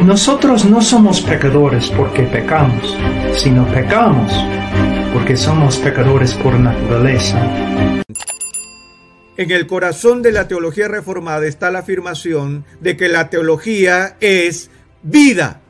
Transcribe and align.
Nosotros 0.00 0.64
no 0.64 0.82
somos 0.82 1.20
pecadores 1.20 1.90
porque 1.90 2.22
pecamos, 2.24 2.96
sino 3.34 3.66
pecamos 3.68 4.32
porque 5.12 5.36
somos 5.36 5.76
pecadores 5.76 6.34
por 6.34 6.58
naturaleza. 6.58 7.38
En 9.36 9.50
el 9.50 9.66
corazón 9.66 10.22
de 10.22 10.32
la 10.32 10.48
teología 10.48 10.88
reformada 10.88 11.46
está 11.46 11.70
la 11.70 11.80
afirmación 11.80 12.64
de 12.80 12.96
que 12.96 13.08
la 13.08 13.28
teología 13.30 14.16
es 14.20 14.70
vida, 15.02 15.60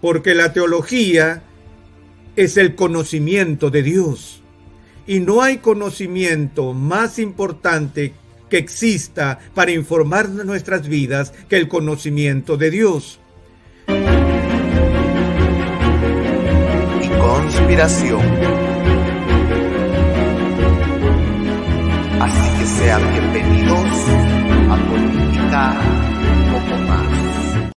porque 0.00 0.34
la 0.34 0.52
teología 0.52 1.42
es 2.36 2.56
el 2.56 2.74
conocimiento 2.74 3.70
de 3.70 3.82
Dios. 3.82 4.42
Y 5.06 5.20
no 5.20 5.42
hay 5.42 5.58
conocimiento 5.58 6.72
más 6.72 7.18
importante 7.18 8.14
que 8.48 8.58
exista 8.58 9.38
para 9.54 9.72
informar 9.72 10.28
nuestras 10.28 10.88
vidas 10.88 11.32
que 11.48 11.56
el 11.56 11.68
conocimiento 11.68 12.56
de 12.56 12.70
Dios. 12.70 13.20
Conspiración. 17.18 18.20
Así 22.20 22.58
que 22.58 22.66
sean 22.66 23.02
bienvenidos 23.12 23.88
a 24.70 24.76
Política 24.88 25.80
un 26.32 26.52
poco 26.52 26.76
más. 26.88 27.72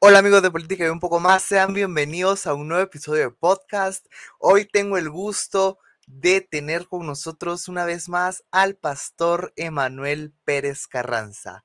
Hola 0.00 0.18
amigos 0.20 0.42
de 0.42 0.50
Política 0.50 0.86
y 0.86 0.88
un 0.88 1.00
poco 1.00 1.20
más, 1.20 1.42
sean 1.42 1.74
bienvenidos 1.74 2.46
a 2.46 2.54
un 2.54 2.68
nuevo 2.68 2.84
episodio 2.84 3.22
de 3.22 3.30
podcast. 3.30 4.06
Hoy 4.38 4.64
tengo 4.64 4.96
el 4.96 5.10
gusto 5.10 5.78
de 6.06 6.40
tener 6.40 6.86
con 6.86 7.06
nosotros 7.06 7.68
una 7.68 7.84
vez 7.84 8.08
más 8.08 8.44
al 8.50 8.76
pastor 8.76 9.52
Emanuel 9.56 10.32
Pérez 10.44 10.86
Carranza. 10.86 11.64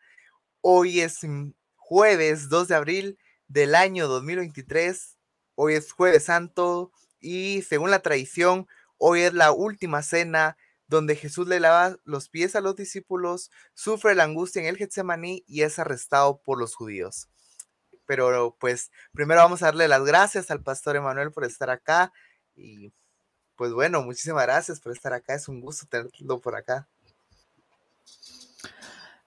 Hoy 0.62 1.02
es 1.02 1.20
jueves 1.76 2.50
2 2.50 2.68
de 2.68 2.76
abril 2.76 3.18
del 3.54 3.76
año 3.76 4.08
2023. 4.08 5.16
Hoy 5.54 5.76
es 5.76 5.92
jueves 5.92 6.24
santo 6.24 6.92
y 7.20 7.62
según 7.62 7.92
la 7.92 8.00
tradición, 8.00 8.68
hoy 8.98 9.22
es 9.22 9.34
la 9.36 9.52
última 9.52 10.02
cena 10.02 10.58
donde 10.88 11.16
Jesús 11.16 11.48
le 11.48 11.60
lava 11.60 11.96
los 12.04 12.30
pies 12.30 12.56
a 12.56 12.62
los 12.62 12.76
discípulos, 12.76 13.52
sufre 13.76 14.16
la 14.16 14.24
angustia 14.24 14.64
en 14.64 14.68
el 14.68 14.78
Getsemaní 14.78 15.44
y 15.48 15.62
es 15.62 15.78
arrestado 15.78 16.42
por 16.42 16.60
los 16.60 16.74
judíos. 16.74 17.30
Pero 18.08 18.58
pues 18.60 18.92
primero 19.12 19.42
vamos 19.42 19.62
a 19.62 19.68
darle 19.68 19.88
las 19.88 20.04
gracias 20.04 20.50
al 20.50 20.64
pastor 20.64 20.96
Emanuel 20.96 21.32
por 21.32 21.46
estar 21.46 21.70
acá 21.70 22.12
y 22.56 22.92
pues 23.56 23.72
bueno, 23.72 24.02
muchísimas 24.02 24.46
gracias 24.46 24.80
por 24.80 24.94
estar 24.94 25.14
acá. 25.14 25.36
Es 25.36 25.48
un 25.48 25.62
gusto 25.62 25.86
tenerlo 25.86 26.42
por 26.42 26.56
acá. 26.56 26.88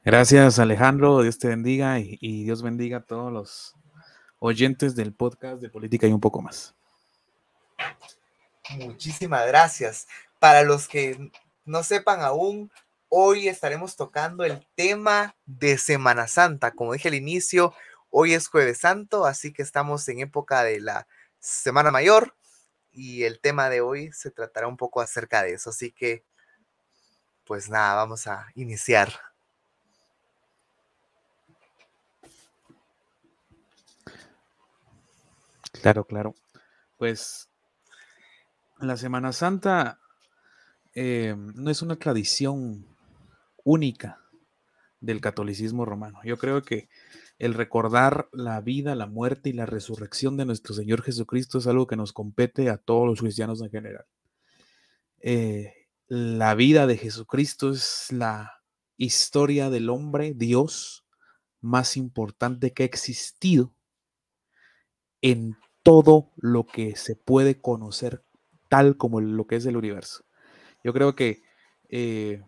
Gracias 0.05 0.59
Alejandro, 0.59 1.23
Dios 1.23 1.39
te 1.39 1.47
bendiga 1.47 2.01
y, 2.01 2.19
y 2.21 2.43
Dios 2.43 2.63
bendiga 2.63 2.99
a 2.99 3.05
todos 3.05 3.33
los 3.33 3.76
oyentes 4.39 4.95
del 4.95 5.15
podcast 5.15 5.61
de 5.61 5.71
política 5.71 6.07
y 6.07 6.13
un 6.13 6.21
poco 6.21 6.43
más. 6.43 6.75
Muchísimas 8.71 9.47
gracias. 9.47 10.07
Para 10.39 10.63
los 10.63 10.89
que 10.89 11.31
no 11.65 11.83
sepan 11.83 12.21
aún, 12.21 12.71
hoy 13.09 13.49
estaremos 13.49 13.97
tocando 13.97 14.45
el 14.45 14.67
tema 14.75 15.37
de 15.45 15.79
Semana 15.79 16.27
Santa. 16.27 16.73
Como 16.73 16.93
dije 16.93 17.09
al 17.09 17.15
inicio, 17.15 17.75
hoy 18.11 18.35
es 18.35 18.49
jueves 18.49 18.79
santo, 18.79 19.27
así 19.27 19.53
que 19.53 19.63
estamos 19.63 20.09
en 20.09 20.21
época 20.21 20.63
de 20.65 20.81
la 20.81 21.07
Semana 21.39 21.91
Mayor 21.91 22.35
y 22.91 23.25
el 23.25 23.41
tema 23.41 23.69
de 23.69 23.81
hoy 23.81 24.13
se 24.13 24.31
tratará 24.31 24.67
un 24.67 24.77
poco 24.77 25.01
acerca 25.01 25.43
de 25.43 25.53
eso. 25.53 25.71
Así 25.71 25.93
que, 25.93 26.25
pues 27.45 27.69
nada, 27.69 27.95
vamos 27.95 28.27
a 28.27 28.47
iniciar. 28.55 29.13
Claro, 35.83 36.05
claro. 36.05 36.35
Pues 36.97 37.49
la 38.81 38.97
Semana 38.97 39.33
Santa 39.33 40.01
eh, 40.95 41.35
no 41.37 41.71
es 41.71 41.83
una 41.83 41.97
tradición 41.97 42.87
única 43.65 44.21
del 45.01 45.21
catolicismo 45.21 45.85
romano. 45.85 46.21
Yo 46.25 46.39
creo 46.39 46.63
que 46.63 46.89
el 47.39 47.55
recordar 47.55 48.29
la 48.33 48.61
vida, 48.61 48.95
la 48.95 49.07
muerte 49.07 49.51
y 49.51 49.53
la 49.53 49.67
resurrección 49.67 50.37
de 50.37 50.47
nuestro 50.47 50.75
Señor 50.75 51.03
Jesucristo 51.03 51.59
es 51.59 51.67
algo 51.67 51.87
que 51.87 51.97
nos 51.97 52.13
compete 52.13 52.71
a 52.71 52.79
todos 52.79 53.07
los 53.07 53.21
cristianos 53.21 53.61
en 53.61 53.71
general. 53.71 54.07
Eh, 55.21 55.75
la 56.09 56.55
vida 56.55 56.87
de 56.87 56.97
Jesucristo 56.97 57.71
es 57.71 58.07
la 58.11 58.63
historia 58.97 59.71
del 59.71 59.91
hombre, 59.91 60.33
Dios, 60.35 61.05
más 61.61 61.97
importante 61.97 62.73
que 62.73 62.85
ha 62.85 62.87
existido 62.87 63.75
en 65.21 65.57
todo 65.87 66.33
lo 66.35 66.67
que 66.67 66.97
se 66.97 67.15
puede 67.15 67.61
conocer 67.61 68.25
tal 68.69 68.97
como 68.97 69.21
lo 69.21 69.47
que 69.47 69.55
es 69.55 69.67
el 69.67 69.77
universo. 69.77 70.25
Yo 70.83 70.93
creo 70.93 71.15
que 71.15 71.45
eh, 71.89 72.43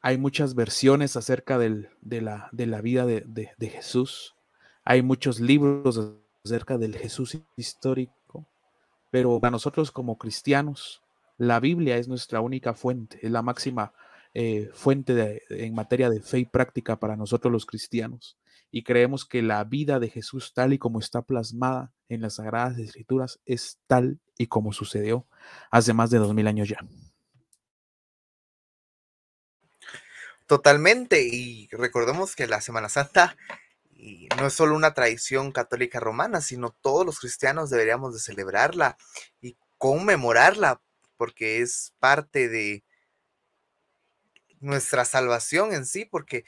hay 0.00 0.16
muchas 0.16 0.54
versiones 0.54 1.14
acerca 1.16 1.58
de, 1.58 1.90
la, 2.00 2.80
vida 2.80 3.04
de, 3.04 3.68
Jesús. 3.70 4.34
Hay 4.82 5.02
muchos 5.02 5.40
libros 5.40 6.00
acerca 6.42 6.78
del 6.78 6.96
Jesús 6.96 7.38
histórico. 7.58 8.46
Pero 9.10 9.38
para 9.40 9.50
nosotros 9.50 9.90
como 9.90 10.16
cristianos, 10.16 11.02
la 11.36 11.60
Biblia 11.60 11.98
es 11.98 12.08
nuestra 12.08 12.40
única 12.40 12.72
fuente, 12.72 13.18
es 13.20 13.30
la 13.30 13.42
máxima 13.42 13.92
eh, 14.32 14.70
fuente 14.72 15.42
en 15.50 15.74
materia 15.74 16.08
de 16.08 16.22
fe 16.22 16.38
y 16.38 16.44
práctica 16.46 16.98
para 16.98 17.14
nosotros 17.14 17.52
los 17.52 17.66
cristianos. 17.66 18.38
Y 18.70 18.82
creemos 18.82 19.24
que 19.24 19.42
la 19.42 19.64
vida 19.64 19.98
de 19.98 20.08
Jesús, 20.08 20.52
tal 20.54 20.72
y 20.72 20.78
como 20.78 20.98
está 20.98 21.22
plasmada 21.22 21.92
en 22.08 22.20
las 22.20 22.34
Sagradas 22.34 22.78
Escrituras, 22.78 23.40
es 23.46 23.78
tal 23.86 24.20
y 24.36 24.46
como 24.46 24.72
sucedió 24.72 25.26
hace 25.70 25.92
más 25.92 26.10
de 26.10 26.18
dos 26.18 26.34
mil 26.34 26.46
años 26.46 26.68
ya. 26.68 26.78
Totalmente, 30.46 31.22
y 31.22 31.68
recordemos 31.72 32.34
que 32.34 32.46
la 32.46 32.62
Semana 32.62 32.88
Santa 32.88 33.36
no 34.38 34.46
es 34.46 34.54
solo 34.54 34.76
una 34.76 34.94
tradición 34.94 35.52
católica 35.52 36.00
romana, 36.00 36.40
sino 36.40 36.70
todos 36.70 37.04
los 37.04 37.18
cristianos 37.18 37.68
deberíamos 37.68 38.14
de 38.14 38.20
celebrarla 38.20 38.96
y 39.40 39.58
conmemorarla, 39.76 40.80
porque 41.16 41.60
es 41.60 41.94
parte 41.98 42.48
de 42.48 42.84
nuestra 44.60 45.04
salvación 45.04 45.72
en 45.72 45.84
sí, 45.84 46.04
porque 46.04 46.44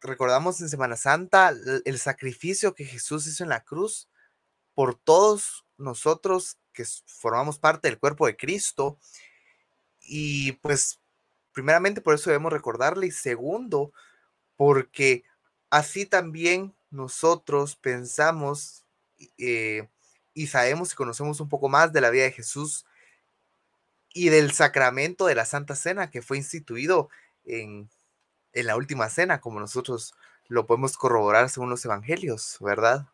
recordamos 0.00 0.60
en 0.60 0.68
Semana 0.68 0.96
Santa 0.96 1.52
el 1.84 1.98
sacrificio 1.98 2.74
que 2.74 2.84
Jesús 2.84 3.26
hizo 3.26 3.42
en 3.42 3.50
la 3.50 3.64
cruz 3.64 4.08
por 4.74 4.94
todos 4.94 5.64
nosotros 5.76 6.58
que 6.72 6.84
formamos 7.06 7.58
parte 7.58 7.88
del 7.88 7.98
cuerpo 7.98 8.26
de 8.26 8.36
Cristo. 8.36 8.98
Y 10.00 10.52
pues, 10.52 11.00
primeramente 11.52 12.00
por 12.00 12.14
eso 12.14 12.30
debemos 12.30 12.52
recordarle 12.52 13.06
y 13.06 13.10
segundo, 13.10 13.92
porque 14.56 15.24
así 15.68 16.06
también 16.06 16.74
nosotros 16.90 17.76
pensamos 17.76 18.84
eh, 19.38 19.88
y 20.34 20.46
sabemos 20.46 20.92
y 20.92 20.96
conocemos 20.96 21.40
un 21.40 21.48
poco 21.48 21.68
más 21.68 21.92
de 21.92 22.00
la 22.00 22.10
vida 22.10 22.24
de 22.24 22.32
Jesús 22.32 22.86
y 24.12 24.28
del 24.28 24.52
sacramento 24.52 25.26
de 25.26 25.34
la 25.34 25.44
Santa 25.44 25.76
Cena 25.76 26.10
que 26.10 26.22
fue 26.22 26.36
instituido 26.36 27.10
en, 27.44 27.88
en 28.52 28.66
la 28.66 28.76
última 28.76 29.08
cena, 29.08 29.40
como 29.40 29.60
nosotros 29.60 30.14
lo 30.48 30.66
podemos 30.66 30.96
corroborar 30.96 31.48
según 31.48 31.70
los 31.70 31.84
evangelios, 31.84 32.56
¿verdad? 32.60 33.08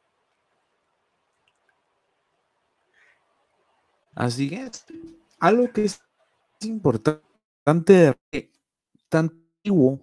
Así 4.14 4.54
es. 4.54 4.86
algo 5.38 5.70
que 5.72 5.84
es 5.84 6.00
importante, 6.60 8.14
tanto 9.10 9.36
antiguo 9.66 10.00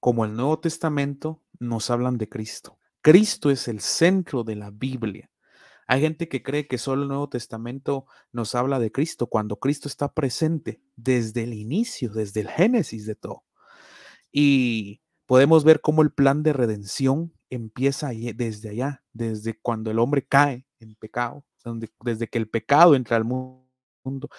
como 0.00 0.24
el 0.24 0.34
Nuevo 0.34 0.58
Testamento 0.58 1.40
nos 1.58 1.90
hablan 1.90 2.18
de 2.18 2.28
Cristo. 2.28 2.78
Cristo 3.00 3.50
es 3.50 3.68
el 3.68 3.80
centro 3.80 4.44
de 4.44 4.56
la 4.56 4.70
Biblia. 4.70 5.30
Hay 5.86 6.00
gente 6.00 6.28
que 6.28 6.42
cree 6.42 6.66
que 6.66 6.78
solo 6.78 7.02
el 7.02 7.08
Nuevo 7.08 7.28
Testamento 7.28 8.06
nos 8.32 8.54
habla 8.54 8.78
de 8.78 8.92
Cristo 8.92 9.26
cuando 9.28 9.58
Cristo 9.58 9.88
está 9.88 10.12
presente 10.12 10.82
desde 10.96 11.44
el 11.44 11.54
inicio, 11.54 12.12
desde 12.12 12.40
el 12.40 12.48
génesis 12.48 13.06
de 13.06 13.14
todo. 13.14 13.44
Y 14.32 15.02
podemos 15.26 15.62
ver 15.64 15.80
cómo 15.80 16.02
el 16.02 16.10
plan 16.12 16.42
de 16.42 16.52
redención 16.52 17.32
empieza 17.50 18.10
desde 18.34 18.70
allá, 18.70 19.04
desde 19.12 19.58
cuando 19.60 19.90
el 19.90 19.98
hombre 19.98 20.26
cae 20.26 20.66
en 20.80 20.94
pecado, 20.94 21.44
desde 22.00 22.28
que 22.28 22.38
el 22.38 22.48
pecado 22.48 22.94
entra 22.94 23.16
al 23.16 23.24
mundo. 23.24 24.30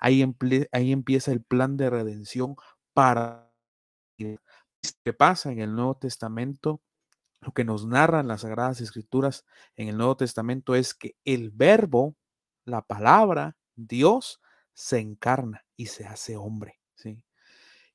Ahí, 0.00 0.24
ahí 0.72 0.92
empieza 0.92 1.32
el 1.32 1.42
plan 1.42 1.76
de 1.76 1.90
redención 1.90 2.56
para... 2.92 3.52
¿Qué 4.16 5.12
pasa 5.12 5.50
en 5.50 5.60
el 5.60 5.74
Nuevo 5.74 5.96
Testamento? 5.96 6.82
Lo 7.40 7.52
que 7.52 7.64
nos 7.64 7.86
narran 7.86 8.28
las 8.28 8.42
Sagradas 8.42 8.80
Escrituras 8.80 9.44
en 9.76 9.88
el 9.88 9.96
Nuevo 9.96 10.16
Testamento 10.16 10.74
es 10.74 10.94
que 10.94 11.16
el 11.24 11.50
verbo, 11.50 12.16
la 12.64 12.82
palabra, 12.82 13.56
Dios, 13.76 14.40
se 14.72 14.98
encarna 14.98 15.64
y 15.76 15.86
se 15.86 16.06
hace 16.06 16.36
hombre, 16.36 16.80
¿sí? 16.94 17.24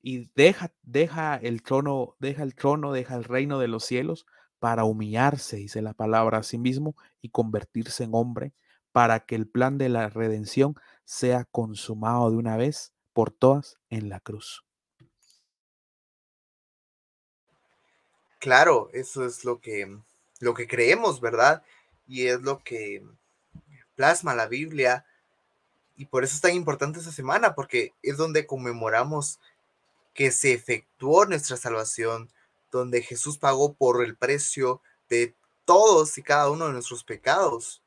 Y 0.02 0.32
deja, 0.36 0.72
deja 0.84 1.36
el 1.36 1.62
trono, 1.62 2.16
deja 2.20 2.44
el 2.44 2.56
trono, 2.56 2.94
deja 2.94 3.16
el 3.16 3.24
reino 3.24 3.60
de 3.60 3.68
los 3.68 3.86
cielos 3.86 4.26
para 4.60 4.84
humillarse, 4.86 5.58
dice 5.58 5.82
la 5.82 5.94
palabra 5.94 6.40
a 6.40 6.44
sí 6.44 6.58
mismo, 6.58 6.96
y 7.22 7.30
convertirse 7.30 8.04
en 8.04 8.12
hombre, 8.14 8.54
para 8.92 9.22
que 9.22 9.36
el 9.36 9.48
plan 9.48 9.78
de 9.78 9.90
la 9.90 10.10
redención 10.10 10.76
sea 11.06 11.46
consumado 11.46 12.32
de 12.32 12.38
una 12.38 12.58
vez 12.58 12.94
por 13.14 13.32
todas 13.32 13.78
en 13.90 14.10
la 14.10 14.20
cruz. 14.20 14.64
Claro, 18.40 18.90
eso 18.94 19.26
es 19.26 19.44
lo 19.44 19.60
que, 19.60 20.00
lo 20.40 20.54
que 20.54 20.68
creemos, 20.68 21.20
¿verdad? 21.20 21.62
Y 22.08 22.28
es 22.28 22.42
lo 22.42 22.60
que 22.60 23.04
plasma 23.96 24.34
la 24.34 24.48
Biblia. 24.48 25.06
Y 25.98 26.06
por 26.06 26.24
eso 26.24 26.36
es 26.36 26.42
tan 26.42 26.54
importante 26.54 27.00
esta 27.00 27.12
semana, 27.12 27.54
porque 27.54 27.94
es 28.02 28.16
donde 28.16 28.48
conmemoramos 28.48 29.40
que 30.20 30.32
se 30.32 30.52
efectuó 30.52 31.24
nuestra 31.24 31.56
salvación, 31.56 32.30
donde 32.74 33.02
Jesús 33.02 33.38
pagó 33.38 33.72
por 33.76 34.04
el 34.04 34.18
precio 34.18 34.82
de 35.08 35.34
todos 35.64 36.18
y 36.18 36.24
cada 36.24 36.50
uno 36.50 36.68
de 36.68 36.74
nuestros 36.74 37.06
pecados, 37.06 37.82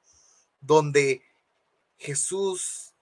donde 0.63 1.23
Jesús, 1.99 2.95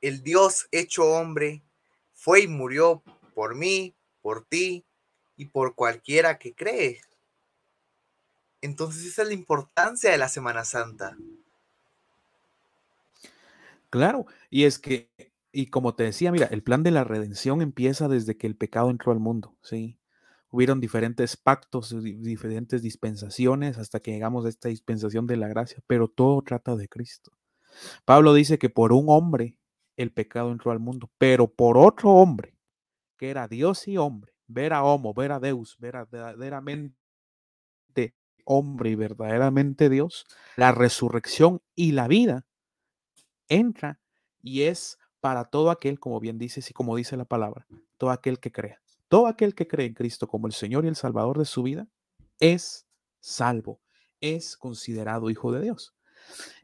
el 0.00 0.24
Dios 0.24 0.66
hecho 0.72 1.04
hombre, 1.04 1.62
fue 2.14 2.40
y 2.40 2.48
murió 2.48 3.00
por 3.32 3.54
mí, 3.54 3.94
por 4.22 4.44
ti, 4.44 4.84
y 5.36 5.44
por 5.44 5.76
cualquiera 5.76 6.40
que 6.40 6.52
cree. 6.52 7.00
Entonces 8.60 9.04
esa 9.04 9.22
es 9.22 9.28
la 9.28 9.34
importancia 9.34 10.10
de 10.10 10.18
la 10.18 10.28
Semana 10.28 10.64
Santa. 10.64 11.16
Claro, 13.88 14.26
y 14.50 14.64
es 14.64 14.80
que, 14.80 15.08
y 15.56 15.68
como 15.68 15.94
te 15.94 16.04
decía, 16.04 16.30
mira, 16.32 16.44
el 16.50 16.62
plan 16.62 16.82
de 16.82 16.90
la 16.90 17.02
redención 17.02 17.62
empieza 17.62 18.08
desde 18.08 18.36
que 18.36 18.46
el 18.46 18.58
pecado 18.58 18.90
entró 18.90 19.10
al 19.10 19.20
mundo, 19.20 19.56
¿sí? 19.62 19.98
Hubieron 20.50 20.80
diferentes 20.80 21.38
pactos, 21.38 21.96
diferentes 22.02 22.82
dispensaciones 22.82 23.78
hasta 23.78 24.00
que 24.00 24.10
llegamos 24.10 24.44
a 24.44 24.50
esta 24.50 24.68
dispensación 24.68 25.26
de 25.26 25.38
la 25.38 25.48
gracia, 25.48 25.82
pero 25.86 26.08
todo 26.08 26.42
trata 26.42 26.76
de 26.76 26.88
Cristo. 26.88 27.32
Pablo 28.04 28.34
dice 28.34 28.58
que 28.58 28.68
por 28.68 28.92
un 28.92 29.06
hombre 29.08 29.58
el 29.96 30.12
pecado 30.12 30.52
entró 30.52 30.72
al 30.72 30.78
mundo, 30.78 31.10
pero 31.16 31.48
por 31.48 31.78
otro 31.78 32.10
hombre, 32.10 32.58
que 33.16 33.30
era 33.30 33.48
Dios 33.48 33.88
y 33.88 33.96
hombre, 33.96 34.34
ver 34.46 34.74
a 34.74 34.84
Homo, 34.84 35.14
ver 35.14 35.32
a 35.32 35.40
Deus, 35.40 35.78
ver 35.78 35.96
a 35.96 36.04
verdaderamente 36.04 36.94
hombre 38.44 38.90
y 38.90 38.94
verdaderamente 38.94 39.88
Dios, 39.88 40.26
la 40.54 40.72
resurrección 40.72 41.62
y 41.74 41.92
la 41.92 42.08
vida 42.08 42.46
entra 43.48 44.00
y 44.42 44.62
es 44.62 44.98
para 45.26 45.44
todo 45.44 45.72
aquel, 45.72 45.98
como 45.98 46.20
bien 46.20 46.38
dices 46.38 46.70
y 46.70 46.72
como 46.72 46.94
dice 46.94 47.16
la 47.16 47.24
palabra, 47.24 47.66
todo 47.98 48.10
aquel 48.10 48.38
que 48.38 48.52
crea. 48.52 48.80
Todo 49.08 49.26
aquel 49.26 49.56
que 49.56 49.66
cree 49.66 49.88
en 49.88 49.94
Cristo 49.94 50.28
como 50.28 50.46
el 50.46 50.52
Señor 50.52 50.84
y 50.84 50.88
el 50.88 50.94
Salvador 50.94 51.36
de 51.36 51.44
su 51.44 51.64
vida 51.64 51.88
es 52.38 52.86
salvo, 53.18 53.80
es 54.20 54.56
considerado 54.56 55.28
hijo 55.28 55.50
de 55.50 55.62
Dios. 55.62 55.96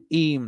Y 0.07 0.39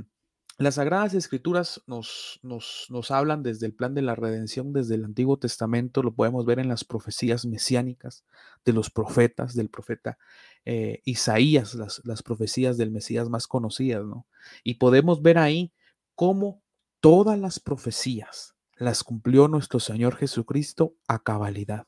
las 0.58 0.76
Sagradas 0.76 1.14
Escrituras 1.14 1.84
nos, 1.88 2.40
nos, 2.42 3.12
hablan 3.12 3.44
desde 3.44 3.66
el 3.66 3.74
plan 3.74 3.94
de 3.94 4.02
la 4.02 4.16
redención, 4.16 4.72
desde 4.72 4.96
el 4.96 5.04
Antiguo 5.04 5.38
Testamento, 5.38 6.02
lo 6.02 6.16
podemos 6.16 6.46
ver 6.46 6.60
en 6.60 6.70
las 6.70 6.86
profecías 6.86 7.46
mesiánicas 7.46 8.24
de 8.64 8.72
los 8.72 8.90
profetas, 8.90 9.56
del 9.56 9.68
profeta 9.68 10.18
eh, 10.64 11.02
Isaías, 11.04 11.76
las, 11.76 12.02
las, 12.06 12.24
profecías 12.24 12.78
del 12.78 12.92
Mesías 12.92 13.28
más 13.28 13.46
conocidas, 13.46 14.06
¿no? 14.06 14.26
Y 14.64 14.76
podemos 14.76 15.22
ver 15.22 15.38
ahí 15.38 15.74
cómo 16.16 16.64
todas 17.06 17.38
las 17.38 17.60
profecías 17.60 18.56
las 18.78 19.04
cumplió 19.04 19.48
nuestro 19.48 19.80
Señor 19.80 20.16
Jesucristo 20.16 20.96
a 21.08 21.22
cabalidad. 21.22 21.86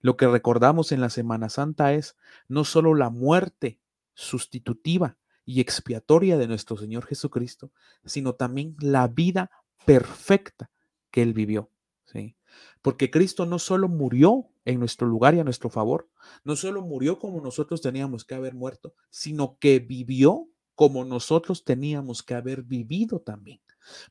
Lo 0.00 0.16
que 0.16 0.26
recordamos 0.26 0.90
en 0.90 1.02
la 1.02 1.10
Semana 1.10 1.50
Santa 1.50 1.92
es 1.92 2.16
no 2.48 2.64
solo 2.64 2.94
la 2.94 3.10
muerte 3.10 3.78
sustitutiva, 4.14 5.18
y 5.44 5.60
expiatoria 5.60 6.38
de 6.38 6.48
nuestro 6.48 6.78
Señor 6.78 7.04
Jesucristo, 7.04 7.72
sino 8.06 8.36
también 8.36 8.74
la 8.80 9.06
vida 9.06 9.50
perfecta 9.84 10.70
que 11.10 11.20
Él 11.20 11.34
vivió. 11.34 11.68
¿sí? 12.06 12.34
Porque 12.80 13.10
Cristo 13.10 13.44
no 13.44 13.58
solo 13.58 13.88
murió 13.88 14.48
en 14.64 14.78
nuestro 14.78 15.06
lugar 15.06 15.34
y 15.34 15.40
a 15.40 15.44
nuestro 15.44 15.68
favor, 15.68 16.08
no 16.42 16.56
solo 16.56 16.80
murió 16.80 17.18
como 17.18 17.42
nosotros 17.42 17.82
teníamos 17.82 18.24
que 18.24 18.34
haber 18.34 18.54
muerto, 18.54 18.94
sino 19.10 19.58
que 19.58 19.78
vivió 19.80 20.48
como 20.74 21.04
nosotros 21.04 21.64
teníamos 21.64 22.22
que 22.22 22.32
haber 22.32 22.62
vivido 22.62 23.20
también, 23.20 23.60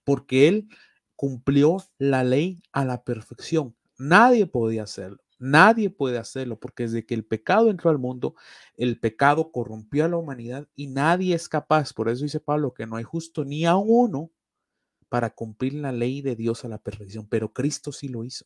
porque 0.04 0.48
Él 0.48 0.68
cumplió 1.16 1.78
la 1.98 2.24
ley 2.24 2.62
a 2.72 2.86
la 2.86 3.04
perfección. 3.04 3.76
Nadie 3.98 4.46
podía 4.46 4.84
hacerlo. 4.84 5.24
Nadie 5.40 5.90
puede 5.90 6.18
hacerlo 6.18 6.58
porque 6.58 6.84
desde 6.84 7.06
que 7.06 7.14
el 7.14 7.26
pecado 7.26 7.70
entró 7.70 7.90
al 7.90 7.98
mundo, 7.98 8.36
el 8.78 8.98
pecado 9.00 9.52
corrompió 9.52 10.06
a 10.06 10.08
la 10.08 10.16
humanidad 10.16 10.70
y 10.74 10.88
nadie 10.88 11.36
es 11.36 11.50
capaz, 11.50 11.92
por 11.92 12.08
eso 12.08 12.24
dice 12.24 12.40
Pablo, 12.40 12.74
que 12.74 12.88
no 12.88 12.96
hay 12.96 13.04
justo 13.04 13.44
ni 13.44 13.66
a 13.66 13.76
uno 13.76 14.32
para 15.10 15.32
cumplir 15.32 15.74
la 15.74 15.92
ley 15.92 16.22
de 16.22 16.38
Dios 16.38 16.64
a 16.64 16.70
la 16.70 16.78
perfección, 16.78 17.28
pero 17.28 17.52
Cristo 17.52 17.92
sí 17.92 18.08
lo 18.08 18.24
hizo. 18.24 18.46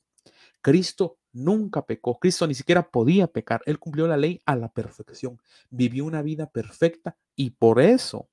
Cristo 0.62 1.20
nunca 1.32 1.86
pecó, 1.86 2.20
Cristo 2.20 2.48
ni 2.48 2.56
siquiera 2.56 2.90
podía 2.90 3.28
pecar, 3.28 3.62
Él 3.66 3.80
cumplió 3.80 4.08
la 4.08 4.18
ley 4.18 4.42
a 4.46 4.56
la 4.56 4.70
perfección, 4.70 5.40
vivió 5.70 6.04
una 6.04 6.24
vida 6.24 6.50
perfecta 6.50 7.16
y 7.36 7.52
por 7.52 7.80
eso, 7.80 8.28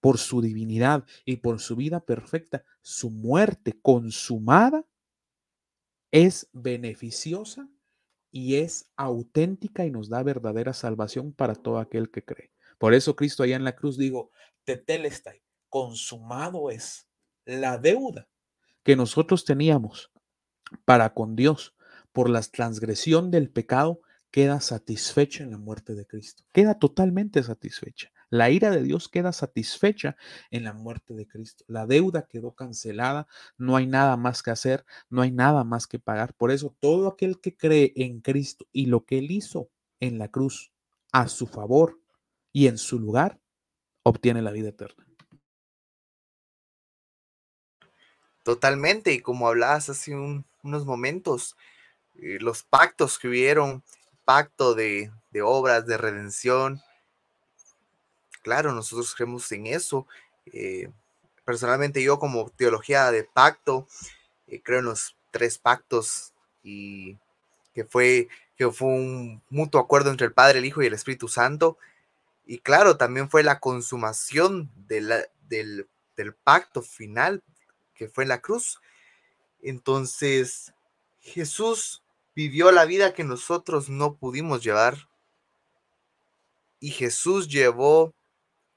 por 0.00 0.18
su 0.18 0.40
divinidad 0.40 1.04
y 1.24 1.36
por 1.36 1.60
su 1.60 1.76
vida 1.76 2.00
perfecta, 2.00 2.64
su 2.82 3.10
muerte 3.10 3.78
consumada 3.80 4.84
es 6.10 6.48
beneficiosa 6.52 7.68
y 8.30 8.56
es 8.56 8.90
auténtica 8.96 9.84
y 9.84 9.90
nos 9.90 10.08
da 10.08 10.22
verdadera 10.22 10.72
salvación 10.72 11.32
para 11.32 11.54
todo 11.54 11.78
aquel 11.78 12.10
que 12.10 12.24
cree. 12.24 12.52
Por 12.78 12.94
eso 12.94 13.14
Cristo 13.14 13.42
allá 13.42 13.56
en 13.56 13.64
la 13.64 13.76
cruz 13.76 13.98
digo, 13.98 14.30
tetelestai, 14.64 15.42
consumado 15.68 16.70
es 16.70 17.06
la 17.44 17.78
deuda 17.78 18.28
que 18.82 18.96
nosotros 18.96 19.44
teníamos 19.44 20.10
para 20.84 21.12
con 21.12 21.36
Dios 21.36 21.74
por 22.12 22.30
la 22.30 22.40
transgresión 22.42 23.30
del 23.30 23.50
pecado 23.50 24.00
queda 24.30 24.60
satisfecha 24.60 25.42
en 25.42 25.50
la 25.50 25.58
muerte 25.58 25.94
de 25.94 26.06
Cristo. 26.06 26.44
Queda 26.52 26.78
totalmente 26.78 27.42
satisfecha. 27.42 28.10
La 28.30 28.48
ira 28.50 28.70
de 28.70 28.82
Dios 28.82 29.08
queda 29.08 29.32
satisfecha 29.32 30.16
en 30.50 30.64
la 30.64 30.72
muerte 30.72 31.14
de 31.14 31.26
Cristo. 31.26 31.64
La 31.66 31.86
deuda 31.86 32.26
quedó 32.26 32.52
cancelada, 32.52 33.26
no 33.58 33.76
hay 33.76 33.86
nada 33.86 34.16
más 34.16 34.42
que 34.42 34.52
hacer, 34.52 34.86
no 35.10 35.22
hay 35.22 35.32
nada 35.32 35.64
más 35.64 35.88
que 35.88 35.98
pagar. 35.98 36.32
Por 36.34 36.52
eso 36.52 36.74
todo 36.78 37.08
aquel 37.08 37.40
que 37.40 37.56
cree 37.56 37.92
en 37.96 38.20
Cristo 38.20 38.66
y 38.72 38.86
lo 38.86 39.04
que 39.04 39.18
él 39.18 39.32
hizo 39.32 39.68
en 39.98 40.18
la 40.18 40.28
cruz 40.28 40.72
a 41.12 41.26
su 41.26 41.48
favor 41.48 41.98
y 42.52 42.68
en 42.68 42.78
su 42.78 42.98
lugar, 42.98 43.40
obtiene 44.02 44.42
la 44.42 44.52
vida 44.52 44.68
eterna. 44.68 45.06
Totalmente, 48.42 49.12
y 49.12 49.20
como 49.20 49.48
hablabas 49.48 49.90
hace 49.90 50.14
unos 50.14 50.86
momentos, 50.86 51.56
eh, 52.14 52.38
los 52.40 52.62
pactos 52.62 53.18
que 53.18 53.28
hubieron, 53.28 53.82
pacto 54.24 54.74
de, 54.74 55.12
de 55.30 55.42
obras, 55.42 55.86
de 55.86 55.98
redención, 55.98 56.80
claro, 58.42 58.72
nosotros 58.72 59.14
creemos 59.14 59.50
en 59.52 59.66
eso. 59.66 60.06
Eh, 60.46 60.90
personalmente 61.44 62.02
yo 62.02 62.18
como 62.18 62.50
teología 62.50 63.10
de 63.10 63.24
pacto, 63.24 63.86
eh, 64.46 64.60
creo 64.62 64.80
en 64.80 64.86
los 64.86 65.16
tres 65.30 65.58
pactos 65.58 66.32
y 66.62 67.16
que 67.74 67.84
fue, 67.84 68.28
que 68.56 68.70
fue 68.70 68.88
un 68.88 69.42
mutuo 69.48 69.80
acuerdo 69.80 70.10
entre 70.10 70.26
el 70.26 70.32
Padre, 70.32 70.58
el 70.58 70.64
Hijo 70.64 70.82
y 70.82 70.86
el 70.86 70.94
Espíritu 70.94 71.28
Santo. 71.28 71.78
Y 72.46 72.58
claro, 72.58 72.96
también 72.96 73.30
fue 73.30 73.42
la 73.42 73.60
consumación 73.60 74.70
del, 74.88 75.26
del 75.48 76.34
pacto 76.44 76.82
final, 76.82 77.42
que 77.94 78.08
fue 78.08 78.24
en 78.24 78.28
la 78.28 78.40
cruz. 78.40 78.80
Entonces, 79.62 80.72
Jesús 81.20 82.02
vivió 82.34 82.72
la 82.72 82.84
vida 82.84 83.12
que 83.12 83.24
nosotros 83.24 83.88
no 83.88 84.14
pudimos 84.14 84.62
llevar. 84.62 85.08
Y 86.80 86.90
Jesús 86.90 87.48
llevó 87.48 88.14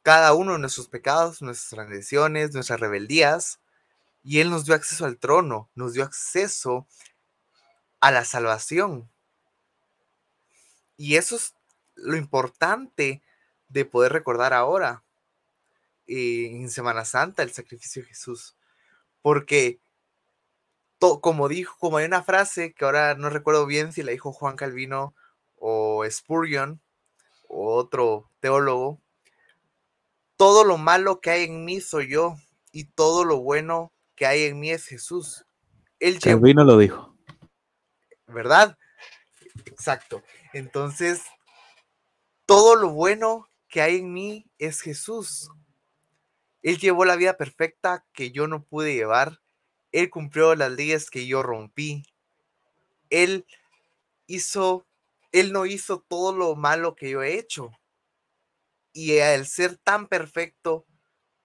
cada 0.03 0.33
uno 0.33 0.53
de 0.53 0.59
nuestros 0.59 0.89
pecados, 0.89 1.41
nuestras 1.41 1.69
transgresiones, 1.69 2.53
nuestras 2.53 2.79
rebeldías. 2.79 3.59
Y 4.21 4.39
Él 4.39 4.49
nos 4.49 4.65
dio 4.65 4.75
acceso 4.75 5.05
al 5.05 5.17
trono, 5.17 5.69
nos 5.75 5.93
dio 5.93 6.03
acceso 6.03 6.87
a 7.99 8.11
la 8.11 8.25
salvación. 8.25 9.09
Y 10.97 11.15
eso 11.15 11.37
es 11.37 11.55
lo 11.95 12.15
importante 12.15 13.23
de 13.69 13.85
poder 13.85 14.13
recordar 14.13 14.53
ahora 14.53 15.03
eh, 16.07 16.49
en 16.51 16.69
Semana 16.69 17.05
Santa 17.05 17.43
el 17.43 17.53
sacrificio 17.53 18.01
de 18.01 18.09
Jesús. 18.09 18.55
Porque, 19.21 19.79
como 20.99 21.47
dijo, 21.47 21.77
como 21.79 21.97
hay 21.97 22.05
una 22.05 22.23
frase 22.23 22.73
que 22.73 22.85
ahora 22.85 23.15
no 23.15 23.29
recuerdo 23.29 23.65
bien 23.65 23.93
si 23.93 24.03
la 24.03 24.11
dijo 24.11 24.33
Juan 24.33 24.57
Calvino 24.57 25.15
o 25.57 26.03
Spurgeon 26.09 26.81
o 27.47 27.75
otro 27.75 28.29
teólogo, 28.41 28.99
todo 30.37 30.63
lo 30.63 30.77
malo 30.77 31.21
que 31.21 31.29
hay 31.29 31.43
en 31.45 31.65
mí 31.65 31.81
soy 31.81 32.09
yo 32.09 32.35
y 32.71 32.85
todo 32.85 33.23
lo 33.23 33.39
bueno 33.39 33.93
que 34.15 34.25
hay 34.25 34.43
en 34.43 34.59
mí 34.59 34.71
es 34.71 34.85
Jesús. 34.85 35.45
Él 35.99 36.19
Calvino 36.19 36.63
lo 36.63 36.77
dijo. 36.77 37.15
¿Verdad? 38.27 38.77
Exacto. 39.65 40.23
Entonces, 40.53 41.21
todo 42.45 42.75
lo 42.75 42.89
bueno 42.89 43.47
que 43.67 43.81
hay 43.81 43.97
en 43.97 44.11
mí 44.11 44.49
es 44.57 44.81
Jesús. 44.81 45.49
Él 46.61 46.77
llevó 46.77 47.05
la 47.05 47.15
vida 47.15 47.37
perfecta 47.37 48.05
que 48.13 48.31
yo 48.31 48.47
no 48.47 48.63
pude 48.63 48.93
llevar. 48.93 49.41
Él 49.91 50.09
cumplió 50.09 50.55
las 50.55 50.71
leyes 50.71 51.09
que 51.09 51.27
yo 51.27 51.43
rompí. 51.43 52.03
Él 53.09 53.45
hizo, 54.27 54.87
Él 55.31 55.51
no 55.51 55.65
hizo 55.65 55.99
todo 56.07 56.33
lo 56.33 56.55
malo 56.55 56.95
que 56.95 57.09
yo 57.11 57.21
he 57.21 57.37
hecho. 57.37 57.71
Y 58.93 59.19
al 59.19 59.47
ser 59.47 59.77
tan 59.77 60.07
perfecto, 60.07 60.85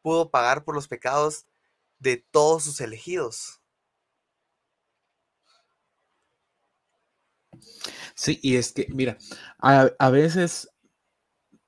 pudo 0.02 0.31
pagar 0.31 0.64
por 0.64 0.75
los 0.75 0.88
pecados 0.88 1.47
de 1.99 2.19
todos 2.31 2.64
sus 2.64 2.81
elegidos. 2.81 3.61
Sí, 8.14 8.38
y 8.43 8.57
es 8.57 8.73
que, 8.73 8.87
mira, 8.90 9.17
a, 9.59 9.90
a 9.99 10.11
veces 10.11 10.69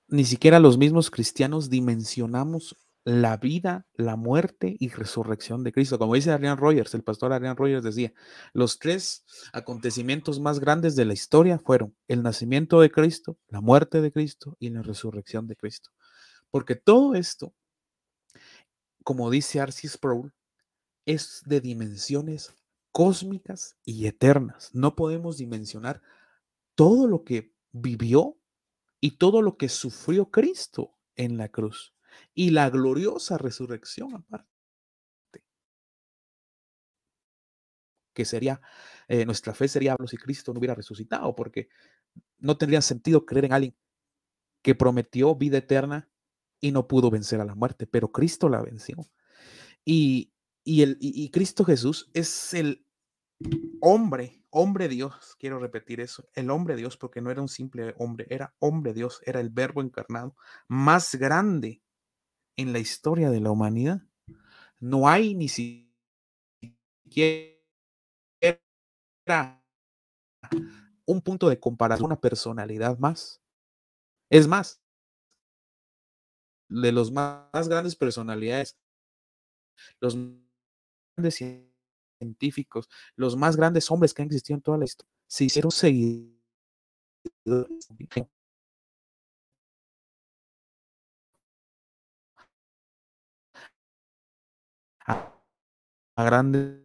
ni 0.08 0.24
siquiera 0.24 0.58
los 0.58 0.76
mismos 0.76 1.10
cristianos 1.10 1.70
dimensionamos 1.70 2.76
la 3.04 3.36
vida, 3.38 3.86
la 3.94 4.16
muerte 4.16 4.76
y 4.78 4.88
resurrección 4.88 5.64
de 5.64 5.72
Cristo. 5.72 5.98
Como 5.98 6.14
dice 6.14 6.30
Adrian 6.30 6.58
Rogers, 6.58 6.94
el 6.94 7.02
pastor 7.02 7.32
Adrian 7.32 7.56
Rogers 7.56 7.82
decía, 7.82 8.12
los 8.52 8.78
tres 8.78 9.24
acontecimientos 9.52 10.40
más 10.40 10.60
grandes 10.60 10.96
de 10.96 11.06
la 11.06 11.14
historia 11.14 11.58
fueron 11.58 11.96
el 12.08 12.22
nacimiento 12.22 12.80
de 12.80 12.90
Cristo, 12.90 13.38
la 13.48 13.60
muerte 13.60 14.00
de 14.00 14.12
Cristo 14.12 14.56
y 14.58 14.70
la 14.70 14.82
resurrección 14.82 15.46
de 15.46 15.56
Cristo. 15.56 15.90
Porque 16.50 16.74
todo 16.74 17.14
esto, 17.14 17.54
como 19.02 19.30
dice 19.30 19.60
Arcis 19.60 19.92
Sproul, 19.92 20.34
es 21.06 21.42
de 21.46 21.60
dimensiones 21.60 22.54
cósmicas 22.92 23.76
y 23.84 24.06
eternas. 24.06 24.70
No 24.74 24.94
podemos 24.94 25.38
dimensionar 25.38 26.02
todo 26.74 27.06
lo 27.06 27.24
que 27.24 27.54
vivió 27.72 28.36
y 29.00 29.12
todo 29.12 29.40
lo 29.40 29.56
que 29.56 29.68
sufrió 29.70 30.30
Cristo 30.30 30.94
en 31.16 31.38
la 31.38 31.48
cruz 31.48 31.94
y 32.34 32.50
la 32.50 32.70
gloriosa 32.70 33.38
resurrección 33.38 34.14
aparte. 34.14 34.48
Que 38.14 38.24
sería, 38.24 38.60
eh, 39.08 39.24
nuestra 39.24 39.54
fe 39.54 39.68
sería 39.68 39.96
si 40.06 40.16
Cristo 40.16 40.52
no 40.52 40.58
hubiera 40.58 40.74
resucitado, 40.74 41.34
porque 41.34 41.68
no 42.38 42.56
tendría 42.58 42.82
sentido 42.82 43.24
creer 43.24 43.46
en 43.46 43.52
alguien 43.52 43.76
que 44.62 44.74
prometió 44.74 45.34
vida 45.36 45.58
eterna 45.58 46.10
y 46.60 46.72
no 46.72 46.86
pudo 46.88 47.10
vencer 47.10 47.40
a 47.40 47.44
la 47.44 47.54
muerte, 47.54 47.86
pero 47.86 48.12
Cristo 48.12 48.48
la 48.48 48.62
venció. 48.62 48.96
Y, 49.84 50.32
el, 50.64 50.98
y 51.00 51.30
Cristo 51.30 51.64
Jesús 51.64 52.10
es 52.12 52.52
el 52.52 52.84
hombre, 53.80 54.42
hombre 54.50 54.88
Dios, 54.88 55.36
quiero 55.38 55.58
repetir 55.58 56.00
eso, 56.00 56.28
el 56.34 56.50
hombre 56.50 56.76
Dios, 56.76 56.96
porque 56.96 57.20
no 57.20 57.30
era 57.30 57.40
un 57.40 57.48
simple 57.48 57.94
hombre, 57.98 58.26
era 58.28 58.54
hombre 58.58 58.92
Dios, 58.92 59.20
era 59.24 59.40
el 59.40 59.50
verbo 59.50 59.80
encarnado 59.80 60.36
más 60.68 61.14
grande 61.14 61.82
en 62.60 62.72
la 62.72 62.78
historia 62.78 63.30
de 63.30 63.40
la 63.40 63.50
humanidad. 63.50 64.02
No 64.78 65.08
hay 65.08 65.34
ni 65.34 65.48
siquiera 65.48 65.90
un 71.06 71.20
punto 71.22 71.48
de 71.48 71.58
comparación, 71.58 72.06
una 72.06 72.20
personalidad 72.20 72.98
más. 72.98 73.42
Es 74.30 74.46
más, 74.46 74.80
de 76.68 76.92
los 76.92 77.10
más 77.10 77.68
grandes 77.68 77.96
personalidades, 77.96 78.78
los 80.00 80.16
grandes 81.16 81.42
científicos, 82.18 82.88
los 83.16 83.36
más 83.36 83.56
grandes 83.56 83.90
hombres 83.90 84.14
que 84.14 84.22
han 84.22 84.26
existido 84.26 84.56
en 84.56 84.62
toda 84.62 84.78
la 84.78 84.84
historia, 84.84 85.12
se 85.26 85.44
hicieron 85.44 85.72
seguidores 85.72 86.40
grandes 96.24 96.80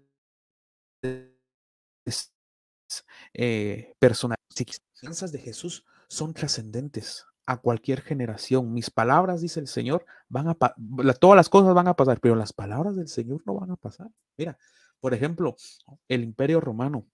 eh, 3.33 3.93
personas. 3.99 4.37
Las 5.01 5.31
de 5.31 5.39
Jesús 5.39 5.85
son 6.07 6.33
trascendentes 6.33 7.25
a 7.45 7.57
cualquier 7.57 8.01
generación. 8.01 8.73
Mis 8.73 8.89
palabras, 8.89 9.41
dice 9.41 9.59
el 9.59 9.67
Señor, 9.67 10.05
van 10.29 10.47
a 10.47 10.55
todas 10.55 11.35
las 11.35 11.49
cosas 11.49 11.73
van 11.73 11.87
a 11.87 11.95
pasar, 11.95 12.19
pero 12.19 12.35
las 12.35 12.53
palabras 12.53 12.95
del 12.95 13.07
Señor 13.07 13.43
no 13.45 13.55
van 13.55 13.71
a 13.71 13.75
pasar. 13.75 14.09
Mira, 14.37 14.57
por 14.99 15.13
ejemplo, 15.13 15.55
el 16.07 16.23
Imperio 16.23 16.59
Romano 16.59 17.05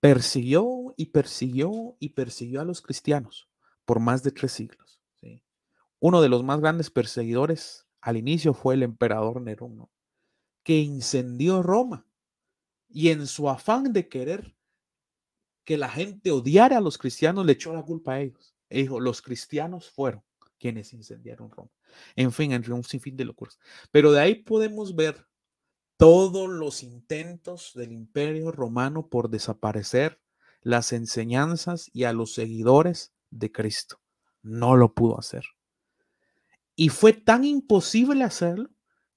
persiguió 0.00 0.94
y 0.96 1.06
persiguió 1.06 1.96
y 1.98 2.10
persiguió 2.10 2.60
a 2.60 2.64
los 2.64 2.82
cristianos 2.82 3.48
por 3.84 4.00
más 4.00 4.22
de 4.22 4.30
tres 4.30 4.52
siglos. 4.52 5.00
Uno 6.00 6.20
de 6.20 6.28
los 6.28 6.44
más 6.44 6.60
grandes 6.60 6.90
perseguidores 6.90 7.86
al 8.00 8.16
inicio 8.16 8.54
fue 8.54 8.74
el 8.74 8.84
emperador 8.84 9.40
Nerón 9.40 9.88
que 10.68 10.80
incendió 10.80 11.62
Roma 11.62 12.06
y 12.90 13.08
en 13.08 13.26
su 13.26 13.48
afán 13.48 13.90
de 13.90 14.06
querer 14.06 14.54
que 15.64 15.78
la 15.78 15.88
gente 15.88 16.30
odiara 16.30 16.76
a 16.76 16.82
los 16.82 16.98
cristianos, 16.98 17.46
le 17.46 17.52
echó 17.52 17.72
la 17.72 17.82
culpa 17.82 18.12
a 18.12 18.20
ellos. 18.20 18.54
E 18.68 18.82
dijo, 18.82 19.00
los 19.00 19.22
cristianos 19.22 19.88
fueron 19.88 20.22
quienes 20.58 20.92
incendiaron 20.92 21.50
Roma. 21.50 21.70
En 22.16 22.32
fin, 22.32 22.52
entre 22.52 22.74
un 22.74 22.84
sinfín 22.84 23.16
de 23.16 23.24
locuras. 23.24 23.58
Pero 23.90 24.12
de 24.12 24.20
ahí 24.20 24.34
podemos 24.42 24.94
ver 24.94 25.26
todos 25.96 26.50
los 26.50 26.82
intentos 26.82 27.72
del 27.74 27.92
imperio 27.92 28.52
romano 28.52 29.08
por 29.08 29.30
desaparecer 29.30 30.20
las 30.60 30.92
enseñanzas 30.92 31.88
y 31.94 32.04
a 32.04 32.12
los 32.12 32.34
seguidores 32.34 33.14
de 33.30 33.50
Cristo. 33.50 34.02
No 34.42 34.76
lo 34.76 34.92
pudo 34.92 35.18
hacer. 35.18 35.46
Y 36.76 36.90
fue 36.90 37.14
tan 37.14 37.44
imposible 37.44 38.22
hacerlo 38.22 38.68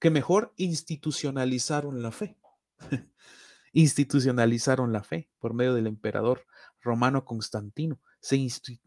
que 0.02 0.10
mejor 0.10 0.54
institucionalizaron 0.58 2.02
la 2.02 2.12
fe. 2.12 2.36
institucionalizaron 3.72 4.92
la 4.92 5.04
fe 5.04 5.30
por 5.40 5.54
medio 5.54 5.74
del 5.76 5.88
emperador 5.88 6.46
romano 6.82 7.24
Constantino. 7.24 8.02
Se 8.20 8.36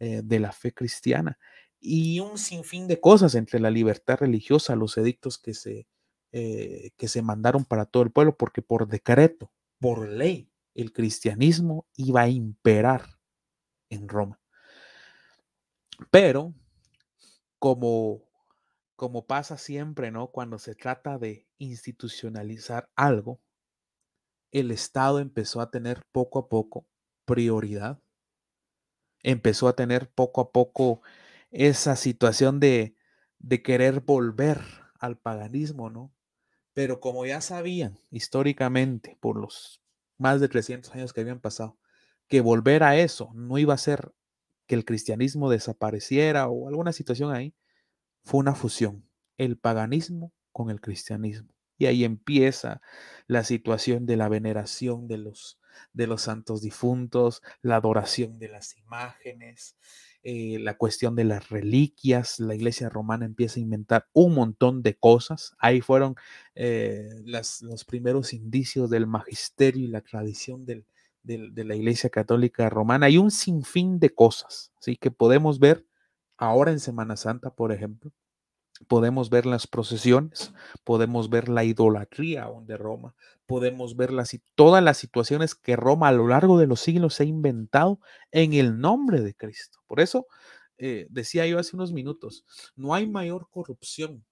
eh, 0.01 0.23
de 0.25 0.41
la 0.41 0.53
fe 0.53 0.73
cristiana 0.73 1.39
y 1.81 2.21
un 2.21 2.39
sinfín 2.39 2.89
de 2.89 2.99
cosas 2.99 3.35
entre 3.35 3.61
la 3.61 3.71
libertad 3.71 4.17
religiosa, 4.19 4.75
los 4.75 4.97
edictos 4.97 5.39
que 5.39 5.53
se, 5.53 5.87
eh, 6.33 6.93
que 6.97 7.09
se 7.09 7.21
mandaron 7.21 7.67
para 7.67 7.85
todo 7.85 8.03
el 8.03 8.11
pueblo, 8.11 8.37
porque 8.37 8.63
por 8.63 8.89
decreto, 8.89 9.53
por 9.79 10.09
ley, 10.09 10.51
el 10.75 10.93
cristianismo 10.93 11.87
iba 11.97 12.23
a 12.23 12.29
imperar 12.29 13.19
en 13.91 14.09
Roma. 14.09 14.41
Pero, 16.11 16.55
como, 17.59 18.23
como 18.97 19.27
pasa 19.27 19.59
siempre, 19.59 20.11
¿no? 20.11 20.29
Cuando 20.29 20.59
se 20.59 20.75
trata 20.75 21.19
de 21.19 21.47
institucionalizar 21.59 22.91
algo, 22.97 23.41
el 24.55 24.71
Estado 24.71 25.19
empezó 25.19 25.61
a 25.61 25.71
tener 25.71 26.05
poco 26.13 26.39
a 26.39 26.49
poco 26.49 26.87
prioridad. 27.25 28.01
Empezó 29.25 29.67
a 29.67 29.75
tener 29.75 30.09
poco 30.11 30.41
a 30.41 30.53
poco 30.53 31.03
esa 31.51 31.97
situación 31.97 32.61
de, 32.61 32.97
de 33.39 33.63
querer 33.63 34.01
volver 34.01 34.61
al 35.01 35.19
paganismo, 35.19 35.91
¿no? 35.91 36.15
Pero 36.73 37.01
como 37.01 37.27
ya 37.27 37.41
sabían 37.41 37.99
históricamente, 38.11 39.19
por 39.21 39.41
los 39.41 39.83
más 40.19 40.41
de 40.41 40.49
300 40.49 40.95
años 40.95 41.13
que 41.13 41.23
habían 41.23 41.41
pasado, 41.41 41.79
que 42.29 42.41
volver 42.41 42.85
a 42.85 42.97
eso 42.97 43.31
no 43.35 43.59
iba 43.59 43.75
a 43.75 43.79
ser 43.79 44.15
que 44.67 44.77
el 44.77 44.85
cristianismo 44.85 45.51
desapareciera 45.51 46.49
o 46.49 46.69
alguna 46.69 46.93
situación 46.93 47.33
ahí, 47.33 47.55
fue 48.25 48.41
una 48.41 48.55
fusión, 48.55 49.09
el 49.39 49.59
paganismo 49.59 50.33
con 50.53 50.71
el 50.71 50.81
cristianismo. 50.81 51.54
Y 51.79 51.87
ahí 51.87 52.05
empieza 52.05 52.81
la 53.27 53.45
situación 53.45 54.07
de 54.07 54.17
la 54.17 54.29
veneración 54.29 55.09
de 55.09 55.19
los, 55.19 55.59
de 55.93 56.07
los 56.07 56.23
santos 56.23 56.61
difuntos, 56.63 57.43
la 57.63 57.77
adoración 57.77 58.39
de 58.39 58.49
las 58.49 58.77
imágenes, 58.77 59.77
eh, 60.23 60.59
la 60.59 60.77
cuestión 60.77 61.15
de 61.17 61.25
las 61.25 61.49
reliquias. 61.51 62.41
La 62.41 62.55
iglesia 62.55 62.89
romana 62.89 63.25
empieza 63.25 63.61
a 63.61 63.63
inventar 63.63 64.09
un 64.13 64.35
montón 64.35 64.83
de 64.83 64.97
cosas. 64.97 65.55
Ahí 65.59 65.81
fueron 65.81 66.17
eh, 66.55 67.09
los 67.25 67.85
primeros 67.85 68.33
indicios 68.33 68.91
del 68.91 69.07
magisterio 69.07 69.85
y 69.85 69.89
la 69.89 70.01
tradición 70.01 70.65
del, 70.65 70.87
de 71.23 71.65
la 71.65 71.75
iglesia 71.75 72.11
católica 72.11 72.69
romana. 72.71 73.07
Hay 73.07 73.19
un 73.19 73.31
sinfín 73.31 73.99
de 73.99 74.15
cosas, 74.15 74.73
¿sí? 74.81 74.97
Que 74.97 75.11
podemos 75.11 75.59
ver 75.59 75.87
ahora 76.37 76.71
en 76.71 76.81
Semana 76.81 77.17
Santa, 77.17 77.55
por 77.55 77.73
ejemplo 77.73 78.13
podemos 78.89 79.31
ver 79.31 79.47
las 79.47 79.67
procesiones, 79.67 80.53
podemos 80.85 81.31
ver 81.31 81.49
la 81.49 81.65
idolatría 81.65 82.49
de 82.67 82.77
Roma, 82.77 83.15
podemos 83.47 83.97
ver 83.97 84.13
las, 84.13 84.37
todas 84.55 84.83
las 84.83 84.99
situaciones 84.99 85.55
que 85.55 85.77
Roma 85.77 86.09
a 86.09 86.13
lo 86.13 86.29
largo 86.29 86.59
de 86.59 86.67
los 86.67 86.81
siglos 86.81 87.21
ha 87.21 87.25
inventado 87.25 88.01
en 88.33 88.53
el 88.53 88.79
nombre 88.79 89.21
de 89.21 89.35
Cristo. 89.35 89.81
Por 89.87 90.01
eso 90.01 90.27
eh, 90.79 91.07
decía 91.11 91.47
yo 91.47 91.59
hace 91.59 91.77
unos 91.77 91.93
minutos, 91.93 92.45
no 92.75 92.95
hay 92.95 93.07
mayor 93.07 93.49
corrupción 93.51 94.25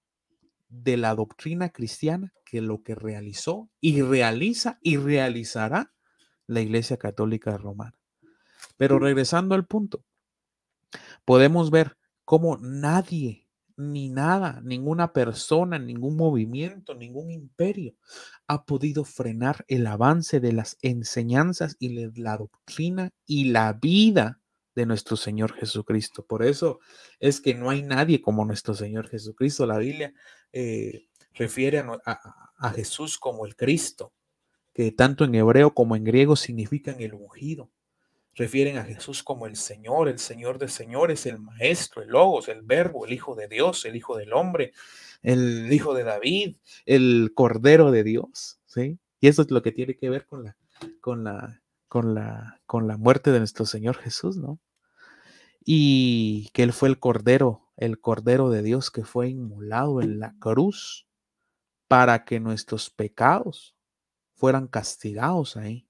de 0.69 0.97
la 0.97 1.15
doctrina 1.15 1.69
cristiana 1.69 2.33
que 2.45 2.61
lo 2.61 2.83
que 2.83 2.95
realizó 2.95 3.71
y 3.81 4.03
realiza 4.03 4.79
y 4.83 4.97
realizará 4.97 5.93
la 6.47 6.61
Iglesia 6.61 6.97
Católica 6.97 7.57
Romana. 7.57 7.99
Pero 8.77 8.99
regresando 8.99 9.55
al 9.55 9.67
punto, 9.67 10.05
podemos 11.25 11.71
ver 11.71 11.99
cómo 12.25 12.57
nadie 12.59 13.42
ni 13.77 14.09
nada, 14.09 14.61
ninguna 14.65 15.13
persona, 15.13 15.79
ningún 15.79 16.17
movimiento, 16.17 16.95
ningún 16.95 17.31
imperio 17.31 17.95
ha 18.47 18.65
podido 18.65 19.05
frenar 19.05 19.65
el 19.69 19.87
avance 19.87 20.41
de 20.41 20.53
las 20.53 20.77
enseñanzas 20.83 21.77
y 21.79 22.11
la 22.21 22.37
doctrina 22.37 23.11
y 23.27 23.45
la 23.45 23.73
vida 23.73 24.41
de 24.75 24.87
nuestro 24.87 25.17
Señor 25.17 25.53
Jesucristo. 25.55 26.25
Por 26.25 26.45
eso 26.45 26.81
es 27.21 27.41
que 27.41 27.55
no 27.55 27.71
hay 27.71 27.83
nadie 27.83 28.23
como 28.23 28.45
nuestro 28.45 28.75
Señor 28.75 29.09
Jesucristo. 29.09 29.67
La 29.67 29.79
Biblia 29.79 30.13
eh, 30.53 31.09
refiere 31.35 31.79
a, 31.79 32.51
a 32.57 32.71
Jesús 32.71 33.19
como 33.19 33.47
el 33.47 33.57
Cristo, 33.57 34.13
que 34.73 34.93
tanto 34.93 35.25
en 35.25 35.35
hebreo 35.35 35.75
como 35.75 35.97
en 35.97 36.05
griego 36.05 36.37
significan 36.37 37.01
el 37.01 37.15
ungido 37.15 37.71
refieren 38.35 38.79
a 38.79 38.85
Jesús 38.85 39.23
como 39.23 39.47
el 39.47 39.57
Señor, 39.57 40.09
el 40.09 40.19
Señor 40.19 40.59
de 40.59 40.69
señores, 40.69 41.27
el 41.27 41.39
Maestro, 41.39 42.03
el 42.03 42.09
Logos, 42.09 42.49
el 42.49 42.63
Verbo, 42.63 43.07
el 43.07 43.13
Hijo 43.13 43.35
de 43.35 43.49
Dios, 43.49 43.85
el 43.85 43.97
Hijo 43.97 44.17
del 44.17 44.33
Hombre, 44.33 44.73
el 45.23 45.73
Hijo 45.73 45.95
de 45.95 46.05
David, 46.05 46.57
el 46.87 47.33
Cordero 47.35 47.91
de 47.91 48.05
Dios, 48.05 48.61
¿sí? 48.67 48.99
Y 49.21 49.29
eso 49.29 49.43
es 49.43 49.51
lo 49.51 49.63
que 49.63 49.73
tiene 49.73 49.97
que 49.97 50.11
ver 50.11 50.27
con 50.27 50.45
la, 50.45 50.57
con 51.01 51.25
la, 51.25 51.63
con 51.89 52.15
la, 52.15 52.61
con 52.67 52.89
la 52.89 52.97
muerte 52.97 53.31
de 53.31 53.39
nuestro 53.39 53.67
Señor 53.67 53.97
Jesús, 53.97 54.37
¿no? 54.37 54.59
Y 55.65 56.49
que 56.55 56.65
Él 56.65 56.73
fue 56.73 56.89
el 56.89 56.99
Cordero, 56.99 57.71
el 57.77 58.01
Cordero 58.01 58.51
de 58.51 58.63
Dios 58.63 58.91
que 58.91 59.05
fue 59.05 59.29
inmolado 59.29 60.03
en 60.03 60.19
la 60.19 60.35
cruz 60.41 61.07
para 61.87 62.25
que 62.25 62.41
nuestros 62.41 62.91
pecados 62.91 63.77
fueran 64.35 64.67
castigados 64.67 65.57
ahí 65.57 65.87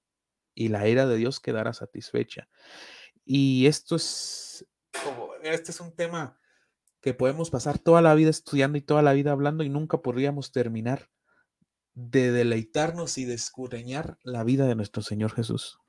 y 0.55 0.69
la 0.69 0.87
ira 0.87 1.05
de 1.05 1.17
Dios 1.17 1.39
quedará 1.39 1.73
satisfecha. 1.73 2.49
Y 3.25 3.67
esto 3.67 3.95
es, 3.95 4.65
este 5.43 5.71
es 5.71 5.79
un 5.79 5.95
tema 5.95 6.39
que 7.01 7.13
podemos 7.13 7.49
pasar 7.49 7.79
toda 7.79 8.01
la 8.01 8.15
vida 8.15 8.29
estudiando 8.29 8.77
y 8.77 8.81
toda 8.81 9.01
la 9.01 9.13
vida 9.13 9.31
hablando 9.31 9.63
y 9.63 9.69
nunca 9.69 9.97
podríamos 9.97 10.51
terminar 10.51 11.09
de 11.93 12.31
deleitarnos 12.31 13.17
y 13.17 13.25
de 13.25 13.35
escudriñar 13.35 14.17
la 14.23 14.43
vida 14.43 14.67
de 14.67 14.75
nuestro 14.75 15.03
Señor 15.03 15.33
Jesús. 15.33 15.79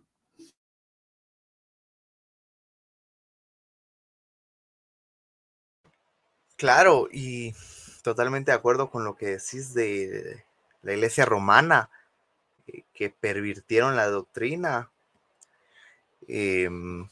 Claro, 6.56 7.08
y 7.12 7.52
totalmente 8.02 8.50
de 8.50 8.56
acuerdo 8.56 8.90
con 8.90 9.04
lo 9.04 9.16
que 9.16 9.26
decís 9.26 9.74
de 9.74 10.44
la 10.82 10.92
iglesia 10.92 11.24
romana 11.24 11.90
que 12.92 13.10
pervirtieron 13.10 13.96
la 13.96 14.06
doctrina. 14.08 14.90
Em, 16.26 17.08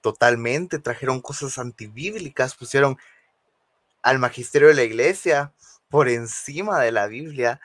totalmente, 0.00 0.78
trajeron 0.78 1.20
cosas 1.20 1.58
antibíblicas, 1.58 2.56
pusieron 2.56 2.98
al 4.02 4.18
magisterio 4.18 4.68
de 4.68 4.74
la 4.74 4.82
iglesia 4.82 5.52
por 5.88 6.08
encima 6.08 6.80
de 6.80 6.92
la 6.92 7.06
Biblia 7.06 7.60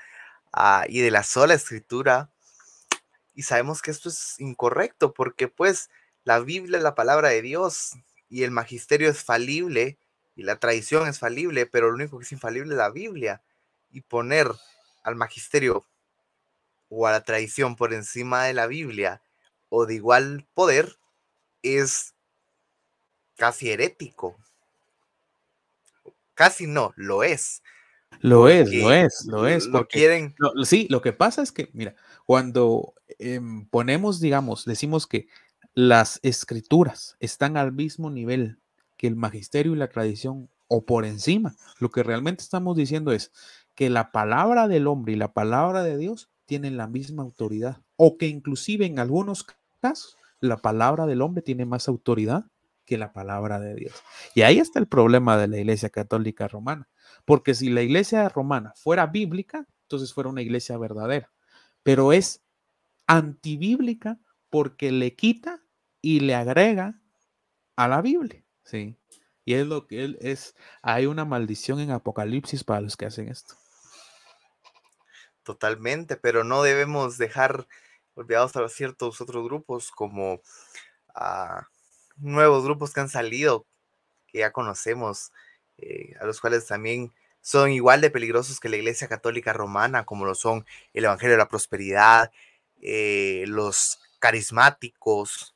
ah, 0.54 0.86
y 0.88 1.02
de 1.02 1.12
la 1.12 1.24
sola 1.24 1.54
escritura. 1.54 2.30
Y 3.34 3.44
sabemos 3.44 3.82
que 3.82 3.92
esto 3.92 4.10
es 4.10 4.40
incorrecto 4.40 5.14
porque 5.14 5.48
pues 5.48 5.90
la 6.24 6.40
Biblia 6.40 6.78
es 6.78 6.84
la 6.84 6.96
palabra 6.96 7.30
de 7.30 7.42
Dios 7.42 7.94
y 8.30 8.44
el 8.44 8.52
magisterio 8.52 9.10
es 9.10 9.24
falible 9.24 9.98
y 10.36 10.44
la 10.44 10.58
tradición 10.58 11.08
es 11.08 11.20
falible, 11.20 11.66
pero 11.66 11.90
lo 11.90 11.96
único 11.96 12.18
que 12.18 12.24
es 12.24 12.32
infalible 12.32 12.74
es 12.74 12.78
la 12.78 12.90
Biblia. 12.90 13.42
Y 13.92 14.02
poner 14.02 14.48
al 15.04 15.16
magisterio 15.16 15.86
o 16.90 17.08
a 17.08 17.12
la 17.12 17.24
tradición 17.24 17.76
por 17.76 17.94
encima 17.94 18.44
de 18.44 18.54
la 18.54 18.68
Biblia 18.68 19.22
o 19.70 19.86
de 19.86 19.96
igual 19.96 20.46
poder 20.54 20.98
es 21.62 22.14
casi 23.38 23.70
herético. 23.70 24.38
Casi 26.34 26.68
no, 26.68 26.94
lo 26.96 27.24
es. 27.24 27.62
Lo 28.22 28.50
es, 28.50 28.74
lo 28.74 28.92
es, 28.92 29.26
lo 29.26 29.48
es. 29.48 29.66
Lo 29.68 29.88
quieren. 29.88 30.36
sí, 30.64 30.88
lo 30.90 31.02
que 31.02 31.14
pasa 31.14 31.42
es 31.42 31.52
que, 31.52 31.70
mira, 31.74 31.96
cuando 32.26 32.94
em, 33.20 33.66
ponemos, 33.68 34.20
digamos, 34.20 34.66
decimos 34.66 35.08
que 35.08 35.28
las 35.74 36.20
escrituras 36.24 37.16
están 37.20 37.56
al 37.56 37.72
mismo 37.72 38.10
nivel 38.10 38.60
que 38.98 39.08
el 39.08 39.16
magisterio 39.16 39.74
y 39.74 39.78
la 39.78 39.90
tradición 39.90 40.50
o 40.68 40.86
por 40.86 41.06
encima. 41.06 41.56
Lo 41.80 41.90
que 41.90 42.04
realmente 42.04 42.44
estamos 42.44 42.76
diciendo 42.76 43.12
es 43.12 43.32
que 43.76 43.90
la 43.90 44.12
palabra 44.12 44.68
del 44.68 44.88
hombre 44.88 45.14
y 45.14 45.16
la 45.16 45.32
palabra 45.32 45.84
de 45.84 45.98
Dios 45.98 46.30
tienen 46.50 46.78
la 46.78 46.88
misma 46.88 47.22
autoridad, 47.22 47.84
o 47.96 48.18
que 48.18 48.26
inclusive 48.26 48.88
en 48.88 48.98
algunos 48.98 49.46
casos 49.80 50.18
la 50.40 50.58
palabra 50.58 51.06
del 51.06 51.22
hombre 51.22 51.44
tiene 51.44 51.64
más 51.64 51.88
autoridad 51.88 52.46
que 52.86 52.98
la 52.98 53.14
palabra 53.14 53.60
de 53.60 53.76
Dios. 53.76 53.94
Y 54.34 54.42
ahí 54.42 54.58
está 54.58 54.80
el 54.80 54.88
problema 54.88 55.38
de 55.38 55.48
la 55.48 55.60
Iglesia 55.60 55.92
Católica 55.92 56.48
Romana, 56.48 56.90
porque 57.24 57.54
si 57.54 57.70
la 57.70 57.84
Iglesia 57.84 58.28
Romana 58.30 58.74
fuera 58.76 59.06
bíblica, 59.06 59.68
entonces 59.84 60.12
fuera 60.12 60.32
una 60.32 60.42
iglesia 60.42 60.76
verdadera, 60.80 61.32
pero 61.84 62.14
es 62.14 62.42
antibíblica 63.06 64.20
porque 64.50 64.92
le 64.92 65.16
quita 65.16 65.62
y 66.02 66.22
le 66.22 66.34
agrega 66.34 67.00
a 67.76 67.88
la 67.88 68.02
Biblia, 68.02 68.44
¿sí? 68.64 68.98
Y 69.46 69.54
es 69.54 69.68
lo 69.68 69.86
que 69.86 70.18
es, 70.20 70.56
hay 70.82 71.06
una 71.06 71.26
maldición 71.26 71.80
en 71.80 71.92
Apocalipsis 71.92 72.64
para 72.64 72.82
los 72.82 72.98
que 72.98 73.06
hacen 73.06 73.30
esto. 73.30 73.54
Totalmente, 75.50 76.16
pero 76.16 76.44
no 76.44 76.62
debemos 76.62 77.18
dejar 77.18 77.68
olvidados 78.14 78.56
a 78.56 78.70
ciertos 78.70 79.20
otros 79.20 79.44
grupos 79.44 79.90
como 79.90 80.44
a 81.16 81.68
nuevos 82.18 82.64
grupos 82.64 82.94
que 82.94 83.00
han 83.00 83.10
salido, 83.10 83.66
que 84.28 84.40
ya 84.40 84.52
conocemos, 84.54 85.32
eh, 85.78 86.14
a 86.22 86.26
los 86.26 86.42
cuales 86.42 86.68
también 86.68 87.14
son 87.42 87.72
igual 87.72 88.02
de 88.02 88.12
peligrosos 88.12 88.60
que 88.60 88.70
la 88.70 88.78
Iglesia 88.78 89.08
Católica 89.10 89.54
Romana, 89.54 90.06
como 90.06 90.26
lo 90.26 90.36
son 90.36 90.66
el 90.94 91.06
Evangelio 91.06 91.34
de 91.34 91.40
la 91.40 91.50
Prosperidad, 91.50 92.32
eh, 92.82 93.46
los 93.48 94.00
carismáticos 94.20 95.56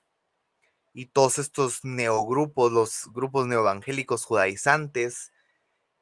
y 0.94 1.08
todos 1.08 1.40
estos 1.40 1.84
neogrupos, 1.86 2.72
los 2.72 3.10
grupos 3.14 3.48
neoevangélicos 3.48 4.26
judaizantes 4.26 5.32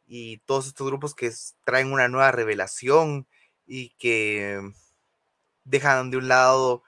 y 0.08 0.40
todos 0.40 0.68
estos 0.68 0.88
grupos 0.88 1.16
que 1.16 1.32
traen 1.66 1.94
una 1.94 2.08
nueva 2.10 2.32
revelación 2.32 3.28
y 3.72 3.92
que 3.92 4.60
dejan 5.64 6.12
de 6.12 6.18
un 6.18 6.28
lado 6.28 6.84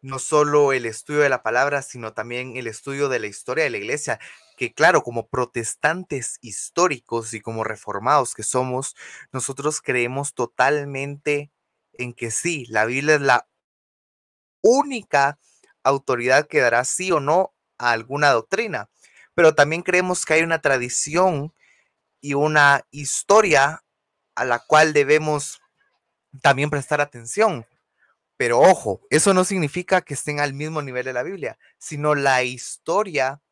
no 0.00 0.18
solo 0.18 0.72
el 0.72 0.84
estudio 0.84 1.20
de 1.20 1.28
la 1.28 1.44
palabra, 1.44 1.80
sino 1.80 2.12
también 2.12 2.56
el 2.56 2.66
estudio 2.66 3.08
de 3.08 3.20
la 3.20 3.28
historia 3.28 3.62
de 3.62 3.70
la 3.70 3.76
iglesia, 3.76 4.18
que 4.56 4.74
claro, 4.74 5.02
como 5.04 5.28
protestantes 5.28 6.38
históricos 6.40 7.34
y 7.34 7.40
como 7.40 7.62
reformados 7.62 8.34
que 8.34 8.42
somos, 8.42 8.96
nosotros 9.32 9.80
creemos 9.80 10.34
totalmente 10.34 11.52
en 11.92 12.12
que 12.14 12.32
sí, 12.32 12.66
la 12.66 12.84
Biblia 12.84 13.14
es 13.14 13.20
la 13.20 13.48
única 14.60 15.38
autoridad 15.84 16.48
que 16.48 16.58
dará 16.58 16.84
sí 16.84 17.12
o 17.12 17.20
no 17.20 17.54
a 17.78 17.92
alguna 17.92 18.30
doctrina, 18.30 18.90
pero 19.34 19.54
también 19.54 19.82
creemos 19.82 20.24
que 20.24 20.34
hay 20.34 20.42
una 20.42 20.60
tradición 20.60 21.54
y 22.20 22.34
una 22.34 22.84
historia 22.90 23.84
a 24.34 24.44
la 24.44 24.58
cual 24.58 24.92
debemos 24.92 25.60
también 26.42 26.70
prestar 26.70 27.00
atención. 27.00 27.66
Pero 28.36 28.60
ojo, 28.60 29.00
eso 29.10 29.34
no 29.34 29.44
significa 29.44 30.00
que 30.00 30.14
estén 30.14 30.40
al 30.40 30.54
mismo 30.54 30.80
nivel 30.80 31.04
de 31.04 31.12
la 31.12 31.24
Biblia, 31.24 31.58
sino 31.76 32.14
la 32.14 32.44
historia 32.44 33.42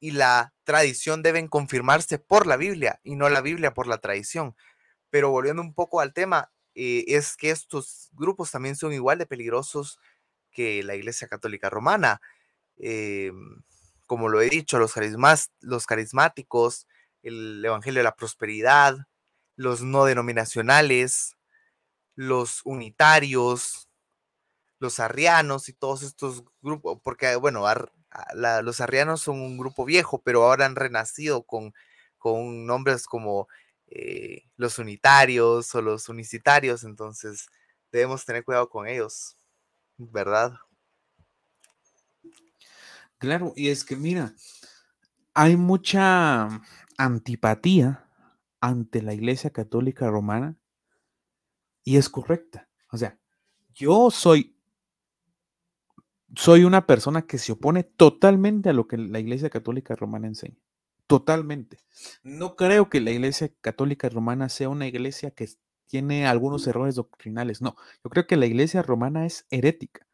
y 0.00 0.12
la 0.12 0.54
tradición 0.64 1.22
deben 1.22 1.46
confirmarse 1.46 2.18
por 2.18 2.46
la 2.46 2.56
Biblia 2.56 3.00
y 3.04 3.16
no 3.16 3.28
la 3.28 3.40
Biblia 3.40 3.72
por 3.72 3.86
la 3.86 3.98
tradición. 3.98 4.56
Pero 5.10 5.30
volviendo 5.30 5.62
un 5.62 5.74
poco 5.74 6.00
al 6.00 6.12
tema, 6.12 6.50
eh, 6.74 7.04
es 7.08 7.36
que 7.36 7.50
estos 7.50 8.08
grupos 8.12 8.50
también 8.50 8.76
son 8.76 8.92
igual 8.92 9.18
de 9.18 9.26
peligrosos 9.26 9.98
que 10.50 10.82
la 10.82 10.94
Iglesia 10.96 11.28
Católica 11.28 11.70
Romana. 11.70 12.20
Em, 12.78 13.62
como 14.06 14.28
lo 14.28 14.40
he 14.40 14.48
dicho, 14.48 14.78
los 14.78 15.86
carismáticos, 15.86 16.88
el 17.22 17.64
Evangelio 17.64 18.00
de 18.00 18.04
la 18.04 18.16
Prosperidad, 18.16 19.06
los 19.56 19.82
no 19.82 20.04
denominacionales, 20.04 21.36
los 22.20 22.60
unitarios, 22.66 23.88
los 24.78 25.00
arrianos 25.00 25.70
y 25.70 25.72
todos 25.72 26.02
estos 26.02 26.44
grupos, 26.60 27.00
porque 27.02 27.34
bueno, 27.36 27.64
los 28.62 28.80
arrianos 28.82 29.22
son 29.22 29.40
un 29.40 29.56
grupo 29.56 29.86
viejo, 29.86 30.20
pero 30.22 30.44
ahora 30.44 30.66
han 30.66 30.76
renacido 30.76 31.44
con, 31.44 31.72
con 32.18 32.66
nombres 32.66 33.06
como 33.06 33.48
eh, 33.86 34.42
los 34.58 34.78
unitarios 34.78 35.74
o 35.74 35.80
los 35.80 36.10
unicitarios, 36.10 36.84
entonces 36.84 37.46
debemos 37.90 38.26
tener 38.26 38.44
cuidado 38.44 38.68
con 38.68 38.86
ellos, 38.86 39.38
¿verdad? 39.96 40.52
Claro, 43.16 43.54
y 43.56 43.70
es 43.70 43.82
que 43.82 43.96
mira, 43.96 44.34
hay 45.32 45.56
mucha 45.56 46.60
antipatía 46.98 48.10
ante 48.60 49.00
la 49.00 49.14
Iglesia 49.14 49.48
Católica 49.48 50.10
Romana 50.10 50.59
y 51.84 51.96
es 51.96 52.08
correcta. 52.08 52.68
O 52.90 52.96
sea, 52.96 53.18
yo 53.74 54.10
soy 54.10 54.56
soy 56.36 56.64
una 56.64 56.86
persona 56.86 57.22
que 57.22 57.38
se 57.38 57.52
opone 57.52 57.82
totalmente 57.82 58.68
a 58.68 58.72
lo 58.72 58.86
que 58.86 58.96
la 58.96 59.18
Iglesia 59.18 59.50
Católica 59.50 59.96
Romana 59.96 60.28
enseña. 60.28 60.56
Totalmente. 61.06 61.78
No 62.22 62.54
creo 62.54 62.88
que 62.88 63.00
la 63.00 63.10
Iglesia 63.10 63.50
Católica 63.60 64.08
Romana 64.08 64.48
sea 64.48 64.68
una 64.68 64.86
iglesia 64.86 65.32
que 65.32 65.48
tiene 65.86 66.26
algunos 66.26 66.66
errores 66.68 66.94
doctrinales. 66.94 67.60
No, 67.60 67.74
yo 68.04 68.10
creo 68.10 68.26
que 68.28 68.36
la 68.36 68.46
Iglesia 68.46 68.82
Romana 68.82 69.26
es 69.26 69.44
herética. 69.50 70.06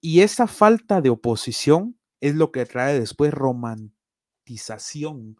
Y 0.00 0.20
esa 0.20 0.46
falta 0.46 1.00
de 1.00 1.08
oposición 1.08 1.98
es 2.20 2.34
lo 2.34 2.52
que 2.52 2.66
trae 2.66 3.00
después 3.00 3.32
romantización, 4.46 5.36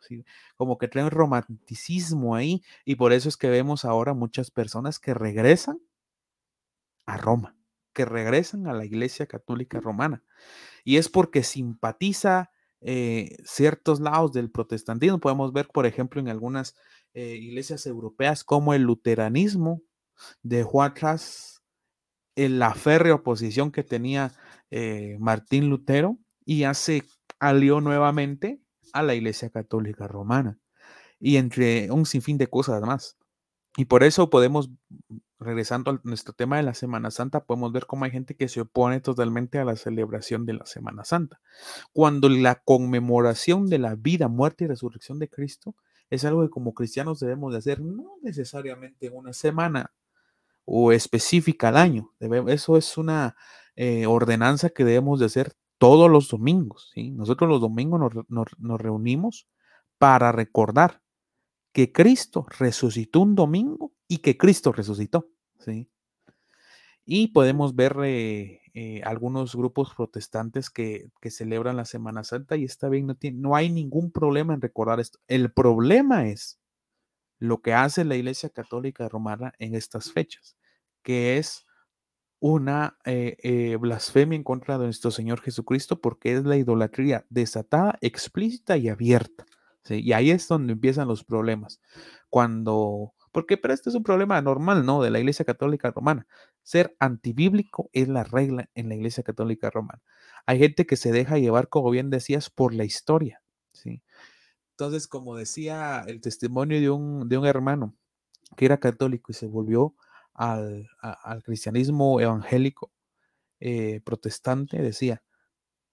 como 0.57 0.79
que 0.79 0.89
trae 0.89 1.05
un 1.05 1.11
romanticismo 1.11 2.35
ahí. 2.35 2.63
Y 2.85 2.97
por 2.97 3.13
eso 3.13 3.29
es 3.29 3.37
que 3.37 3.49
vemos 3.49 3.85
ahora 3.85 4.15
muchas 4.15 4.51
personas 4.51 4.99
que 4.99 5.15
regresan 5.15 5.81
a 7.07 7.17
Roma 7.17 7.57
que 7.93 8.05
regresan 8.05 8.67
a 8.67 8.75
la 8.75 8.85
Iglesia 8.85 9.25
Católica 9.25 9.81
Romana. 9.81 10.23
Y 10.85 10.99
es 10.99 11.09
porque 11.09 11.43
simpatiza 11.43 12.51
eh, 12.83 13.39
ciertos 13.43 14.01
lados 14.01 14.35
del 14.35 14.51
protestantismo. 14.51 15.19
Podemos 15.19 15.51
ver, 15.55 15.67
por 15.73 15.87
ejemplo, 15.87 16.21
en 16.21 16.29
algunas 16.29 16.77
eh, 17.15 17.37
iglesias 17.37 17.87
europeas 17.87 18.45
como 18.45 18.75
el 18.75 18.83
luteranismo 18.83 19.81
dejó 20.43 20.83
atrás 20.83 21.63
la 22.35 22.75
férrea 22.75 23.15
oposición 23.15 23.73
que 23.73 23.83
tenía 23.83 24.31
eh, 24.71 25.17
Martín 25.19 25.71
Lutero 25.71 26.19
y 26.45 26.65
hace 26.65 27.03
alió 27.39 27.81
nuevamente 27.81 28.61
a 28.99 29.03
la 29.03 29.15
Iglesia 29.15 29.51
Católica 29.51 30.07
Romana 30.07 30.59
y 31.19 31.37
entre 31.37 31.91
un 31.91 32.07
sinfín 32.07 32.39
de 32.39 32.49
cosas 32.49 32.83
más. 32.83 33.17
Y 33.77 33.87
por 33.87 34.05
eso 34.05 34.31
podemos 34.31 34.71
regresando 35.39 35.91
a 35.91 36.01
nuestro 36.03 36.33
tema 36.33 36.57
de 36.57 36.63
la 36.63 36.75
Semana 36.75 37.11
Santa, 37.11 37.45
podemos 37.45 37.73
ver 37.73 37.87
cómo 37.87 38.05
hay 38.05 38.11
gente 38.11 38.37
que 38.37 38.49
se 38.49 38.63
opone 38.63 39.01
totalmente 39.01 39.59
a 39.59 39.65
la 39.65 39.77
celebración 39.77 40.47
de 40.47 40.55
la 40.55 40.67
Semana 40.67 41.05
Santa. 41.05 41.41
Cuando 41.93 42.29
la 42.29 42.57
conmemoración 42.57 43.67
de 43.67 43.79
la 43.79 43.95
vida, 43.95 44.29
muerte 44.29 44.65
y 44.65 44.69
resurrección 44.69 45.19
de 45.19 45.29
Cristo 45.29 45.75
es 46.09 46.25
algo 46.25 46.43
que 46.43 46.51
como 46.51 46.73
cristianos 46.73 47.21
debemos 47.21 47.53
de 47.53 47.59
hacer, 47.59 47.81
no 47.81 48.15
necesariamente 48.23 49.07
en 49.07 49.17
una 49.17 49.33
semana 49.33 49.93
o 50.65 50.93
específica 50.93 51.69
al 51.69 51.77
año. 51.77 52.13
Eso 52.49 52.77
es 52.77 52.97
una 52.97 53.37
eh, 53.77 54.07
ordenanza 54.07 54.71
que 54.71 54.85
debemos 54.85 55.21
de 55.21 55.27
hacer 55.27 55.53
todos 55.79 56.11
los 56.11 56.29
domingos. 56.29 56.91
¿sí? 56.95 57.11
Nosotros 57.11 57.49
los 57.49 57.61
domingos 57.61 58.13
nos 58.29 58.81
reunimos 58.81 59.49
para 59.99 60.33
recordar 60.33 61.03
que 61.73 61.93
Cristo 61.93 62.47
resucitó 62.59 63.21
un 63.21 63.35
domingo 63.35 63.93
y 64.09 64.19
que 64.19 64.39
Cristo 64.39 64.73
resucitó. 64.73 65.29
¿sí? 65.59 65.91
Y 67.05 67.29
podemos 67.29 67.77
ver 67.77 67.97
eh, 68.05 68.63
eh, 68.75 69.03
algunos 69.05 69.55
grupos 69.55 69.93
protestantes 69.95 70.71
que, 70.71 71.11
celebran 71.29 71.77
la 71.77 71.85
Semana 71.85 72.25
Santa 72.25 72.57
y 72.57 72.65
está 72.65 72.89
bien, 72.89 73.07
no, 73.07 73.17
no 73.35 73.57
hay 73.57 73.71
ningún 73.71 74.11
problema 74.11 74.55
en 74.55 74.61
recordar 74.61 75.01
esto. 75.01 75.19
El 75.29 75.53
problema 75.53 76.29
es 76.29 76.59
lo 77.39 77.61
que 77.61 77.75
hace 77.75 78.05
la 78.05 78.17
Iglesia 78.17 78.49
Católica 78.49 79.09
Romana 79.09 79.53
en 79.59 79.75
estas 79.75 80.11
fechas, 80.13 80.57
que 81.03 81.37
es 81.37 81.66
una 82.39 82.99
eh, 83.05 83.77
blasfemia 83.81 84.37
en 84.37 84.45
contra 84.45 84.79
de 84.79 84.85
nuestro 84.85 85.11
Señor 85.11 85.41
Jesucristo 85.41 86.01
porque 86.01 86.35
es 86.35 86.45
la 86.45 86.57
idolatría 86.57 87.25
desatada, 87.31 87.99
explícita 88.01 88.77
y 88.77 88.89
abierta. 88.89 89.47
Y 89.89 90.13
ahí 90.13 90.31
es 90.31 90.49
donde 90.49 90.73
empiezan 90.73 91.07
los 91.07 91.25
problemas. 91.25 91.81
Cuando 92.29 93.15
porque, 93.37 93.59
pero 93.59 93.75
este 93.75 93.91
es 93.91 93.95
un 93.95 94.03
problema 94.03 94.41
normal, 94.41 94.87
¿no? 94.87 95.03
De 95.03 95.11
la 95.11 95.19
Iglesia 95.19 95.45
Católica 95.45 95.91
Romana. 95.91 96.27
Ser 96.63 96.97
antibíblico 97.01 97.91
es 97.93 98.09
la 98.09 98.25
regla 98.25 98.71
en 98.75 98.89
la 98.89 98.95
Iglesia 98.95 99.23
Católica 99.23 99.69
Romana. 99.69 100.01
Hay 100.47 100.59
gente 100.59 100.87
que 100.87 100.97
se 100.97 101.13
deja 101.13 101.37
llevar, 101.37 101.69
como 101.69 101.91
bien 101.91 102.09
decías, 102.09 102.49
por 102.49 102.73
la 102.73 102.85
historia, 102.85 103.43
¿sí? 103.73 104.03
Entonces, 104.71 105.07
como 105.07 105.37
decía 105.37 106.03
el 106.07 106.23
testimonio 106.23 106.81
de 106.81 106.89
un, 106.89 107.29
de 107.29 107.37
un 107.37 107.45
hermano 107.45 107.95
que 108.57 108.65
era 108.65 108.79
católico 108.79 109.31
y 109.33 109.35
se 109.35 109.47
volvió 109.47 109.95
al, 110.37 110.89
cristianismo 111.45 112.21
evangélico 112.21 112.93
eh, 113.59 114.01
protestante, 114.05 114.81
decía, 114.83 115.23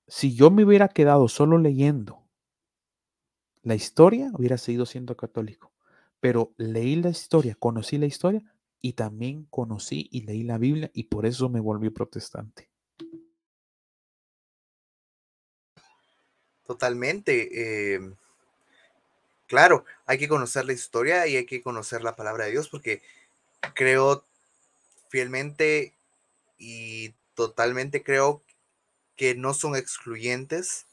si 0.08 0.36
yo 0.36 0.52
me 0.52 0.66
hubiera 0.66 0.90
quedado 0.90 1.28
solo 1.30 1.58
leyendo 1.58 2.28
la 3.62 3.76
historia, 3.76 4.30
hubiera 4.34 4.58
seguido 4.58 4.86
siendo 4.86 5.16
católico. 5.16 5.72
Pero 6.20 6.54
leí 6.58 6.96
la 6.98 7.10
historia, 7.10 7.56
conocí 7.56 7.98
la 7.98 8.06
historia 8.06 8.44
y 8.82 8.94
también 8.94 9.46
conocí 9.50 10.10
y 10.12 10.22
leí 10.22 10.44
la 10.44 10.58
Biblia 10.58 10.92
y 10.94 11.06
por 11.06 11.26
eso 11.26 11.50
me 11.50 11.62
volví 11.62 11.90
protestante. 11.90 12.70
Totalmente. 16.66 17.96
eh, 17.96 18.14
claro, 19.48 19.86
hay 20.06 20.18
que 20.18 20.28
conocer 20.28 20.66
la 20.66 20.74
historia 20.74 21.28
y 21.28 21.38
hay 21.38 21.46
que 21.46 21.62
conocer 21.62 22.04
la 22.04 22.16
palabra 22.16 22.46
de 22.46 22.52
Dios 22.52 22.70
porque 22.70 23.02
creo 23.74 24.26
fielmente 25.14 25.94
y 26.58 27.14
totalmente 27.36 28.02
creo 28.02 28.42
que 29.16 29.36
no 29.36 29.54
son 29.54 29.76
excluyentes 29.76 30.88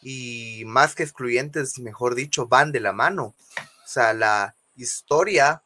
y 0.00 0.62
más 0.64 0.94
que 0.94 1.02
excluyentes, 1.02 1.80
mejor 1.80 2.14
dicho, 2.14 2.46
van 2.46 2.70
de 2.70 2.78
la 2.78 2.92
mano. 2.92 3.34
O 3.58 3.88
sea, 3.88 4.14
la 4.14 4.54
historia 4.76 5.64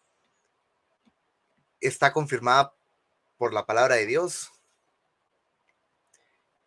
está 1.83 2.15
confirmada 2.15 2.73
por 3.37 3.53
la 3.53 3.67
palabra 3.67 3.97
de 3.97 4.07
Dios. 4.07 4.51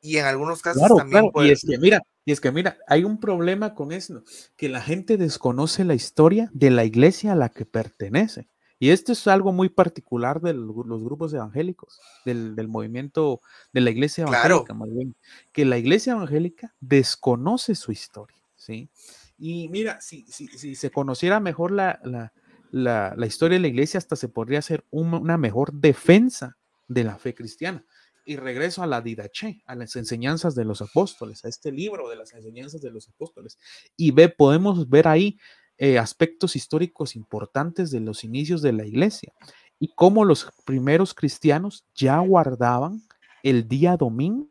Y 0.04 0.17
en 0.17 0.26
algunos 0.26 0.62
casos 0.62 0.80
Claro, 0.80 0.98
también 0.98 1.32
claro. 1.32 1.48
Y 1.48 1.52
es 1.52 1.65
que 1.67 1.80
mira, 1.80 2.04
y 2.24 2.34
es 2.34 2.39
que 2.39 2.52
mira, 2.52 2.78
hay 2.86 3.04
un 3.04 3.19
problema 3.19 3.74
con 3.74 3.91
eso, 3.91 4.24
que 4.58 4.69
la 4.69 4.82
gente 4.84 5.17
desconoce 5.17 5.86
la 5.86 5.95
historia 5.95 6.52
de 6.54 6.69
la 6.69 6.86
iglesia 6.86 7.32
a 7.32 7.36
la 7.36 7.50
que 7.50 7.65
pertenece. 7.65 8.48
Y 8.80 8.89
esto 8.92 9.12
es 9.12 9.28
algo 9.28 9.52
muy 9.52 9.70
particular 9.70 10.39
de 10.42 10.54
los 10.54 11.04
grupos 11.04 11.34
evangélicos, 11.34 12.00
del, 12.26 12.56
del 12.56 12.68
movimiento 12.70 13.42
de 13.74 13.82
la 13.82 13.89
iglesia 13.92 14.26
Claro. 14.26 14.56
evangélica, 14.56 14.74
más 14.74 14.89
bien, 14.89 15.15
que 15.52 15.65
la 15.65 15.78
iglesia 15.78 16.13
evangélica 16.13 16.74
desconoce 16.80 17.76
su 17.76 17.92
historia, 17.92 18.38
¿sí? 18.56 18.89
Y 19.38 19.68
mira, 19.70 20.00
si, 20.02 20.26
si, 20.28 20.48
si 20.48 20.76
se 20.76 20.92
conociera 20.92 21.39
mejor 21.39 21.72
la, 21.72 22.00
la, 22.04 22.34
la, 22.72 23.13
la 23.18 23.26
historia 23.26 23.58
de 23.58 23.62
la 23.62 23.68
iglesia, 23.68 23.98
hasta 23.98 24.15
se 24.15 24.30
podría 24.30 24.60
hacer 24.60 24.86
un- 24.92 25.13
una 25.13 25.38
mejor 25.38 25.74
defensa 25.74 26.58
de 26.88 27.04
la 27.04 27.18
fe 27.18 27.34
cristiana. 27.36 27.86
Y 28.26 28.36
regreso 28.36 28.84
a 28.84 28.88
la 28.88 29.02
didache, 29.02 29.63
a 29.65 29.76
las 29.76 29.96
enseñanzas 29.96 30.54
de 30.56 30.63
los 30.65 30.82
apóstoles, 30.82 31.44
a 31.46 31.50
este 31.50 31.72
libro 31.72 32.10
de 32.10 32.15
las 32.15 32.34
enseñanzas 32.34 32.82
de 32.82 32.92
los 32.92 33.10
apóstoles. 33.10 33.58
Y 33.98 34.12
ve, 34.12 34.30
podemos 34.30 34.88
ver 34.88 35.08
ahí 35.08 35.39
eh, 35.80 35.98
aspectos 35.98 36.56
históricos 36.56 37.15
importantes 37.15 37.89
de 37.89 38.02
los 38.02 38.24
inicios 38.24 38.62
de 38.62 38.74
la 38.74 38.86
iglesia 38.86 39.34
y 39.80 39.88
cómo 39.96 40.26
los 40.26 40.52
primeros 40.65 41.13
cristianos 41.13 41.86
ya 41.96 42.20
guardaban 42.20 43.02
el 43.44 43.68
día 43.68 43.96
domingo. 43.96 44.48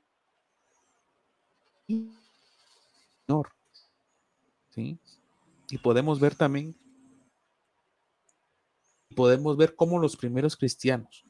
¿sí? 4.70 4.98
Y 5.70 5.78
podemos 5.78 6.18
ver 6.18 6.34
también, 6.34 6.74
podemos 9.14 9.56
ver 9.56 9.74
cómo 9.76 9.98
los 9.98 10.16
primeros 10.16 10.56
cristianos 10.56 11.24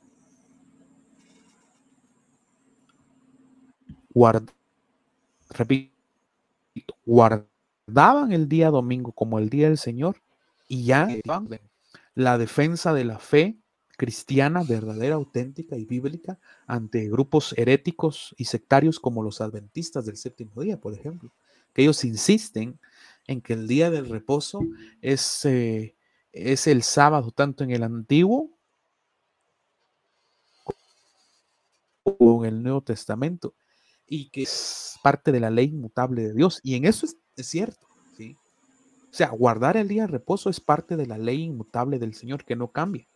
guard- 4.14 4.52
repito, 5.50 5.92
guardaban 7.04 7.48
el 8.30 8.48
día 8.48 8.70
domingo 8.70 9.12
como 9.12 9.38
el 9.38 9.48
día 9.48 9.68
del 9.68 9.78
Señor 9.78 10.16
y 10.68 10.84
ya 10.84 11.08
la 12.14 12.38
defensa 12.38 12.92
de 12.92 13.04
la 13.04 13.18
fe 13.18 13.56
cristiana 13.96 14.62
verdadera, 14.62 15.16
auténtica 15.16 15.76
y 15.76 15.84
bíblica 15.84 16.38
ante 16.66 17.08
grupos 17.08 17.52
heréticos 17.56 18.34
y 18.38 18.44
sectarios 18.44 19.00
como 19.00 19.22
los 19.22 19.40
adventistas 19.40 20.06
del 20.06 20.16
séptimo 20.16 20.62
día, 20.62 20.80
por 20.80 20.94
ejemplo, 20.94 21.32
que 21.72 21.82
ellos 21.82 22.04
insisten 22.04 22.78
en 23.26 23.40
que 23.40 23.54
el 23.54 23.66
día 23.66 23.90
del 23.90 24.08
reposo 24.08 24.60
es, 25.02 25.44
eh, 25.44 25.96
es 26.32 26.66
el 26.66 26.82
sábado 26.82 27.32
tanto 27.32 27.64
en 27.64 27.70
el 27.70 27.82
antiguo 27.82 28.50
como 32.04 32.44
en 32.44 32.54
el 32.54 32.62
Nuevo 32.62 32.82
Testamento 32.82 33.54
y 34.08 34.30
que 34.30 34.42
es 34.42 34.98
parte 35.02 35.32
de 35.32 35.40
la 35.40 35.50
ley 35.50 35.66
inmutable 35.66 36.22
de 36.22 36.34
Dios. 36.34 36.60
Y 36.62 36.74
en 36.74 36.84
eso 36.84 37.06
es, 37.06 37.16
cierto, 37.46 37.86
¿sí? 38.16 38.36
O 39.10 39.14
sea, 39.14 39.28
guardar 39.30 39.76
el 39.76 39.88
día 39.88 40.02
de 40.02 40.08
reposo 40.08 40.50
es 40.50 40.60
parte 40.60 40.96
de 40.96 41.06
la 41.06 41.18
ley 41.18 41.42
inmutable 41.44 41.98
del 41.98 42.14
Señor 42.14 42.44
que 42.44 42.56
no 42.56 42.72
cambia. 42.72 43.06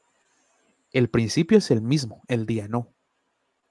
El 0.92 1.08
principio 1.08 1.58
es 1.58 1.70
el 1.70 1.82
mismo, 1.82 2.22
el 2.28 2.46
día 2.46 2.68
no. 2.68 2.92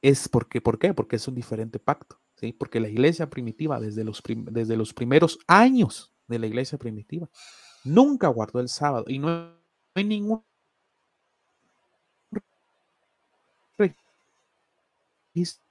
Es 0.02 0.28
porque, 0.28 0.62
¿por 0.62 0.80
qué? 0.80 0.94
Porque 0.94 1.18
es 1.18 1.28
un 1.28 1.36
diferente 1.36 1.80
pacto, 1.80 2.20
¿sí? 2.36 2.54
Porque 2.54 2.80
la 2.80 2.90
iglesia 2.90 3.30
primitiva, 3.30 3.80
desde 3.80 4.04
los, 4.04 4.22
desde 4.26 4.76
los 4.76 4.94
primeros 4.94 5.40
años 5.48 6.14
de 6.28 6.40
la 6.40 6.48
iglesia 6.48 6.78
primitiva, 6.78 7.30
nunca 7.84 8.28
guardó 8.28 8.60
el 8.60 8.70
sábado 8.70 9.06
y 9.08 9.20
no 9.20 9.54
hay 9.94 10.04
ningún 10.04 10.44
registro 13.78 15.71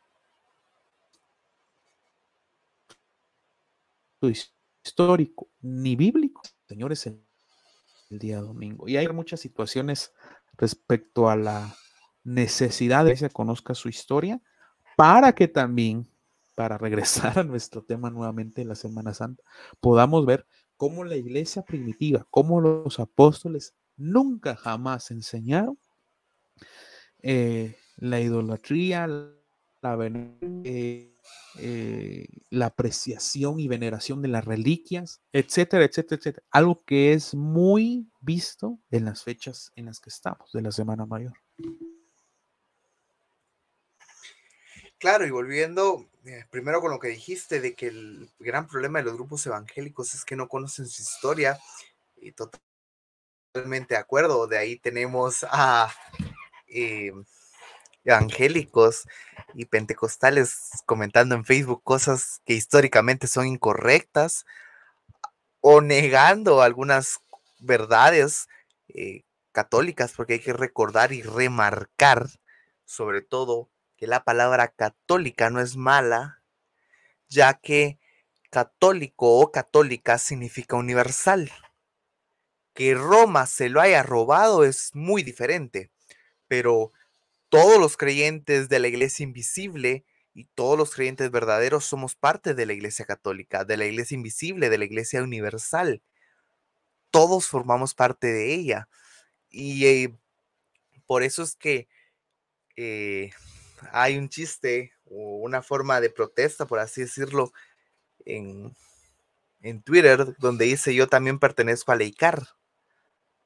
histórico 4.28 5.48
ni 5.60 5.96
bíblico, 5.96 6.42
señores, 6.68 7.06
el, 7.06 7.22
día 8.10 8.40
domingo. 8.40 8.88
Y 8.88 8.96
hay 8.96 9.06
muchas 9.08 9.38
situaciones 9.38 10.12
respecto 10.56 11.30
a 11.30 11.36
la 11.36 11.76
necesidad 12.24 13.04
de 13.04 13.12
que 13.12 13.18
se 13.18 13.30
conozca 13.30 13.72
su 13.74 13.88
historia 13.88 14.40
para 14.96 15.32
que 15.32 15.46
también, 15.46 16.08
para 16.56 16.76
regresar 16.76 17.38
a 17.38 17.44
nuestro 17.44 17.84
tema 17.84 18.10
nuevamente 18.10 18.62
en 18.62 18.68
la 18.68 18.74
Semana 18.74 19.14
Santa, 19.14 19.44
podamos 19.78 20.26
ver 20.26 20.44
cómo 20.76 21.04
la 21.04 21.16
iglesia 21.16 21.62
primitiva, 21.62 22.26
cómo 22.30 22.60
los 22.60 22.98
apóstoles 22.98 23.74
nunca 23.96 24.56
jamás 24.56 25.12
enseñaron 25.12 25.78
eh, 27.22 27.76
la 27.96 28.20
idolatría, 28.20 29.06
la, 29.82 29.96
eh, 30.64 31.14
eh, 31.58 32.26
la 32.50 32.66
apreciación 32.66 33.60
y 33.60 33.68
veneración 33.68 34.22
de 34.22 34.28
las 34.28 34.44
reliquias, 34.44 35.20
etcétera, 35.32 35.84
etcétera, 35.84 36.18
etcétera. 36.18 36.46
Algo 36.50 36.82
que 36.84 37.12
es 37.12 37.34
muy 37.34 38.08
visto 38.20 38.78
en 38.90 39.04
las 39.04 39.24
fechas 39.24 39.72
en 39.76 39.86
las 39.86 40.00
que 40.00 40.10
estamos, 40.10 40.52
de 40.52 40.62
la 40.62 40.72
Semana 40.72 41.06
Mayor. 41.06 41.32
Claro, 44.98 45.26
y 45.26 45.30
volviendo 45.30 46.06
eh, 46.26 46.44
primero 46.50 46.82
con 46.82 46.90
lo 46.90 46.98
que 46.98 47.08
dijiste 47.08 47.60
de 47.60 47.74
que 47.74 47.88
el 47.88 48.28
gran 48.38 48.66
problema 48.66 48.98
de 48.98 49.06
los 49.06 49.14
grupos 49.14 49.46
evangélicos 49.46 50.14
es 50.14 50.24
que 50.24 50.36
no 50.36 50.48
conocen 50.48 50.86
su 50.86 51.00
historia, 51.00 51.58
y 52.20 52.32
totalmente 52.32 53.94
de 53.94 54.00
acuerdo, 54.00 54.46
de 54.46 54.58
ahí 54.58 54.76
tenemos 54.76 55.46
a 55.50 55.90
eh, 56.66 57.12
evangélicos 58.10 59.06
y 59.54 59.66
pentecostales 59.66 60.70
comentando 60.86 61.34
en 61.34 61.44
Facebook 61.44 61.82
cosas 61.82 62.40
que 62.44 62.54
históricamente 62.54 63.26
son 63.26 63.46
incorrectas 63.46 64.44
o 65.60 65.80
negando 65.80 66.62
algunas 66.62 67.20
verdades 67.58 68.48
eh, 68.88 69.22
católicas, 69.52 70.12
porque 70.16 70.34
hay 70.34 70.40
que 70.40 70.52
recordar 70.52 71.12
y 71.12 71.22
remarcar 71.22 72.28
sobre 72.84 73.22
todo 73.22 73.70
que 73.96 74.06
la 74.06 74.24
palabra 74.24 74.68
católica 74.68 75.50
no 75.50 75.60
es 75.60 75.76
mala, 75.76 76.42
ya 77.28 77.54
que 77.54 77.98
católico 78.50 79.38
o 79.40 79.52
católica 79.52 80.18
significa 80.18 80.76
universal. 80.76 81.50
Que 82.74 82.94
Roma 82.94 83.46
se 83.46 83.68
lo 83.68 83.80
haya 83.80 84.02
robado 84.02 84.64
es 84.64 84.94
muy 84.94 85.22
diferente, 85.22 85.90
pero 86.48 86.92
todos 87.50 87.78
los 87.78 87.96
creyentes 87.96 88.68
de 88.68 88.78
la 88.78 88.88
iglesia 88.88 89.24
invisible 89.24 90.04
y 90.32 90.44
todos 90.54 90.78
los 90.78 90.94
creyentes 90.94 91.30
verdaderos 91.30 91.84
somos 91.84 92.14
parte 92.14 92.54
de 92.54 92.64
la 92.64 92.72
iglesia 92.72 93.04
católica, 93.04 93.64
de 93.64 93.76
la 93.76 93.86
iglesia 93.86 94.14
invisible, 94.14 94.70
de 94.70 94.78
la 94.78 94.84
iglesia 94.84 95.22
universal. 95.22 96.00
Todos 97.10 97.48
formamos 97.48 97.94
parte 97.94 98.28
de 98.28 98.54
ella. 98.54 98.88
Y 99.50 99.86
eh, 99.86 100.16
por 101.06 101.24
eso 101.24 101.42
es 101.42 101.56
que 101.56 101.88
eh, 102.76 103.32
hay 103.90 104.16
un 104.16 104.28
chiste 104.28 104.92
o 105.04 105.38
una 105.38 105.60
forma 105.60 106.00
de 106.00 106.10
protesta, 106.10 106.66
por 106.66 106.78
así 106.78 107.00
decirlo, 107.00 107.52
en, 108.24 108.76
en 109.60 109.82
Twitter, 109.82 110.36
donde 110.38 110.66
dice 110.66 110.94
yo 110.94 111.08
también 111.08 111.40
pertenezco 111.40 111.90
a 111.90 111.96
la 111.96 112.04
ICAR, 112.04 112.46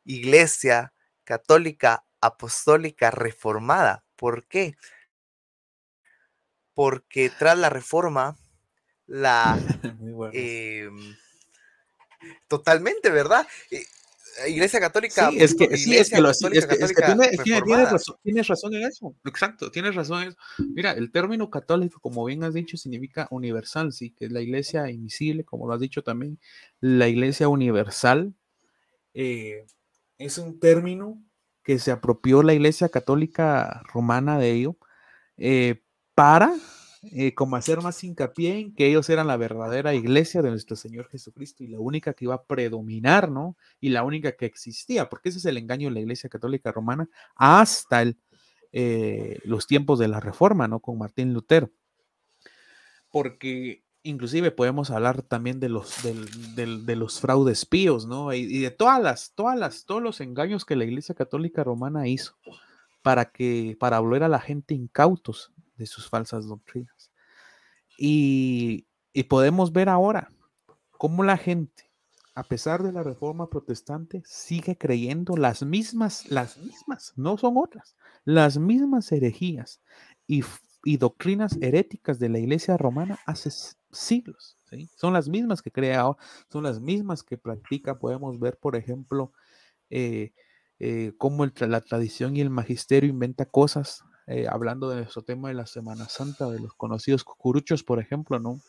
Iglesia 0.05 0.93
Católica 1.25 2.05
Apostólica 2.27 3.11
Reformada. 3.11 4.05
¿Por 4.17 4.47
qué? 4.47 4.77
Porque 6.75 7.31
tras 7.31 7.59
la 7.59 7.71
reforma, 7.71 8.37
la... 9.07 9.59
Bueno. 9.99 10.33
em, 10.35 11.17
totalmente, 12.49 13.11
¿verdad? 13.11 13.47
Eh, 13.71 13.85
Iglesia 14.49 14.81
Católica. 14.81 15.31
Sí, 15.31 15.37
es 15.41 15.55
que, 15.55 15.67
punto, 15.67 15.77
sí, 15.77 15.83
es 15.83 15.87
Iglesia 15.87 16.17
que, 16.17 16.23
lo, 16.23 16.35
sí, 16.35 16.45
Católica, 16.45 16.59
es 16.59 16.67
que, 16.67 16.85
es 16.85 16.91
que 16.91 16.95
Católica 17.01 17.07
tiene- 17.07 17.29
tiene- 17.29 17.45
tienes, 17.45 17.61
Reformada. 17.61 17.91
razón, 17.93 18.17
tienes 18.23 18.49
razón 18.49 18.75
en 18.75 18.83
eso. 18.87 19.17
Exacto, 19.25 19.71
tienes 19.71 19.95
razón 19.95 20.23
en 20.23 20.29
eso. 20.31 20.39
Mira, 20.75 20.93
el 20.93 21.13
término 21.13 21.51
católico, 21.51 22.01
como 22.01 22.25
bien 22.25 22.43
has 22.43 22.55
dicho, 22.55 22.77
significa 22.77 23.29
universal, 23.31 23.93
sí, 23.93 24.11
que 24.11 24.25
es 24.27 24.33
la 24.33 24.41
iglesia 24.41 24.91
invisible, 24.91 25.45
como 25.45 25.67
lo 25.69 25.75
has 25.75 25.81
dicho 25.81 26.03
también, 26.03 26.39
la 26.81 27.07
iglesia 27.09 27.49
universal. 27.49 28.35
eh, 29.15 29.65
es 30.19 30.39
un 30.39 30.59
término 30.59 31.23
que 31.65 31.79
se 31.79 31.91
apropió 31.91 32.43
la 32.43 32.55
iglesia 32.55 32.89
católica 32.91 33.83
romana 33.93 34.39
de 34.39 34.53
ello 34.53 34.77
eh, 35.37 35.83
para 36.15 36.55
eh, 37.13 37.35
como 37.35 37.57
hacer 37.57 37.83
más 37.83 38.03
hincapié 38.03 38.59
en 38.59 38.75
que 38.75 38.87
ellos 38.87 39.09
eran 39.11 39.27
la 39.27 39.37
verdadera 39.37 39.95
iglesia 39.95 40.43
de 40.43 40.51
nuestro 40.51 40.77
Señor 40.77 41.09
Jesucristo 41.09 41.65
y 41.65 41.69
la 41.69 41.79
única 41.79 42.15
que 42.15 42.25
iba 42.25 42.35
a 42.35 42.45
predominar, 42.45 43.31
¿no? 43.31 43.57
Y 43.81 43.91
la 43.91 44.05
única 44.05 44.33
que 44.33 44.47
existía, 44.47 45.09
porque 45.09 45.29
ese 45.29 45.39
es 45.39 45.45
el 45.45 45.59
engaño 45.59 45.89
de 45.89 45.95
la 45.95 46.01
iglesia 46.01 46.31
católica 46.31 46.73
romana 46.73 47.09
hasta 47.35 48.05
eh, 48.73 49.39
los 49.45 49.67
tiempos 49.67 49.99
de 49.99 50.09
la 50.09 50.21
Reforma, 50.21 50.69
¿no? 50.69 50.81
Con 50.81 50.99
Martín 50.99 51.35
Lutero. 51.35 51.71
Porque 53.11 53.84
inclusive 54.05 54.51
podemos 54.51 54.91
hablar 54.91 55.23
también 55.23 55.59
de 55.59 55.71
los, 55.71 56.03
de 56.05 56.97
los 56.97 57.21
fraudes 57.21 57.65
píos, 57.67 58.07
¿no? 58.07 58.33
Y, 58.33 58.61
de 58.61 58.71
todas 58.71 59.03
las, 59.03 59.33
todas 59.35 59.59
las, 59.59 59.85
todos 59.87 60.03
los 60.03 60.21
engaños 60.21 60.65
que 60.65 60.77
la 60.77 60.85
iglesia 60.85 61.15
católica 61.15 61.65
romana 61.65 62.07
hizo 62.07 62.37
para 63.03 63.25
que, 63.25 63.77
para 63.81 63.99
volver 63.99 64.23
a 64.23 64.29
la 64.29 64.41
gente 64.41 64.75
incautos 64.75 65.53
de 65.77 65.87
sus 65.87 66.09
falsas 66.09 66.47
doctrinas. 66.47 67.11
Y, 67.99 68.87
y 69.13 69.25
podemos 69.25 69.73
ver 69.73 69.89
ahora 69.89 70.31
cómo 70.93 71.25
la 71.25 71.39
gente, 71.39 71.91
a 72.35 72.45
pesar 72.45 72.83
de 72.83 72.93
la 72.93 73.03
reforma 73.03 73.49
protestante, 73.49 74.23
sigue 74.27 74.77
creyendo 74.77 75.37
las 75.37 75.63
mismas, 75.63 76.31
las 76.31 76.59
mismas, 76.59 77.15
no 77.17 77.39
son 77.39 77.57
otras, 77.57 77.97
las 78.25 78.59
mismas 78.59 79.11
herejías 79.13 79.81
y, 80.27 80.43
y 80.85 80.99
doctrinas 80.99 81.57
heréticas 81.63 82.19
de 82.19 82.29
la 82.29 82.39
iglesia 82.39 82.77
romana 82.77 83.19
hace 83.25 83.51
siglos. 83.99 84.57
¿sí? 84.71 84.89
Son 84.97 85.13
las 85.13 85.29
mismas 85.29 85.63
que 85.63 85.71
crea 85.71 86.05
son 86.51 86.65
las 86.65 86.81
mismas 86.81 87.23
que 87.23 87.39
practica. 87.39 87.99
Podemos 87.99 88.39
ver, 88.39 88.59
por 88.59 88.77
ejemplo, 88.77 89.33
eh, 89.91 90.33
eh, 90.79 91.13
cómo 91.19 91.47
la 91.47 91.81
tradición 91.81 92.37
y 92.37 92.41
el 92.41 92.51
magisterio 92.51 93.11
inventa 93.11 93.47
cosas, 93.47 94.03
eh, 94.27 94.47
hablando 94.49 94.89
de 94.89 94.97
nuestro 94.97 95.23
tema 95.23 95.49
de 95.49 95.55
la 95.55 95.67
Semana 95.67 96.09
Santa, 96.09 96.51
de 96.51 96.61
los 96.61 96.75
conocidos 96.75 97.25
cucuruchos, 97.25 97.83
por 97.85 98.01
ejemplo, 98.01 98.39
¿no? 98.41 98.61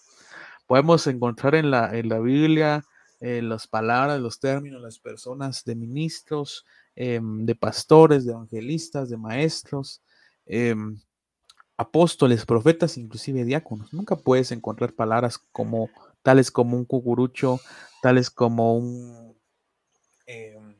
Podemos 0.67 1.07
encontrar 1.07 1.55
en 1.55 1.71
la, 1.71 1.95
en 1.97 2.09
la 2.09 2.19
Biblia 2.19 2.83
las 3.21 3.65
palabras, 3.65 4.21
los 4.21 4.39
términos, 4.39 4.81
las 4.81 4.99
personas 4.99 5.63
de 5.63 5.73
ministros, 5.75 6.63
em, 6.95 7.45
de 7.45 7.55
pastores, 7.55 8.23
de 8.25 8.33
evangelistas, 8.33 9.09
de 9.09 9.17
maestros, 9.17 10.03
em, 10.45 10.99
apóstoles, 11.77 12.45
profetas, 12.45 12.97
inclusive 12.97 13.43
diáconos. 13.45 13.93
Nunca 13.93 14.15
puedes 14.15 14.51
encontrar 14.51 14.93
palabras 14.93 15.39
como 15.51 15.89
tales 16.23 16.51
como 16.51 16.77
un 16.77 16.85
cucurucho, 16.85 17.59
tales 18.01 18.29
como 18.29 18.75
un 18.77 19.35
em, 20.27 20.75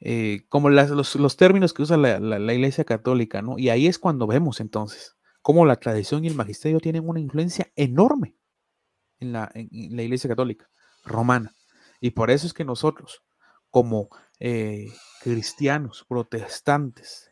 eh, 0.00 0.42
como 0.48 0.70
los, 0.70 1.16
los 1.16 1.36
términos 1.36 1.72
que 1.72 1.82
usa 1.82 1.96
la, 1.96 2.20
la- 2.20 2.54
Iglesia 2.54 2.84
Católica, 2.84 3.42
¿no? 3.42 3.58
Y 3.58 3.68
ahí 3.70 3.86
es 3.86 3.98
cuando 3.98 4.26
vemos 4.26 4.60
entonces 4.60 5.16
cómo 5.42 5.64
la 5.66 5.76
tradición 5.76 6.24
y 6.24 6.28
el 6.28 6.34
magisterio 6.34 6.80
tienen 6.80 7.08
una 7.08 7.20
influencia 7.20 7.70
enorme 7.74 8.36
en 9.20 9.32
la, 9.32 9.50
la 9.54 10.02
Iglesia 10.02 10.28
Católica 10.28 10.70
romana. 11.04 11.54
Y 12.00 12.10
por 12.12 12.30
eso 12.30 12.46
es 12.46 12.54
que 12.54 12.64
nosotros, 12.64 13.22
como 13.70 14.10
eh, 14.40 14.88
cristianos 15.22 16.04
protestantes, 16.08 17.30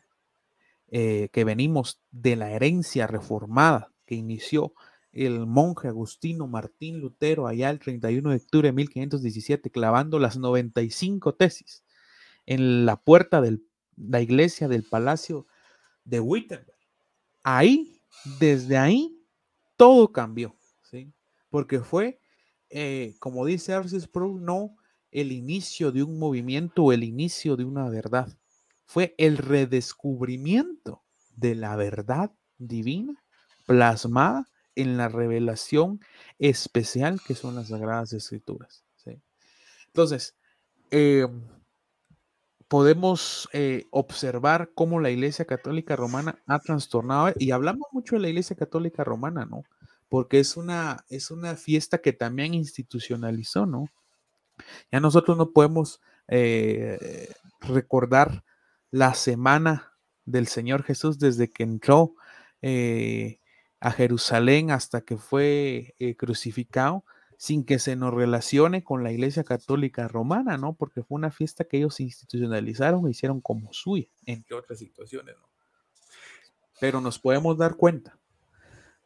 eh, 0.89 1.29
que 1.31 1.43
venimos 1.43 2.01
de 2.11 2.35
la 2.35 2.51
herencia 2.51 3.07
reformada 3.07 3.91
que 4.05 4.15
inició 4.15 4.73
el 5.11 5.45
monje 5.45 5.87
Agustino 5.87 6.47
Martín 6.47 6.99
Lutero 6.99 7.47
allá 7.47 7.69
el 7.69 7.79
31 7.79 8.29
de 8.29 8.35
octubre 8.35 8.67
de 8.69 8.73
1517, 8.73 9.71
clavando 9.71 10.19
las 10.19 10.37
95 10.37 11.35
tesis 11.35 11.83
en 12.45 12.85
la 12.85 13.01
puerta 13.01 13.41
de 13.41 13.59
la 13.95 14.21
iglesia 14.21 14.67
del 14.67 14.83
palacio 14.83 15.47
de 16.05 16.19
Wittenberg. 16.19 16.77
Ahí, 17.43 18.01
desde 18.39 18.77
ahí, 18.77 19.19
todo 19.75 20.11
cambió, 20.11 20.55
¿sí? 20.83 21.11
Porque 21.49 21.79
fue, 21.79 22.19
eh, 22.69 23.15
como 23.19 23.45
dice 23.45 23.73
Arcis 23.73 24.03
Sproul, 24.03 24.43
no 24.43 24.75
el 25.11 25.31
inicio 25.31 25.91
de 25.91 26.03
un 26.03 26.19
movimiento 26.19 26.83
o 26.83 26.93
el 26.93 27.03
inicio 27.03 27.55
de 27.55 27.63
una 27.65 27.89
verdad. 27.89 28.37
Fue 28.87 29.13
el 29.17 29.37
redescubrimiento 29.37 31.03
de 31.35 31.53
la 31.53 31.75
verdad 31.75 32.31
divina 32.57 33.23
plasmada 33.67 34.47
en 34.75 34.97
la 34.97 35.09
revelación 35.09 35.99
especial 36.39 37.19
que 37.21 37.35
son 37.35 37.55
las 37.55 37.67
Sagradas 37.67 38.13
Escrituras. 38.13 38.83
Entonces, 39.87 40.35
eh, 40.91 41.27
podemos 42.67 43.49
eh, 43.51 43.87
observar 43.89 44.71
cómo 44.75 44.99
la 44.99 45.09
Iglesia 45.09 45.45
Católica 45.45 45.95
Romana 45.95 46.39
ha 46.45 46.59
trastornado, 46.59 47.33
y 47.37 47.51
hablamos 47.51 47.87
mucho 47.91 48.15
de 48.15 48.21
la 48.21 48.29
Iglesia 48.29 48.55
Católica 48.55 49.03
Romana, 49.03 49.45
¿no? 49.45 49.63
Porque 50.07 50.39
es 50.39 50.55
una, 50.55 51.03
es 51.09 51.31
una 51.31 51.55
fiesta 51.55 51.97
que 51.97 52.13
también 52.13 52.53
institucionalizó, 52.53 53.65
¿no? 53.65 53.87
Ya 54.91 54.99
nosotros 54.99 55.35
no 55.35 55.51
podemos 55.51 55.99
eh, 56.27 57.33
recordar 57.61 58.43
la 58.91 59.13
semana 59.13 59.93
del 60.25 60.47
Señor 60.47 60.83
Jesús 60.83 61.19
desde 61.19 61.49
que 61.49 61.63
entró 61.63 62.15
eh, 62.61 63.39
a 63.79 63.91
Jerusalén 63.91 64.71
hasta 64.71 65.01
que 65.01 65.17
fue 65.17 65.95
eh, 65.99 66.15
crucificado 66.15 67.03
sin 67.37 67.63
que 67.63 67.77
se 67.77 67.95
nos 67.95 68.13
relacione 68.13 68.83
con 68.83 69.03
la 69.03 69.11
Iglesia 69.11 69.43
Católica 69.43 70.07
Romana, 70.07 70.57
¿no? 70.57 70.73
Porque 70.73 71.03
fue 71.03 71.15
una 71.15 71.29
fiesta 71.29 71.65
que 71.65 71.77
ellos 71.77 71.99
institucionalizaron 71.99 73.07
e 73.07 73.11
hicieron 73.11 73.41
como 73.41 73.71
suya, 73.73 74.07
entre 74.25 74.55
otras 74.55 74.79
situaciones, 74.79 75.35
¿no? 75.37 75.47
Pero 76.79 76.99
nos 76.99 77.19
podemos 77.19 77.57
dar 77.57 77.75
cuenta 77.75 78.17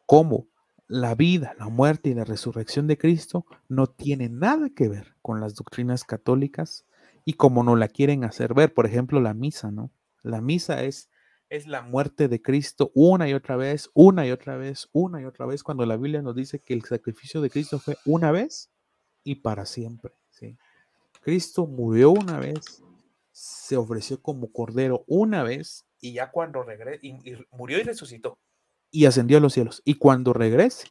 cómo 0.06 0.46
la 0.88 1.14
vida, 1.14 1.54
la 1.58 1.68
muerte 1.68 2.10
y 2.10 2.14
la 2.14 2.24
resurrección 2.24 2.86
de 2.86 2.98
Cristo 2.98 3.46
no 3.68 3.86
tienen 3.86 4.38
nada 4.38 4.70
que 4.74 4.88
ver 4.88 5.14
con 5.22 5.40
las 5.40 5.54
doctrinas 5.54 6.04
católicas 6.04 6.84
y 7.24 7.34
como 7.34 7.62
no 7.62 7.76
la 7.76 7.88
quieren 7.88 8.24
hacer 8.24 8.54
ver, 8.54 8.74
por 8.74 8.86
ejemplo, 8.86 9.20
la 9.20 9.34
misa, 9.34 9.70
¿no? 9.70 9.90
La 10.22 10.40
misa 10.40 10.82
es, 10.84 11.10
es 11.48 11.66
la 11.66 11.82
muerte 11.82 12.28
de 12.28 12.40
Cristo 12.40 12.90
una 12.94 13.28
y 13.28 13.34
otra 13.34 13.56
vez, 13.56 13.90
una 13.94 14.26
y 14.26 14.30
otra 14.30 14.56
vez, 14.56 14.88
una 14.92 15.20
y 15.20 15.24
otra 15.24 15.46
vez, 15.46 15.62
cuando 15.62 15.86
la 15.86 15.96
Biblia 15.96 16.22
nos 16.22 16.34
dice 16.34 16.60
que 16.60 16.74
el 16.74 16.82
sacrificio 16.82 17.40
de 17.40 17.50
Cristo 17.50 17.78
fue 17.78 17.96
una 18.04 18.30
vez 18.30 18.70
y 19.24 19.36
para 19.36 19.66
siempre, 19.66 20.12
¿sí? 20.30 20.56
Cristo 21.20 21.66
murió 21.66 22.10
una 22.10 22.38
vez, 22.38 22.82
se 23.30 23.76
ofreció 23.76 24.20
como 24.20 24.52
cordero 24.52 25.04
una 25.06 25.42
vez 25.42 25.86
y 26.00 26.14
ya 26.14 26.30
cuando 26.30 26.64
y 27.00 27.14
murió 27.52 27.78
y 27.78 27.82
resucitó 27.82 28.38
y 28.92 29.06
ascendió 29.06 29.38
a 29.38 29.40
los 29.40 29.54
cielos. 29.54 29.82
Y 29.84 29.94
cuando 29.94 30.32
regrese, 30.32 30.88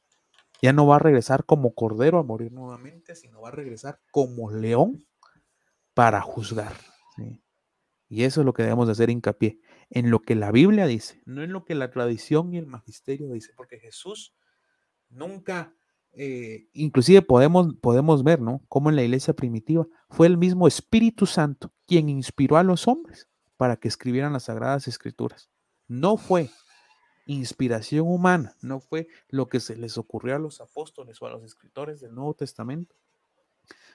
ya 0.62 0.74
no 0.74 0.88
va 0.88 0.98
a 0.98 1.00
regresar 1.00 1.46
como 1.46 1.74
cordero 1.74 2.20
a 2.20 2.24
morir 2.24 2.52
nuevamente, 2.52 3.15
sino 3.15 3.41
va 3.41 3.50
a 3.50 3.54
regresar 3.54 4.00
como 4.12 4.52
león 4.52 5.06
para 5.94 6.22
juzgar. 6.22 6.74
Y 8.10 8.24
eso 8.24 8.42
es 8.42 8.46
lo 8.46 8.54
que 8.54 8.64
debemos 8.64 8.88
de 8.88 8.92
hacer 8.92 9.10
hincapié, 9.10 9.60
en 9.90 10.12
lo 10.12 10.22
que 10.22 10.36
la 10.36 10.52
Biblia 10.52 10.86
dice, 10.86 11.22
no 11.26 11.44
en 11.44 11.54
lo 11.54 11.64
que 11.64 11.76
la 11.76 11.92
tradición 11.92 12.54
y 12.54 12.58
el 12.58 12.66
magisterio 12.66 13.32
dice, 13.32 13.54
porque 13.56 13.80
Jesús 13.80 14.36
nunca, 15.10 15.74
eh, 16.12 16.68
inclusive 16.74 17.22
podemos, 17.22 17.74
podemos 17.82 18.24
ver, 18.24 18.42
¿no? 18.42 18.66
Como 18.68 18.90
en 18.90 18.98
la 18.98 19.04
iglesia 19.04 19.34
primitiva 19.34 19.88
fue 20.10 20.28
el 20.28 20.38
mismo 20.38 20.68
Espíritu 20.68 21.26
Santo 21.26 21.74
quien 21.88 22.10
inspiró 22.10 22.58
a 22.58 22.64
los 22.64 22.88
hombres 22.88 23.30
para 23.56 23.78
que 23.78 23.88
escribieran 23.88 24.34
las 24.34 24.44
sagradas 24.44 24.90
escrituras. 24.90 25.50
No 25.88 26.18
fue 26.18 26.50
inspiración 27.26 28.08
humana, 28.08 28.56
no 28.62 28.80
fue 28.80 29.08
lo 29.30 29.48
que 29.48 29.60
se 29.60 29.78
les 29.78 29.98
ocurrió 29.98 30.36
a 30.36 30.39
los 30.39 30.60
apóstoles 30.60 31.22
o 31.22 31.28
a 31.28 31.32
los 31.32 31.44
escritores 31.44 32.02
del 32.02 32.14
Nuevo 32.14 32.34
Testamento. 32.34 32.96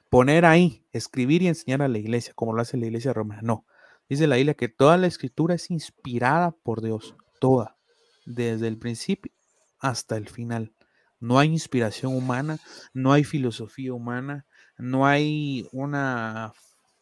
Poner 0.09 0.45
ahí, 0.45 0.85
escribir 0.93 1.43
y 1.43 1.49
enseñar 1.49 1.83
a 1.83 1.89
la 1.89 1.99
iglesia, 1.99 2.33
como 2.35 2.53
lo 2.53 2.63
hace 2.63 2.77
la 2.77 2.87
iglesia 2.87 3.13
romana, 3.13 3.43
no. 3.43 3.67
Dice 4.09 4.27
la 4.27 4.37
Biblia 4.37 4.55
que 4.55 4.69
toda 4.69 4.97
la 4.97 5.09
escritura 5.09 5.55
es 5.55 5.71
inspirada 5.71 6.53
por 6.53 6.81
Dios, 6.81 7.17
toda, 7.41 7.77
desde 8.25 8.69
el 8.69 8.79
principio 8.79 9.33
hasta 9.81 10.17
el 10.17 10.29
final. 10.29 10.73
No 11.19 11.39
hay 11.39 11.49
inspiración 11.49 12.15
humana, 12.15 12.59
no 12.93 13.13
hay 13.13 13.25
filosofía 13.25 13.93
humana, 13.93 14.47
no 14.79 15.07
hay 15.07 15.67
una 15.73 16.53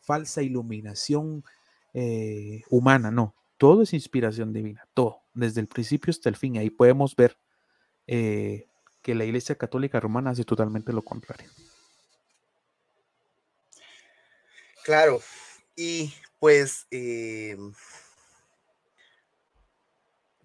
falsa 0.00 0.42
iluminación 0.42 1.44
eh, 1.92 2.62
humana, 2.70 3.10
no. 3.10 3.34
Todo 3.58 3.82
es 3.82 3.92
inspiración 3.92 4.52
divina, 4.52 4.86
todo, 4.94 5.22
desde 5.32 5.60
el 5.60 5.68
principio 5.68 6.10
hasta 6.10 6.28
el 6.28 6.36
fin. 6.36 6.56
Ahí 6.58 6.70
podemos 6.70 7.14
ver 7.16 7.38
eh, 8.06 8.66
que 9.02 9.14
la 9.14 9.24
Iglesia 9.24 9.54
Católica 9.56 10.00
Romana 10.00 10.30
hace 10.30 10.44
totalmente 10.44 10.92
lo 10.92 11.02
contrario. 11.02 11.48
Claro, 14.84 15.20
y 15.76 16.12
pues 16.38 16.86
eh, 16.90 17.56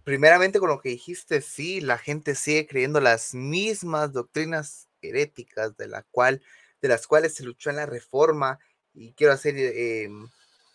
primeramente 0.04 0.60
con 0.60 0.70
lo 0.70 0.80
que 0.82 0.90
dijiste, 0.90 1.42
sí, 1.42 1.82
la 1.82 1.98
gente 1.98 2.36
sigue 2.36 2.68
creyendo 2.68 3.00
las 3.02 3.34
mismas 3.34 4.12
doctrinas 4.14 4.88
heréticas 5.02 5.78
de, 5.78 5.88
la 5.88 6.04
cual, 6.12 6.42
de 6.82 6.88
las 6.90 7.08
cuales 7.08 7.36
se 7.36 7.44
luchó 7.44 7.70
en 7.70 7.78
la 7.78 7.86
reforma 7.86 8.60
y 8.94 9.14
quiero 9.14 9.34
hacer 9.34 9.56
eh, 9.58 10.10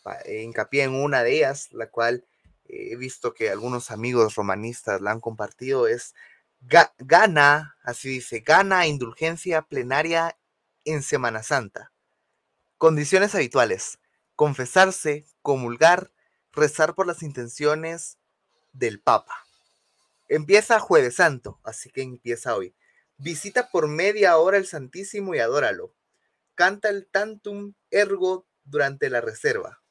pa- 0.02 0.18
hincapié 0.28 0.84
en 0.84 0.94
una 0.94 1.22
de 1.22 1.36
ellas, 1.38 1.72
la 1.72 1.88
cual 1.90 2.24
eh, 2.66 2.90
he 2.92 2.96
visto 2.96 3.34
que 3.34 3.50
algunos 3.50 3.90
amigos 3.90 4.34
romanistas 4.36 5.00
la 5.00 5.10
han 5.12 5.20
compartido, 5.20 5.88
es 5.88 6.14
ga- 6.62 6.92
gana, 6.98 7.76
así 7.82 8.08
dice, 8.08 8.40
gana 8.40 8.86
indulgencia 8.86 9.62
plenaria 9.62 10.36
en 10.84 11.02
Semana 11.02 11.42
Santa. 11.42 11.92
Condiciones 12.84 13.34
habituales, 13.34 13.98
confesarse, 14.36 15.24
comulgar, 15.40 16.12
rezar 16.52 16.94
por 16.94 17.06
las 17.06 17.22
intenciones 17.22 18.18
del 18.74 19.00
Papa. 19.00 19.46
Empieza 20.28 20.78
Jueves 20.80 21.14
Santo, 21.14 21.58
así 21.64 21.88
que 21.88 22.02
empieza 22.02 22.54
hoy. 22.54 22.76
Visita 23.16 23.70
por 23.70 23.88
media 23.88 24.36
hora 24.36 24.58
el 24.58 24.66
Santísimo 24.66 25.34
y 25.34 25.38
adóralo. 25.38 25.94
Canta 26.54 26.90
el 26.90 27.06
Tantum 27.06 27.72
Ergo 27.90 28.46
durante 28.64 29.08
la 29.08 29.22
reserva. 29.22 29.82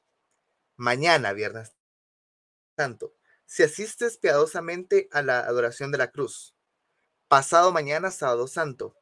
Mañana, 0.75 1.33
Viernes 1.33 1.71
Santo, 2.77 3.15
si 3.47 3.63
asistes 3.63 4.19
piadosamente 4.19 5.09
a 5.11 5.23
la 5.23 5.39
adoración 5.39 5.91
de 5.91 5.97
la 5.97 6.11
cruz. 6.11 6.53
Pasado 7.27 7.71
mañana, 7.71 8.11
Sábado 8.11 8.47
Santo, 8.47 8.95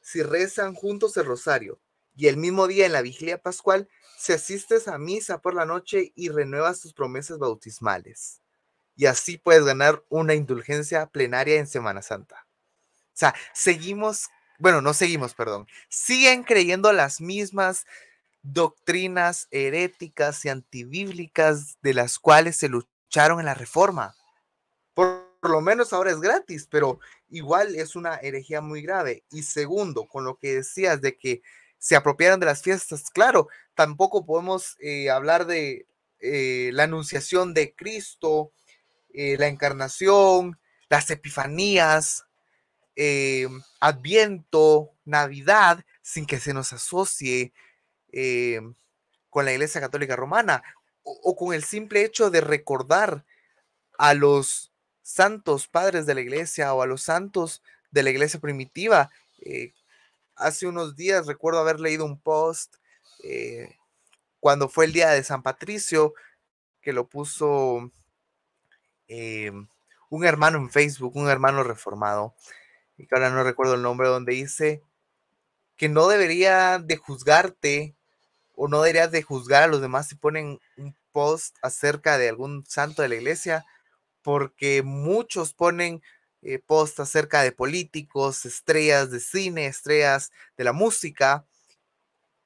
si 0.00 0.24
rezan 0.24 0.74
juntos 0.74 1.16
el 1.16 1.26
rosario. 1.26 1.80
Y 2.16 2.28
el 2.28 2.38
mismo 2.38 2.66
día 2.66 2.86
en 2.86 2.92
la 2.92 3.02
vigilia 3.02 3.38
pascual, 3.38 3.88
si 4.16 4.32
asistes 4.32 4.88
a 4.88 4.98
misa 4.98 5.38
por 5.38 5.54
la 5.54 5.66
noche 5.66 6.12
y 6.16 6.30
renuevas 6.30 6.80
tus 6.80 6.94
promesas 6.94 7.38
bautismales. 7.38 8.40
Y 8.96 9.04
así 9.04 9.36
puedes 9.36 9.64
ganar 9.64 10.02
una 10.08 10.34
indulgencia 10.34 11.06
plenaria 11.06 11.56
en 11.56 11.66
Semana 11.66 12.00
Santa. 12.00 12.46
O 13.08 13.18
sea, 13.18 13.34
seguimos, 13.52 14.28
bueno, 14.58 14.80
no 14.80 14.94
seguimos, 14.94 15.34
perdón, 15.34 15.66
siguen 15.90 16.42
creyendo 16.42 16.92
las 16.94 17.20
mismas 17.20 17.84
doctrinas 18.42 19.48
heréticas 19.50 20.42
y 20.46 20.48
antibíblicas 20.48 21.76
de 21.82 21.92
las 21.92 22.18
cuales 22.18 22.56
se 22.56 22.70
lucharon 22.70 23.40
en 23.40 23.46
la 23.46 23.54
reforma. 23.54 24.14
Por, 24.94 25.26
por 25.40 25.50
lo 25.50 25.60
menos 25.60 25.92
ahora 25.92 26.10
es 26.10 26.20
gratis, 26.20 26.66
pero 26.70 26.98
igual 27.28 27.74
es 27.74 27.96
una 27.96 28.16
herejía 28.16 28.62
muy 28.62 28.80
grave. 28.80 29.24
Y 29.30 29.42
segundo, 29.42 30.06
con 30.06 30.24
lo 30.24 30.38
que 30.38 30.54
decías 30.54 31.02
de 31.02 31.18
que 31.18 31.42
se 31.86 31.94
apropiaron 31.94 32.40
de 32.40 32.46
las 32.46 32.62
fiestas, 32.62 33.10
claro, 33.10 33.46
tampoco 33.76 34.26
podemos 34.26 34.76
eh, 34.80 35.08
hablar 35.08 35.46
de 35.46 35.86
eh, 36.18 36.70
la 36.72 36.82
anunciación 36.82 37.54
de 37.54 37.76
Cristo, 37.76 38.50
eh, 39.14 39.36
la 39.38 39.46
encarnación, 39.46 40.58
las 40.88 41.08
epifanías, 41.12 42.24
Adviento, 43.78 44.90
Navidad, 45.04 45.84
sin 46.02 46.26
que 46.26 46.40
se 46.40 46.52
nos 46.52 46.72
asocie 46.72 47.52
con 49.30 49.44
la 49.44 49.52
Iglesia 49.52 49.80
Católica 49.80 50.16
Romana 50.16 50.64
o, 51.04 51.12
o, 51.22 51.36
con 51.36 51.54
el 51.54 51.62
simple 51.62 52.04
hecho 52.04 52.30
de 52.30 52.40
recordar 52.40 53.24
a 53.96 54.12
los 54.14 54.72
santos 55.02 55.68
padres 55.68 56.04
de 56.04 56.16
la 56.16 56.20
Iglesia 56.22 56.74
o 56.74 56.82
a 56.82 56.86
los 56.86 57.02
santos 57.02 57.62
de 57.92 58.02
la 58.02 58.10
Iglesia 58.10 58.40
primitiva. 58.40 59.12
Eh, 59.40 59.72
hace 60.36 60.66
unos 60.66 60.96
días 60.96 61.26
recuerdo 61.26 61.60
haber 61.60 61.80
leído 61.80 62.04
un 62.04 62.20
post 62.20 62.76
eh, 63.22 63.76
cuando 64.40 64.68
fue 64.68 64.84
el 64.84 64.92
día 64.92 65.10
de 65.10 65.24
San 65.24 65.42
Patricio 65.42 66.14
que 66.80 66.92
lo 66.92 67.08
puso 67.08 67.90
eh, 69.08 69.50
un 70.08 70.24
hermano 70.24 70.58
en 70.58 70.70
Facebook, 70.70 71.16
un 71.16 71.28
hermano 71.28 71.62
reformado, 71.62 72.34
y 72.96 73.06
que 73.06 73.14
ahora 73.14 73.30
no 73.30 73.42
recuerdo 73.42 73.74
el 73.74 73.82
nombre, 73.82 74.08
donde 74.08 74.34
dice 74.34 74.82
que 75.76 75.88
no 75.88 76.08
debería 76.08 76.78
de 76.78 76.96
juzgarte 76.96 77.96
o 78.54 78.68
no 78.68 78.80
deberías 78.82 79.10
de 79.10 79.22
juzgar 79.22 79.64
a 79.64 79.66
los 79.66 79.80
demás 79.80 80.08
si 80.08 80.14
ponen 80.14 80.60
un 80.76 80.96
post 81.12 81.56
acerca 81.60 82.18
de 82.18 82.28
algún 82.28 82.64
santo 82.66 83.02
de 83.02 83.08
la 83.08 83.16
iglesia, 83.16 83.66
porque 84.22 84.82
muchos 84.82 85.52
ponen 85.52 86.02
eh, 86.42 86.58
posts 86.60 87.00
acerca 87.00 87.42
de 87.42 87.52
políticos, 87.52 88.44
estrellas 88.46 89.10
de 89.10 89.20
cine, 89.20 89.66
estrellas 89.66 90.32
de 90.56 90.64
la 90.64 90.72
música, 90.72 91.46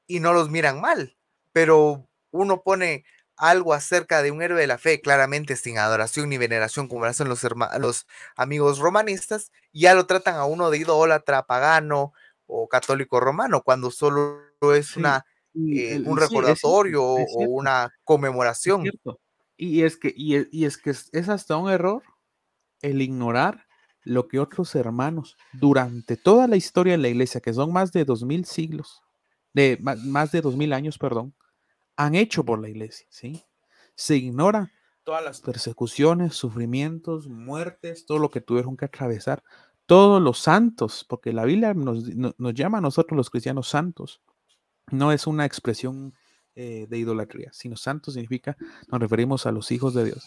y 0.06 0.20
no 0.20 0.32
los 0.32 0.50
miran 0.50 0.80
mal, 0.80 1.16
pero 1.52 2.08
uno 2.30 2.62
pone 2.62 3.04
algo 3.36 3.72
acerca 3.72 4.22
de 4.22 4.30
un 4.30 4.42
héroe 4.42 4.60
de 4.60 4.66
la 4.66 4.76
fe, 4.78 5.00
claramente 5.00 5.56
sin 5.56 5.78
adoración 5.78 6.28
ni 6.28 6.36
veneración, 6.38 6.88
como 6.88 7.04
lo 7.04 7.10
hacen 7.10 7.28
los, 7.28 7.42
los 7.78 8.06
amigos 8.36 8.78
romanistas, 8.78 9.50
y 9.72 9.82
ya 9.82 9.94
lo 9.94 10.06
tratan 10.06 10.34
a 10.36 10.44
uno 10.44 10.70
de 10.70 10.78
idólatra, 10.78 11.44
pagano 11.46 12.12
o 12.46 12.68
católico 12.68 13.20
romano, 13.20 13.62
cuando 13.62 13.90
solo 13.90 14.40
es 14.74 14.96
una, 14.96 15.24
eh, 15.70 15.94
el- 15.94 16.02
un 16.04 16.18
sí, 16.18 16.24
es 16.46 16.58
cierto, 16.60 16.74
recordatorio 16.74 17.02
es 17.14 17.36
o 17.36 17.38
una 17.38 17.94
conmemoración. 18.04 18.94
Y 19.56 19.82
es 19.84 19.96
que, 19.98 20.12
y 20.16 20.36
es, 20.36 20.48
y 20.52 20.64
es 20.66 20.78
que 20.78 20.90
es 20.90 21.28
hasta 21.28 21.56
un 21.56 21.70
error 21.70 22.02
el 22.82 23.02
ignorar 23.02 23.66
lo 24.04 24.28
que 24.28 24.38
otros 24.40 24.74
hermanos 24.74 25.36
durante 25.52 26.16
toda 26.16 26.46
la 26.48 26.56
historia 26.56 26.92
de 26.94 26.98
la 26.98 27.08
iglesia, 27.08 27.40
que 27.40 27.52
son 27.52 27.72
más 27.72 27.92
de 27.92 28.04
dos 28.04 28.24
mil 28.24 28.44
siglos, 28.44 29.02
de 29.54 29.78
más 29.82 30.32
de 30.32 30.40
dos 30.40 30.56
mil 30.56 30.72
años, 30.72 30.98
perdón, 30.98 31.34
han 31.96 32.14
hecho 32.14 32.44
por 32.44 32.60
la 32.60 32.68
iglesia, 32.68 33.06
¿sí? 33.10 33.42
Se 33.94 34.16
ignora 34.16 34.72
todas 35.04 35.24
las 35.24 35.40
persecuciones, 35.40 36.34
sufrimientos, 36.34 37.28
muertes, 37.28 38.06
todo 38.06 38.18
lo 38.18 38.30
que 38.30 38.40
tuvieron 38.40 38.76
que 38.76 38.86
atravesar, 38.86 39.42
todos 39.86 40.22
los 40.22 40.38
santos, 40.38 41.04
porque 41.08 41.32
la 41.32 41.44
Biblia 41.44 41.74
nos, 41.74 42.04
no- 42.16 42.34
nos 42.38 42.54
llama 42.54 42.78
a 42.78 42.80
nosotros 42.80 43.16
los 43.16 43.30
cristianos 43.30 43.68
santos, 43.68 44.22
no 44.90 45.12
es 45.12 45.26
una 45.26 45.44
expresión 45.46 46.14
eh, 46.56 46.86
de 46.88 46.98
idolatría, 46.98 47.50
sino 47.52 47.76
santos 47.76 48.14
significa, 48.14 48.56
nos 48.90 49.00
referimos 49.00 49.46
a 49.46 49.52
los 49.52 49.70
hijos 49.72 49.94
de 49.94 50.04
Dios, 50.04 50.24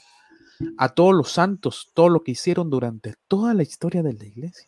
a 0.77 0.89
todos 0.89 1.13
los 1.13 1.31
santos, 1.31 1.91
todo 1.93 2.09
lo 2.09 2.23
que 2.23 2.31
hicieron 2.31 2.69
durante 2.69 3.15
toda 3.27 3.53
la 3.53 3.63
historia 3.63 4.03
de 4.03 4.13
la 4.13 4.25
iglesia. 4.25 4.67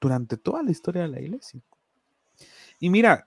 Durante 0.00 0.36
toda 0.36 0.62
la 0.62 0.70
historia 0.70 1.02
de 1.02 1.08
la 1.08 1.20
iglesia. 1.20 1.60
Y 2.78 2.90
mira, 2.90 3.26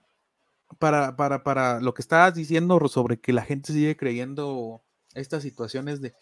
para, 0.78 1.16
para, 1.16 1.42
para 1.42 1.80
lo 1.80 1.94
que 1.94 2.02
estabas 2.02 2.34
diciendo 2.34 2.80
sobre 2.88 3.20
que 3.20 3.32
la 3.32 3.42
gente 3.42 3.72
sigue 3.72 3.96
creyendo 3.96 4.82
estas 5.14 5.42
situaciones 5.42 6.00
de 6.00 6.14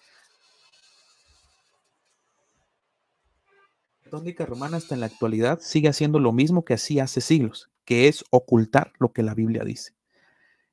católica 4.02 4.44
romana 4.44 4.78
hasta 4.78 4.94
en 4.94 5.00
la 5.00 5.06
actualidad 5.06 5.60
sigue 5.62 5.88
haciendo 5.88 6.18
lo 6.18 6.32
mismo 6.32 6.64
que 6.64 6.74
hacía 6.74 7.04
hace 7.04 7.20
siglos, 7.20 7.70
que 7.84 8.08
es 8.08 8.24
ocultar 8.30 8.92
lo 8.98 9.12
que 9.12 9.22
la 9.22 9.34
Biblia 9.34 9.62
dice. 9.62 9.94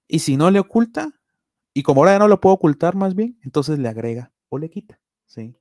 Y 0.07 0.19
si 0.19 0.37
no 0.37 0.49
le 0.49 0.59
oculta, 0.59 1.13
y 1.73 1.83
como 1.83 2.01
ahora 2.01 2.13
ya 2.13 2.19
no 2.19 2.27
lo 2.27 2.41
puedo 2.41 2.55
ocultar 2.55 2.95
más 2.95 3.13
bien, 3.13 3.37
entonces 3.43 3.77
le 3.77 3.89
agrega 3.89 4.31
o 4.49 4.57
le 4.57 4.69
quita, 4.69 4.99
¿sí? 5.25 5.55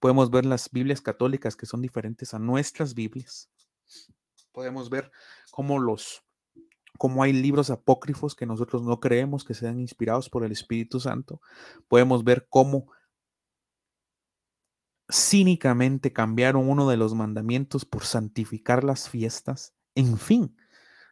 Podemos 0.00 0.30
ver 0.30 0.44
las 0.44 0.70
Biblias 0.70 1.00
católicas 1.00 1.56
que 1.56 1.66
son 1.66 1.80
diferentes 1.80 2.34
a 2.34 2.38
nuestras 2.38 2.94
Biblias. 2.94 3.50
Podemos 4.52 4.90
ver 4.90 5.10
cómo 5.50 5.78
los 5.78 6.22
cómo 6.96 7.22
hay 7.24 7.32
libros 7.32 7.70
apócrifos 7.70 8.36
que 8.36 8.46
nosotros 8.46 8.82
no 8.82 9.00
creemos 9.00 9.44
que 9.44 9.54
sean 9.54 9.80
inspirados 9.80 10.30
por 10.30 10.44
el 10.44 10.52
Espíritu 10.52 11.00
Santo. 11.00 11.40
Podemos 11.88 12.22
ver 12.22 12.46
cómo 12.48 12.86
cínicamente 15.12 16.12
cambiaron 16.12 16.68
uno 16.68 16.88
de 16.88 16.96
los 16.96 17.14
mandamientos 17.14 17.84
por 17.84 18.04
santificar 18.04 18.84
las 18.84 19.08
fiestas. 19.08 19.74
En 19.94 20.18
fin, 20.18 20.56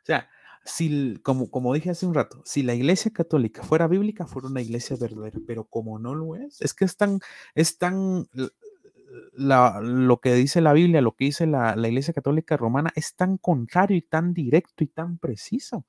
o 0.02 0.06
sea, 0.06 0.28
si, 0.64 1.18
como, 1.22 1.50
como 1.50 1.74
dije 1.74 1.90
hace 1.90 2.06
un 2.06 2.14
rato, 2.14 2.42
si 2.44 2.62
la 2.62 2.74
iglesia 2.74 3.10
católica 3.12 3.62
fuera 3.62 3.88
bíblica, 3.88 4.26
fuera 4.26 4.48
una 4.48 4.62
iglesia 4.62 4.96
verdadera, 5.00 5.38
pero 5.46 5.64
como 5.64 5.98
no 5.98 6.14
lo 6.14 6.36
es, 6.36 6.60
es 6.60 6.74
que 6.74 6.84
es 6.84 6.96
tan, 6.96 7.20
es 7.54 7.78
tan, 7.78 8.28
la, 9.32 9.80
lo 9.80 10.20
que 10.20 10.34
dice 10.34 10.60
la 10.60 10.72
Biblia, 10.72 11.00
lo 11.00 11.14
que 11.14 11.26
dice 11.26 11.46
la, 11.46 11.76
la, 11.76 11.88
iglesia 11.88 12.14
católica 12.14 12.56
romana, 12.56 12.92
es 12.94 13.14
tan 13.14 13.38
contrario 13.38 13.96
y 13.96 14.02
tan 14.02 14.34
directo 14.34 14.84
y 14.84 14.88
tan 14.88 15.18
preciso. 15.18 15.84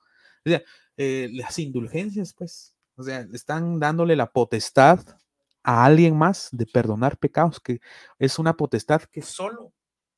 Eh, 0.97 1.29
las 1.33 1.57
indulgencias, 1.59 2.33
pues, 2.33 2.75
o 2.95 3.03
sea, 3.03 3.27
están 3.33 3.79
dándole 3.79 4.15
la 4.15 4.31
potestad 4.31 4.99
a 5.63 5.85
alguien 5.85 6.17
más 6.17 6.49
de 6.51 6.65
perdonar 6.65 7.17
pecados, 7.17 7.59
que 7.59 7.79
es 8.19 8.37
una 8.37 8.53
potestad 8.55 9.01
que 9.03 9.21
solo 9.21 9.73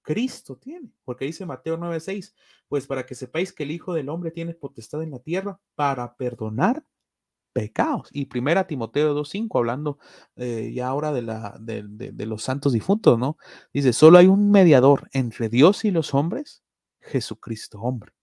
Cristo 0.06 0.56
tiene, 0.58 0.92
porque 1.04 1.26
dice 1.26 1.46
Mateo 1.46 1.78
9:6, 1.78 2.36
pues 2.68 2.88
para 2.88 3.06
que 3.06 3.16
sepáis 3.16 3.52
que 3.52 3.64
el 3.64 3.72
Hijo 3.72 3.94
del 3.94 4.10
Hombre 4.10 4.32
tiene 4.32 4.54
potestad 4.54 5.02
en 5.02 5.12
la 5.12 5.20
tierra 5.20 5.60
para 5.76 6.16
perdonar 6.16 6.86
pecados. 7.54 8.10
Y 8.12 8.26
primera 8.26 8.68
Timoteo 8.68 9.16
2:5, 9.16 9.58
hablando 9.58 9.98
eh, 10.36 10.72
ya 10.74 10.88
ahora 10.88 11.12
de, 11.12 11.24
la, 11.24 11.58
de, 11.60 11.84
de, 11.88 12.26
los 12.26 12.44
santos 12.44 12.74
difuntos, 12.74 13.18
¿no? 13.18 13.38
Dice, 13.74 13.94
solo 13.94 14.20
hay 14.20 14.28
un 14.28 14.52
mediador 14.52 15.10
entre 15.12 15.50
Dios 15.50 15.86
y 15.86 15.92
los 15.92 16.14
hombres, 16.14 16.64
Jesucristo 17.00 17.82
hombre. 17.82 18.14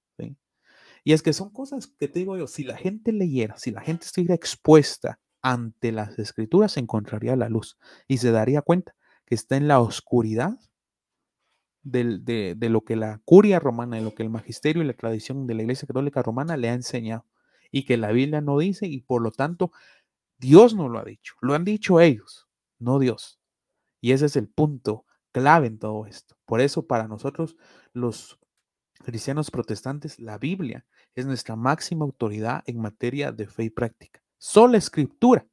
Y 1.05 1.13
es 1.13 1.23
que 1.23 1.33
son 1.33 1.51
cosas 1.51 1.89
que 1.89 2.09
te 2.09 2.21
digo 2.21 2.37
yo, 2.37 2.47
si 2.47 2.63
la 2.63 2.77
gente 2.77 3.13
leyera, 3.13 3.59
si 3.59 3.73
la 3.73 3.81
gente 3.81 4.07
estuviera 4.07 4.35
expuesta 4.35 5.19
ante 5.41 5.91
las 5.91 6.17
escrituras, 6.19 6.77
encontraría 6.77 7.35
la 7.35 7.49
luz 7.49 7.77
y 8.07 8.19
se 8.19 8.31
daría 8.31 8.63
cuenta 8.63 8.95
que 9.27 9.35
está 9.35 9.57
en 9.57 9.67
la 9.67 9.81
oscuridad 9.81 10.61
de, 11.83 12.55
de 12.57 12.69
lo 12.69 12.83
que 12.83 12.97
la 12.97 13.21
curia 13.25 13.59
romana, 13.59 13.97
de 13.97 14.03
lo 14.03 14.15
que 14.15 14.23
el 14.23 14.31
magisterio 14.31 14.83
y 14.83 14.87
la 14.87 14.93
tradición 14.95 15.47
de 15.47 15.55
la 15.55 15.63
Iglesia 15.63 15.87
Católica 15.87 16.23
Romana 16.23 16.57
le 16.57 16.71
ha 16.71 16.75
enseñado 16.75 17.27
y 17.71 17.85
que 17.85 17.97
la 17.97 18.13
Biblia 18.13 18.41
no 18.41 18.59
dice 18.59 18.87
y 18.87 19.01
por 19.01 19.23
lo 19.23 19.33
tanto 19.33 19.73
Dios 20.39 20.75
no 20.75 20.89
lo 20.89 20.99
ha 20.99 21.05
dicho, 21.05 21.35
lo 21.41 21.55
han 21.55 21.65
dicho 21.65 22.01
ellos, 22.01 22.49
no 22.79 22.99
Dios. 22.99 23.41
Y 24.01 24.13
ese 24.13 24.27
es 24.27 24.37
el 24.37 24.49
punto 24.49 25.07
clave 25.33 25.69
en 25.69 25.79
todo 25.79 26.07
esto. 26.07 26.37
Por 26.45 26.61
eso 26.61 26.87
para 26.87 27.09
nosotros 27.09 27.57
los 27.93 28.39
cristianos 29.05 29.51
protestantes, 29.51 30.19
la 30.19 30.39
Biblia 30.39 30.85
es 31.15 31.27
nuestra 31.27 31.57
máxima 31.57 32.05
autoridad 32.05 32.63
en 32.67 32.81
materia 32.81 33.33
de 33.33 33.47
fe 33.47 33.65
y 33.65 33.71
práctica. 33.71 34.23
Sola 34.39 34.79
escritura 34.79 35.47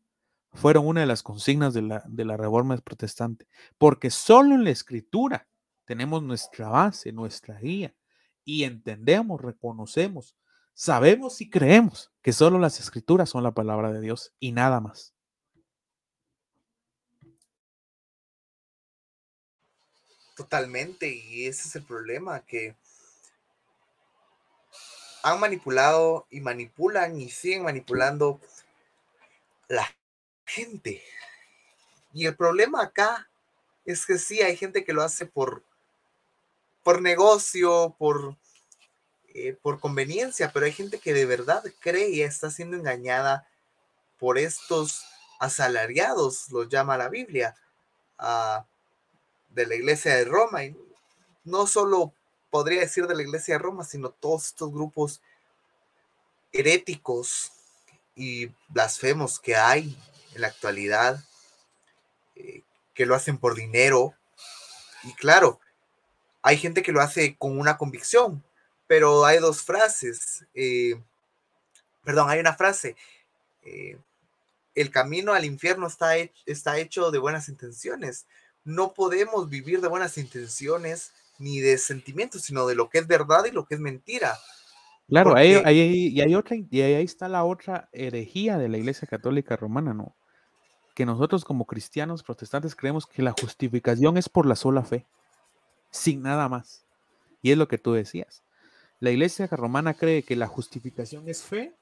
fueron 0.53 0.87
una 0.87 1.01
de 1.01 1.07
las 1.07 1.23
consignas 1.23 1.73
de 1.73 1.83
la, 1.83 2.03
de 2.07 2.25
la 2.25 2.37
reforma 2.37 2.75
protestante, 2.77 3.47
porque 3.77 4.09
solo 4.09 4.55
en 4.55 4.63
la 4.63 4.71
escritura 4.71 5.47
tenemos 5.89 6.21
nuestra 6.21 6.67
base, 6.67 7.11
nuestra 7.11 7.59
guía, 7.59 7.95
y 8.45 8.63
entendemos, 8.63 9.41
reconocemos, 9.41 10.35
sabemos 10.75 11.41
y 11.41 11.49
creemos 11.49 12.11
que 12.21 12.31
solo 12.31 12.59
las 12.59 12.79
escrituras 12.79 13.31
son 13.31 13.41
la 13.41 13.55
palabra 13.55 13.91
de 13.91 13.99
Dios 13.99 14.31
y 14.39 14.51
nada 14.51 14.81
más. 14.81 15.15
Totalmente, 20.35 21.07
y 21.07 21.47
ese 21.47 21.69
es 21.69 21.75
el 21.75 21.85
problema, 21.85 22.39
que 22.41 22.75
han 25.23 25.39
manipulado 25.39 26.27
y 26.29 26.39
manipulan 26.39 27.19
y 27.19 27.31
siguen 27.31 27.63
manipulando 27.63 28.39
la 29.67 29.89
gente. 30.45 31.01
Y 32.13 32.27
el 32.27 32.35
problema 32.35 32.83
acá 32.83 33.27
es 33.85 34.05
que 34.05 34.19
sí, 34.19 34.39
hay 34.43 34.55
gente 34.55 34.85
que 34.85 34.93
lo 34.93 35.01
hace 35.01 35.25
por, 35.25 35.63
por 36.89 37.03
negocio, 37.03 37.95
por, 37.99 38.35
eh, 39.35 39.55
por 39.61 39.79
conveniencia, 39.79 40.51
pero 40.51 40.65
hay 40.65 40.71
gente 40.71 40.97
que 40.97 41.13
de 41.13 41.27
verdad 41.27 41.61
cree 41.79 42.09
y 42.09 42.23
está 42.23 42.49
siendo 42.49 42.77
engañada 42.77 43.47
por 44.17 44.39
estos 44.39 45.03
asalariados, 45.39 46.49
los 46.49 46.67
llama 46.67 46.97
la 46.97 47.07
Biblia, 47.07 47.55
ah, 48.17 48.65
de 49.49 49.67
la 49.67 49.75
iglesia 49.75 50.15
de 50.15 50.25
Roma. 50.25 50.63
Y 50.63 50.75
no 51.43 51.67
solo 51.67 52.11
podría 52.49 52.79
decir 52.79 53.05
de 53.05 53.13
la 53.13 53.21
iglesia 53.21 53.53
de 53.53 53.59
Roma, 53.59 53.83
sino 53.83 54.09
todos 54.09 54.47
estos 54.47 54.71
grupos 54.71 55.21
heréticos 56.51 57.51
y 58.15 58.47
blasfemos 58.67 59.39
que 59.39 59.55
hay 59.55 59.95
en 60.33 60.41
la 60.41 60.47
actualidad, 60.47 61.23
eh, 62.35 62.63
que 62.95 63.05
lo 63.05 63.13
hacen 63.13 63.37
por 63.37 63.53
dinero. 63.53 64.15
Y 65.03 65.13
claro, 65.13 65.59
hay 66.49 66.57
gente 66.57 66.81
que 66.81 66.91
lo 66.91 66.99
hace 67.01 67.35
con 67.37 67.59
una 67.59 67.77
convicción, 67.77 68.43
pero 68.87 69.23
hay 69.25 69.37
dos 69.39 69.61
frases. 69.61 70.45
eh, 70.55 70.99
perdón, 72.03 72.29
hay 72.29 72.39
una 72.39 72.53
frase. 72.55 72.95
eh, 73.63 73.97
el 74.75 74.89
camino 74.91 75.33
al 75.33 75.45
infierno 75.45 75.87
está 75.87 76.15
hecho, 76.17 76.33
está 76.45 76.77
hecho 76.79 77.11
de 77.11 77.19
buenas 77.19 77.49
intenciones. 77.49 78.25
No 78.63 78.93
podemos 78.93 79.49
vivir 79.49 79.81
de 79.81 79.87
buenas 79.89 80.17
intenciones 80.17 81.11
ni 81.37 81.59
de 81.59 81.77
sentimientos, 81.77 82.43
sino 82.43 82.65
de 82.65 82.75
lo 82.75 82.89
que 82.89 82.99
es 82.99 83.07
verdad 83.07 83.45
y 83.45 83.51
lo 83.51 83.65
que 83.65 83.75
es 83.75 83.81
mentira. 83.81 84.37
Claro, 85.07 85.35
ahí, 85.35 85.53
Porque- 85.55 85.69
ahí- 85.69 85.79
ahí- 85.81 86.07
y 86.09 86.21
hay 86.21 86.35
otra, 86.35 86.55
y 86.55 86.81
ahí 86.81 87.03
está 87.03 87.27
la 87.27 87.43
otra 87.43 87.89
herejía 87.91 88.57
de 88.57 88.69
la 88.69 88.77
Iglesia 88.77 89.07
Católica 89.07 89.55
Romana, 89.57 89.93
¿no? 89.93 90.15
Que 90.95 91.05
nosotros 91.05 91.43
como 91.45 91.65
cristianos 91.65 92.23
protestantes 92.23 92.75
creemos 92.75 93.05
que 93.05 93.21
la 93.21 93.33
justificación 93.39 94.17
es 94.17 94.29
por 94.29 94.45
la 94.45 94.55
sola 94.55 94.83
fe, 94.83 95.05
sin 95.89 96.21
nada 96.21 96.49
más. 96.49 96.85
Y 97.41 97.51
es 97.51 97.57
lo 97.57 97.67
que 97.67 97.77
tú 97.77 97.93
decías. 97.93 98.43
La 98.99 99.11
Iglesia 99.11 99.47
Romana 99.47 99.93
cree 99.93 100.23
que 100.23 100.35
la 100.35 100.47
justificación 100.47 101.29
es 101.29 101.41
fe 101.43 101.73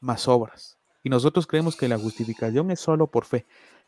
más 0.00 0.28
obras. 0.28 0.78
Y 1.02 1.08
nosotros 1.08 1.46
creemos 1.46 1.76
que 1.76 1.88
la 1.88 1.98
justificación 1.98 2.70
es 2.70 2.80
solo 2.80 3.06
por 3.06 3.24
fe. 3.24 3.46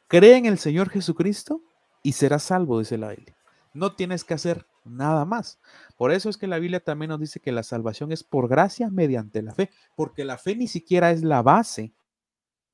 Cree 0.08 0.36
en 0.36 0.46
el 0.46 0.58
Señor 0.58 0.88
Jesucristo 0.88 1.60
y 2.02 2.12
serás 2.12 2.44
salvo, 2.44 2.78
dice 2.78 2.96
la 2.96 3.10
Biblia. 3.10 3.36
No 3.74 3.94
tienes 3.94 4.24
que 4.24 4.34
hacer 4.34 4.66
nada 4.84 5.24
más. 5.24 5.58
Por 5.96 6.12
eso 6.12 6.28
es 6.28 6.36
que 6.36 6.46
la 6.46 6.58
Biblia 6.58 6.80
también 6.80 7.10
nos 7.10 7.20
dice 7.20 7.40
que 7.40 7.52
la 7.52 7.62
salvación 7.62 8.12
es 8.12 8.24
por 8.24 8.48
gracia 8.48 8.90
mediante 8.90 9.42
la 9.42 9.54
fe, 9.54 9.70
porque 9.94 10.24
la 10.24 10.38
fe 10.38 10.56
ni 10.56 10.68
siquiera 10.68 11.10
es 11.10 11.22
la 11.22 11.42
base 11.42 11.92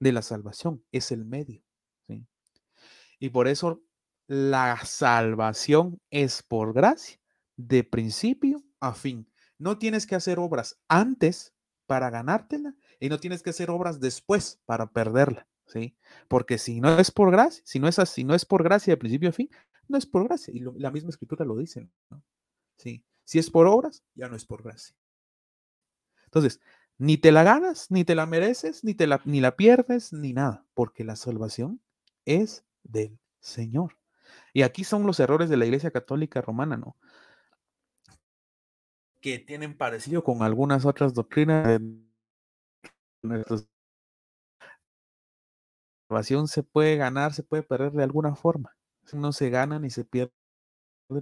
de 0.00 0.12
la 0.12 0.22
salvación, 0.22 0.82
es 0.92 1.10
el 1.12 1.24
medio. 1.24 1.62
Y 3.20 3.30
por 3.30 3.48
eso 3.48 3.82
la 4.28 4.78
salvación 4.84 6.00
es 6.10 6.42
por 6.42 6.74
gracia, 6.74 7.18
de 7.56 7.82
principio 7.82 8.62
a 8.78 8.92
fin. 8.92 9.28
No 9.58 9.78
tienes 9.78 10.06
que 10.06 10.14
hacer 10.14 10.38
obras 10.38 10.78
antes 10.86 11.54
para 11.86 12.10
ganártela 12.10 12.76
y 13.00 13.08
no 13.08 13.18
tienes 13.18 13.42
que 13.42 13.50
hacer 13.50 13.70
obras 13.70 13.98
después 13.98 14.60
para 14.66 14.92
perderla, 14.92 15.48
¿sí? 15.66 15.96
Porque 16.28 16.58
si 16.58 16.80
no 16.80 16.98
es 16.98 17.10
por 17.10 17.32
gracia, 17.32 17.62
si 17.64 17.80
no 17.80 17.88
es 17.88 17.98
así, 17.98 18.22
no 18.22 18.34
es 18.34 18.44
por 18.44 18.62
gracia 18.62 18.92
de 18.92 18.98
principio 18.98 19.30
a 19.30 19.32
fin, 19.32 19.50
no 19.88 19.96
es 19.96 20.04
por 20.06 20.24
gracia. 20.24 20.52
Y 20.54 20.60
la 20.78 20.90
misma 20.90 21.08
escritura 21.08 21.44
lo 21.46 21.56
dice, 21.56 21.88
¿no? 22.10 22.22
Sí. 22.76 23.04
Si 23.24 23.38
es 23.38 23.50
por 23.50 23.66
obras, 23.66 24.04
ya 24.14 24.28
no 24.28 24.36
es 24.36 24.44
por 24.44 24.62
gracia. 24.62 24.94
Entonces, 26.24 26.60
ni 26.98 27.16
te 27.16 27.32
la 27.32 27.42
ganas, 27.42 27.90
ni 27.90 28.04
te 28.04 28.14
la 28.14 28.26
mereces, 28.26 28.84
ni, 28.84 28.94
te 28.94 29.06
la, 29.06 29.20
ni 29.24 29.40
la 29.40 29.56
pierdes, 29.56 30.12
ni 30.12 30.32
nada, 30.34 30.66
porque 30.74 31.04
la 31.04 31.16
salvación 31.16 31.80
es 32.24 32.64
del 32.82 33.18
Señor. 33.40 33.97
Y 34.58 34.62
aquí 34.62 34.82
son 34.82 35.06
los 35.06 35.20
errores 35.20 35.48
de 35.48 35.56
la 35.56 35.66
Iglesia 35.66 35.92
Católica 35.92 36.40
Romana, 36.40 36.76
¿no? 36.76 36.96
Que 39.20 39.38
tienen 39.38 39.78
parecido 39.78 40.24
con 40.24 40.42
algunas 40.42 40.84
otras 40.84 41.14
doctrinas 41.14 41.80
salvación 46.08 46.48
se 46.48 46.64
puede 46.64 46.96
ganar, 46.96 47.34
se 47.34 47.44
puede 47.44 47.62
perder 47.62 47.92
de 47.92 48.02
alguna 48.02 48.34
forma. 48.34 48.76
No 49.12 49.30
se 49.30 49.48
gana 49.48 49.78
ni 49.78 49.90
se 49.90 50.04
pierde 50.04 50.32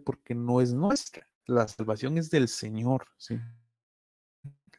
porque 0.03 0.35
no 0.35 0.63
es 0.63 0.73
nuestra. 0.73 1.29
La 1.45 1.69
salvación 1.69 2.17
es 2.17 2.31
del 2.31 2.49
Señor, 2.49 3.07
¿sí? 3.19 3.39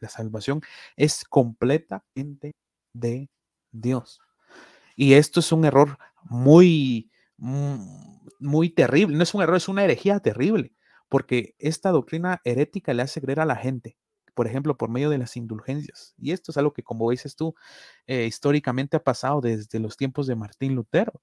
La 0.00 0.08
salvación 0.08 0.62
es 0.96 1.24
completamente 1.24 2.56
de 2.92 3.30
Dios. 3.70 4.20
Y 4.96 5.12
esto 5.12 5.38
es 5.38 5.52
un 5.52 5.64
error 5.64 5.96
muy, 6.24 7.12
muy 7.38 8.70
terrible. 8.70 9.16
No 9.16 9.22
es 9.22 9.34
un 9.34 9.42
error, 9.42 9.56
es 9.56 9.68
una 9.68 9.84
herejía 9.84 10.20
terrible, 10.20 10.72
porque 11.08 11.54
esta 11.58 11.90
doctrina 11.90 12.40
herética 12.44 12.92
le 12.94 13.02
hace 13.02 13.20
creer 13.20 13.40
a 13.40 13.46
la 13.46 13.56
gente, 13.56 13.96
por 14.34 14.46
ejemplo, 14.46 14.76
por 14.76 14.90
medio 14.90 15.10
de 15.10 15.18
las 15.18 15.36
indulgencias. 15.36 16.14
Y 16.18 16.32
esto 16.32 16.52
es 16.52 16.58
algo 16.58 16.72
que, 16.72 16.82
como 16.82 17.10
dices 17.10 17.36
tú, 17.36 17.54
eh, 18.06 18.26
históricamente 18.26 18.96
ha 18.96 19.04
pasado 19.04 19.40
desde 19.40 19.78
los 19.80 19.96
tiempos 19.96 20.26
de 20.26 20.36
Martín 20.36 20.74
Lutero. 20.74 21.20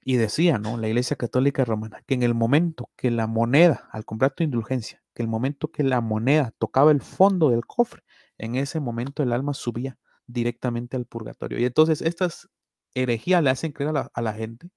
Y 0.00 0.16
decía, 0.16 0.58
¿no? 0.58 0.78
La 0.78 0.88
Iglesia 0.88 1.16
Católica 1.16 1.64
Romana, 1.64 2.02
que 2.06 2.14
en 2.14 2.22
el 2.22 2.34
momento 2.34 2.90
que 2.96 3.10
la 3.10 3.26
moneda, 3.26 3.88
al 3.92 4.04
comprar 4.04 4.32
tu 4.32 4.42
indulgencia, 4.42 5.02
que 5.14 5.22
el 5.22 5.28
momento 5.28 5.70
que 5.70 5.82
la 5.82 6.00
moneda 6.00 6.52
tocaba 6.58 6.92
el 6.92 7.02
fondo 7.02 7.50
del 7.50 7.66
cofre, 7.66 8.02
en 8.38 8.54
ese 8.54 8.80
momento 8.80 9.22
el 9.22 9.32
alma 9.32 9.52
subía 9.52 9.98
directamente 10.26 10.96
al 10.96 11.04
purgatorio. 11.04 11.58
Y 11.58 11.64
entonces 11.64 12.00
estas 12.00 12.48
herejías 12.94 13.42
le 13.42 13.50
hacen 13.50 13.72
creer 13.72 13.94
a 13.96 14.22
la, 14.22 14.32
gente 14.32 14.70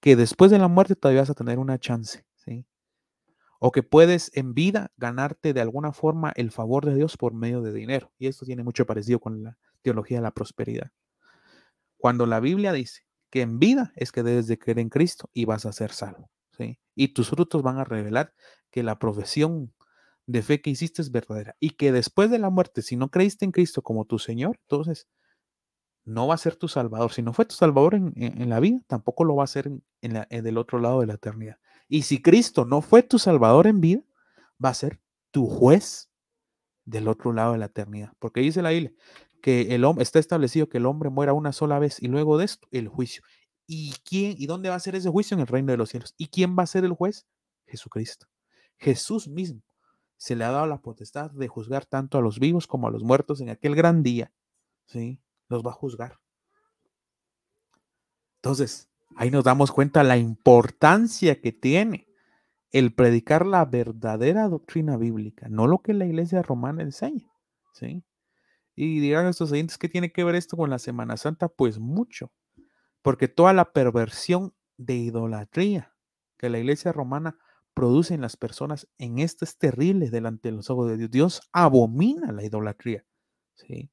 que 0.00 0.16
después 0.16 0.50
de 0.50 0.58
la 0.58 0.68
muerte 0.68 0.96
todavía 0.96 1.22
vas 1.22 1.30
a 1.30 1.34
tener 1.34 1.58
una 1.58 1.78
chance, 1.78 2.24
¿sí? 2.36 2.66
O 3.58 3.72
que 3.72 3.82
puedes 3.82 4.30
en 4.34 4.54
vida 4.54 4.92
ganarte 4.96 5.52
de 5.52 5.60
alguna 5.60 5.92
forma 5.92 6.32
el 6.36 6.50
favor 6.50 6.84
de 6.84 6.94
Dios 6.94 7.16
por 7.16 7.32
medio 7.34 7.62
de 7.62 7.72
dinero. 7.72 8.12
Y 8.18 8.26
esto 8.26 8.44
tiene 8.44 8.62
mucho 8.62 8.86
parecido 8.86 9.18
con 9.18 9.42
la 9.42 9.58
teología 9.82 10.18
de 10.18 10.22
la 10.22 10.30
prosperidad. 10.32 10.90
Cuando 11.96 12.26
la 12.26 12.40
Biblia 12.40 12.72
dice 12.72 13.02
que 13.30 13.40
en 13.40 13.58
vida 13.58 13.92
es 13.96 14.12
que 14.12 14.22
debes 14.22 14.46
de 14.46 14.58
creer 14.58 14.78
en 14.78 14.90
Cristo 14.90 15.30
y 15.32 15.46
vas 15.46 15.64
a 15.66 15.72
ser 15.72 15.90
salvo, 15.92 16.30
¿sí? 16.56 16.78
Y 16.94 17.08
tus 17.08 17.30
frutos 17.30 17.62
van 17.62 17.78
a 17.78 17.84
revelar 17.84 18.34
que 18.70 18.82
la 18.82 18.98
profesión 18.98 19.72
de 20.26 20.42
fe 20.42 20.60
que 20.60 20.70
hiciste 20.70 21.02
es 21.02 21.10
verdadera 21.10 21.56
y 21.60 21.70
que 21.70 21.92
después 21.92 22.30
de 22.30 22.38
la 22.38 22.50
muerte, 22.50 22.82
si 22.82 22.96
no 22.96 23.10
creíste 23.10 23.44
en 23.44 23.52
Cristo 23.52 23.82
como 23.82 24.04
tu 24.04 24.18
Señor, 24.18 24.58
entonces 24.62 25.08
no 26.06 26.26
va 26.26 26.34
a 26.34 26.38
ser 26.38 26.56
tu 26.56 26.68
Salvador. 26.68 27.12
Si 27.12 27.20
no 27.22 27.34
fue 27.34 27.44
tu 27.44 27.54
Salvador 27.54 27.94
en, 27.94 28.12
en- 28.16 28.48
la 28.48 28.60
vida, 28.60 28.80
tampoco 28.86 29.24
lo 29.24 29.36
va 29.36 29.44
a 29.44 29.48
ser 29.48 29.66
en, 29.66 29.82
en 30.02 30.44
del 30.44 30.56
otro 30.56 30.78
lado 30.78 31.00
de 31.00 31.06
la 31.06 31.14
eternidad. 31.14 31.58
Y 31.88 32.02
si 32.02 32.22
Cristo 32.22 32.64
no 32.64 32.80
fue 32.80 33.02
tu 33.02 33.18
Salvador 33.18 33.66
en 33.66 33.80
vida, 33.80 34.02
va 34.64 34.70
a 34.70 34.74
ser 34.74 35.00
tu 35.30 35.46
juez 35.48 36.08
del 36.84 37.08
otro 37.08 37.32
lado 37.32 37.52
de 37.52 37.58
la 37.58 37.66
eternidad. 37.66 38.12
Porque 38.18 38.40
dice 38.40 38.62
la 38.62 38.70
Biblia 38.70 38.92
que 39.42 39.74
el 39.74 39.84
hombre 39.84 40.02
está 40.02 40.18
establecido 40.18 40.68
que 40.68 40.78
el 40.78 40.86
hombre 40.86 41.10
muera 41.10 41.32
una 41.34 41.52
sola 41.52 41.78
vez 41.78 42.02
y 42.02 42.08
luego 42.08 42.38
de 42.38 42.46
esto 42.46 42.66
el 42.70 42.88
juicio. 42.88 43.22
¿Y 43.66 43.94
quién 44.04 44.34
y 44.38 44.46
dónde 44.46 44.68
va 44.70 44.76
a 44.76 44.80
ser 44.80 44.94
ese 44.94 45.10
juicio 45.10 45.34
en 45.34 45.40
el 45.42 45.46
reino 45.48 45.72
de 45.72 45.76
los 45.76 45.90
cielos? 45.90 46.14
¿Y 46.16 46.28
quién 46.28 46.56
va 46.58 46.62
a 46.62 46.66
ser 46.66 46.84
el 46.84 46.92
juez? 46.92 47.26
Jesucristo. 47.66 48.26
Jesús 48.78 49.28
mismo 49.28 49.62
se 50.16 50.36
le 50.36 50.44
ha 50.44 50.50
dado 50.50 50.66
la 50.66 50.80
potestad 50.80 51.30
de 51.32 51.48
juzgar 51.48 51.84
tanto 51.84 52.16
a 52.16 52.22
los 52.22 52.38
vivos 52.38 52.66
como 52.66 52.86
a 52.88 52.90
los 52.90 53.02
muertos 53.02 53.40
en 53.40 53.50
aquel 53.50 53.74
gran 53.74 54.02
día. 54.02 54.32
¿Sí? 54.86 55.20
Los 55.48 55.64
va 55.64 55.70
a 55.70 55.74
juzgar. 55.74 56.18
Entonces, 58.36 58.88
ahí 59.16 59.30
nos 59.30 59.44
damos 59.44 59.72
cuenta 59.72 60.04
la 60.04 60.16
importancia 60.16 61.40
que 61.40 61.52
tiene 61.52 62.08
el 62.72 62.94
predicar 62.94 63.46
la 63.46 63.64
verdadera 63.64 64.48
doctrina 64.48 64.96
bíblica, 64.96 65.48
no 65.48 65.66
lo 65.66 65.78
que 65.78 65.94
la 65.94 66.06
iglesia 66.06 66.42
romana 66.42 66.82
enseña. 66.82 67.32
¿Sí? 67.72 68.04
Y 68.74 69.00
dirán 69.00 69.26
estos 69.26 69.52
oyentes, 69.52 69.78
¿qué 69.78 69.88
tiene 69.88 70.12
que 70.12 70.24
ver 70.24 70.34
esto 70.34 70.56
con 70.56 70.70
la 70.70 70.78
Semana 70.78 71.16
Santa? 71.16 71.48
Pues 71.48 71.78
mucho, 71.78 72.32
porque 73.02 73.28
toda 73.28 73.52
la 73.52 73.72
perversión 73.72 74.54
de 74.76 74.94
idolatría 74.94 75.94
que 76.38 76.50
la 76.50 76.58
iglesia 76.58 76.92
romana 76.92 77.38
produce 77.74 78.14
en 78.14 78.20
las 78.20 78.36
personas 78.36 78.88
en 78.98 79.18
esto 79.18 79.44
es 79.44 79.58
terrible 79.58 80.10
delante 80.10 80.50
de 80.50 80.56
los 80.56 80.70
ojos 80.70 80.88
de 80.88 80.96
Dios. 80.96 81.10
Dios 81.10 81.40
abomina 81.52 82.32
la 82.32 82.44
idolatría. 82.44 83.04
¿sí? 83.54 83.90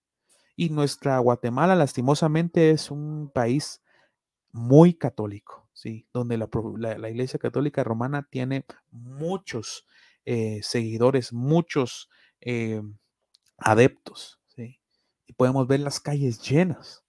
Y 0.55 0.69
nuestra 0.69 1.17
Guatemala, 1.19 1.75
lastimosamente, 1.75 2.71
es 2.71 2.91
un 2.91 3.31
país 3.33 3.81
muy 4.51 4.93
católico, 4.93 5.67
¿sí? 5.73 6.07
donde 6.13 6.37
la, 6.37 6.47
la, 6.97 7.09
Iglesia 7.09 7.39
Católica 7.39 7.83
Romana 7.83 8.27
tiene 8.29 8.65
muchos 8.91 9.87
eh, 10.25 10.59
seguidores, 10.61 11.33
muchos 11.33 12.09
eh, 12.39 12.81
adeptos. 13.57 14.39
¿sí? 14.55 14.79
Y 15.25 15.33
podemos 15.33 15.67
ver 15.67 15.79
las 15.79 15.99
calles 15.99 16.39
llenas 16.41 17.03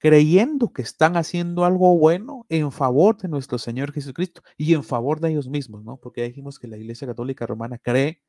creyendo 0.00 0.72
que 0.72 0.82
están 0.82 1.16
haciendo 1.16 1.64
algo 1.64 1.96
bueno 1.96 2.46
en 2.48 2.72
favor 2.72 3.18
de 3.18 3.28
nuestro 3.28 3.58
Señor 3.58 3.92
Jesucristo 3.92 4.42
y 4.56 4.74
en 4.74 4.82
favor 4.82 5.20
de 5.20 5.30
ellos 5.30 5.48
mismos, 5.48 5.84
¿no? 5.84 5.98
Porque 5.98 6.22
dijimos 6.22 6.58
que 6.58 6.68
la 6.68 6.78
Iglesia 6.78 7.06
Católica 7.06 7.46
Romana 7.46 7.78
cree 7.78 8.22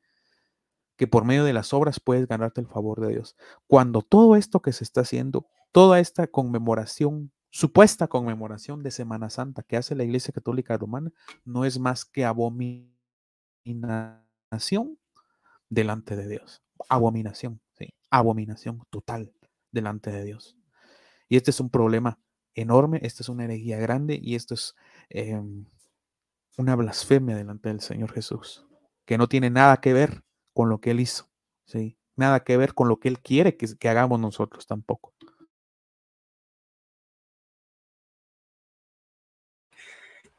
que 1.02 1.08
por 1.08 1.24
medio 1.24 1.42
de 1.42 1.52
las 1.52 1.72
obras 1.72 1.98
puedes 1.98 2.28
ganarte 2.28 2.60
el 2.60 2.68
favor 2.68 3.00
de 3.00 3.08
Dios. 3.08 3.34
Cuando 3.66 4.02
todo 4.02 4.36
esto 4.36 4.62
que 4.62 4.72
se 4.72 4.84
está 4.84 5.00
haciendo, 5.00 5.48
toda 5.72 5.98
esta 5.98 6.28
conmemoración, 6.28 7.32
supuesta 7.50 8.06
conmemoración 8.06 8.84
de 8.84 8.92
Semana 8.92 9.28
Santa 9.28 9.64
que 9.64 9.76
hace 9.76 9.96
la 9.96 10.04
Iglesia 10.04 10.32
Católica 10.32 10.78
Romana, 10.78 11.10
no 11.44 11.64
es 11.64 11.80
más 11.80 12.04
que 12.04 12.24
abominación 12.24 12.56
delante 15.68 16.14
de 16.14 16.28
Dios. 16.28 16.62
Abominación, 16.88 17.60
sí, 17.76 17.92
abominación 18.08 18.84
total 18.88 19.32
delante 19.72 20.12
de 20.12 20.22
Dios. 20.22 20.56
Y 21.28 21.34
este 21.34 21.50
es 21.50 21.58
un 21.58 21.68
problema 21.68 22.20
enorme, 22.54 23.00
esta 23.02 23.24
es 23.24 23.28
una 23.28 23.42
herejía 23.42 23.80
grande 23.80 24.20
y 24.22 24.36
esto 24.36 24.54
es 24.54 24.76
em, 25.08 25.66
una 26.56 26.76
blasfemia 26.76 27.34
delante 27.34 27.70
del 27.70 27.80
Señor 27.80 28.12
Jesús, 28.12 28.68
que 29.04 29.18
no 29.18 29.28
tiene 29.28 29.50
nada 29.50 29.78
que 29.78 29.92
ver 29.92 30.22
con 30.52 30.68
lo 30.68 30.80
que 30.80 30.90
Él 30.92 31.00
hizo, 31.00 31.30
¿sí? 31.64 31.96
nada 32.16 32.44
que 32.44 32.56
ver 32.56 32.74
con 32.74 32.88
lo 32.88 32.98
que 32.98 33.08
Él 33.08 33.20
quiere 33.20 33.56
que, 33.56 33.88
hagamos 33.88 34.20
nosotros 34.20 34.66
tampoco. 34.66 35.14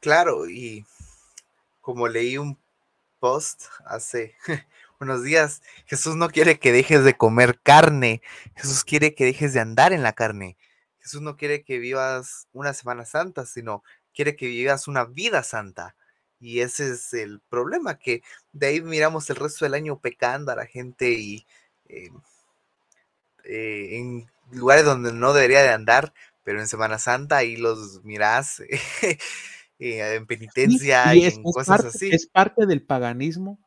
Claro, 0.00 0.48
y 0.48 0.84
como 1.80 2.08
leí 2.08 2.36
un 2.36 2.58
post 3.18 3.64
hace 3.86 4.34
unos 5.00 5.22
días, 5.22 5.62
Jesús 5.86 6.16
no 6.16 6.28
quiere 6.28 6.58
que 6.58 6.72
dejes 6.72 7.04
de 7.04 7.16
comer 7.16 7.60
carne, 7.62 8.22
Jesús 8.54 8.84
quiere 8.84 9.14
que 9.14 9.24
dejes 9.24 9.54
de 9.54 9.60
andar 9.60 9.92
en 9.92 10.02
la 10.02 10.12
carne. 10.12 10.56
Jesús 10.98 11.22
no 11.22 11.36
quiere 11.36 11.64
que 11.64 11.78
vivas 11.78 12.48
una 12.52 12.74
Semana 12.74 13.04
Santa, 13.06 13.46
sino 13.46 13.82
quiere 14.14 14.36
que 14.36 14.46
vivas 14.46 14.88
una 14.88 15.04
vida 15.04 15.42
santa. 15.42 15.96
Y 16.44 16.60
ese 16.60 16.90
es 16.90 17.14
el 17.14 17.40
problema, 17.40 17.98
que 17.98 18.22
de 18.52 18.66
ahí 18.66 18.82
miramos 18.82 19.30
el 19.30 19.36
resto 19.36 19.64
del 19.64 19.72
año 19.72 19.98
pecando 19.98 20.52
a 20.52 20.56
la 20.56 20.66
gente 20.66 21.10
y 21.10 21.46
eh, 21.86 22.10
eh, 23.44 23.96
en 23.96 24.30
lugares 24.50 24.84
donde 24.84 25.14
no 25.14 25.32
debería 25.32 25.62
de 25.62 25.70
andar, 25.70 26.12
pero 26.42 26.60
en 26.60 26.66
Semana 26.66 26.98
Santa 26.98 27.38
ahí 27.38 27.56
los 27.56 28.04
mirás 28.04 28.60
eh, 28.60 29.16
en 29.78 30.26
penitencia 30.26 31.14
y, 31.14 31.24
en 31.24 31.42
cosas 31.42 31.82
así. 31.82 32.10
Es 32.12 32.26
parte 32.26 32.66
del 32.66 32.82
paganismo 32.84 33.58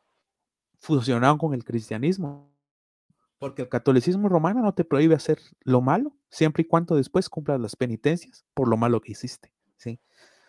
fusionado 0.78 1.36
con 1.36 1.54
el 1.54 1.64
cristianismo. 1.64 2.48
Porque 3.40 3.62
el 3.62 3.68
catolicismo 3.68 4.28
romano 4.28 4.62
no 4.62 4.72
te 4.72 4.84
prohíbe 4.84 5.16
hacer 5.16 5.40
lo 5.62 5.80
malo, 5.80 6.16
siempre 6.30 6.62
y 6.62 6.66
cuando 6.66 6.94
después 6.94 7.28
cumplas 7.28 7.58
las 7.58 7.74
penitencias 7.74 8.44
por 8.54 8.68
lo 8.68 8.76
malo 8.76 9.00
que 9.00 9.12
hiciste. 9.12 9.52
¿sí? 9.78 9.98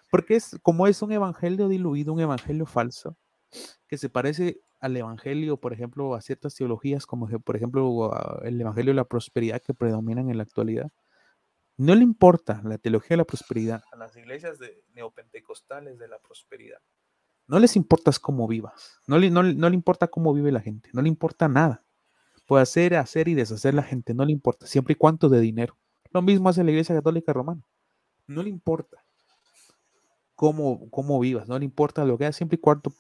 Porque 0.10 0.36
es 0.36 0.58
como 0.62 0.88
es 0.88 1.02
un 1.02 1.12
evangelio 1.12 1.68
diluido, 1.68 2.14
un 2.14 2.20
evangelio 2.20 2.66
falso, 2.66 3.18
que 3.88 3.98
se 3.98 4.10
parece 4.10 4.62
al 4.80 4.96
evangelio, 4.96 5.58
por 5.58 5.74
ejemplo, 5.74 6.16
a 6.16 6.22
ciertas 6.22 6.56
teologías, 6.56 7.06
como 7.06 7.28
por 7.28 7.56
ejemplo 7.56 8.12
el 8.44 8.60
evangelio 8.60 8.92
de 8.92 8.96
la 8.96 9.06
prosperidad 9.06 9.62
que 9.62 9.74
predominan 9.74 10.30
en 10.30 10.38
la 10.38 10.44
actualidad. 10.44 10.92
No 11.78 11.96
le 11.96 12.04
importa 12.04 12.62
la 12.64 12.78
teología 12.78 13.10
de 13.12 13.18
la 13.18 13.26
prosperidad 13.26 13.84
a 13.92 13.96
las 13.96 14.16
iglesias 14.16 14.60
de 14.60 14.84
neopentecostales 14.94 15.98
de 15.98 16.08
la 16.08 16.20
prosperidad. 16.20 16.80
No 17.48 17.60
les 17.60 17.76
importa 17.76 18.12
cómo 18.22 18.48
vivas, 18.48 19.00
no 19.08 19.18
le, 19.18 19.32
no 19.32 19.42
le 19.42 19.76
importa 19.76 20.08
cómo 20.08 20.34
vive 20.34 20.52
la 20.52 20.62
gente, 20.62 20.90
no 20.94 21.02
le 21.02 21.08
importa 21.08 21.48
nada. 21.48 21.84
Puede 22.46 22.64
hacer, 22.64 22.96
hacer 22.96 23.28
y 23.28 23.34
deshacer 23.34 23.74
la 23.74 23.84
gente, 23.84 24.14
no 24.14 24.26
le 24.26 24.32
importa, 24.32 24.68
siempre 24.68 24.94
y 24.94 24.96
cuánto 24.96 25.30
de 25.30 25.40
dinero. 25.40 25.78
Lo 26.12 26.22
mismo 26.22 26.50
hace 26.50 26.64
la 26.64 26.72
Iglesia 26.72 26.96
Católica 26.96 27.32
Romana. 27.34 27.64
No 28.28 28.44
le 28.44 28.50
importa 28.50 29.04
cómo, 30.40 30.90
cómo 30.90 31.20
vivas, 31.20 31.50
no 31.50 31.60
le 31.60 31.66
importa 31.66 32.06
lo 32.06 32.18
que 32.18 32.24
hagas, 32.24 32.38
siempre 32.38 32.56
y 32.56 32.62
cuando 32.62 32.94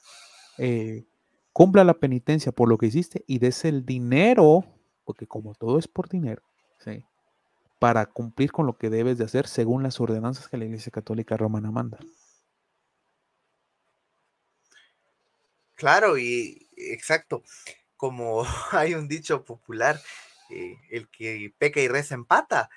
eh, 0.57 1.05
cumpla 1.53 1.85
la 1.85 1.93
penitencia 1.93 2.51
por 2.51 2.67
lo 2.67 2.77
que 2.77 2.87
hiciste 2.87 3.23
y 3.27 3.39
des 3.39 3.63
el 3.63 3.85
dinero, 3.85 4.65
porque 5.05 5.25
como 5.25 5.55
todo 5.55 5.79
es 5.79 5.87
por 5.87 6.09
dinero, 6.09 6.43
¿sí? 6.79 7.05
para 7.79 8.07
cumplir 8.07 8.51
con 8.51 8.65
lo 8.65 8.77
que 8.77 8.89
debes 8.89 9.17
de 9.17 9.23
hacer 9.23 9.47
según 9.47 9.83
las 9.83 10.01
ordenanzas 10.01 10.49
que 10.49 10.57
la 10.57 10.65
Iglesia 10.65 10.91
Católica 10.91 11.37
Romana 11.37 11.71
manda. 11.71 11.97
Claro, 15.75 16.17
y 16.17 16.67
exacto 16.75 17.41
como 17.95 18.43
hay 18.73 18.95
un 18.95 19.07
dicho 19.07 19.45
popular, 19.45 19.97
eh, 20.49 20.75
el 20.89 21.07
que 21.07 21.53
peca 21.57 21.79
y 21.79 21.87
reza 21.87 22.15
empata. 22.15 22.69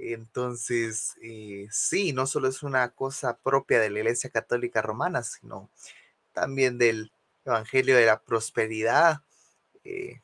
Entonces, 0.00 1.14
eh, 1.22 1.66
sí, 1.70 2.12
no 2.12 2.26
solo 2.26 2.48
es 2.48 2.62
una 2.62 2.90
cosa 2.90 3.38
propia 3.38 3.80
de 3.80 3.90
la 3.90 3.98
Iglesia 4.00 4.30
Católica 4.30 4.82
Romana, 4.82 5.22
sino 5.22 5.70
también 6.32 6.78
del 6.78 7.12
Evangelio 7.44 7.96
de 7.96 8.06
la 8.06 8.20
Prosperidad, 8.20 9.22
eh, 9.84 10.20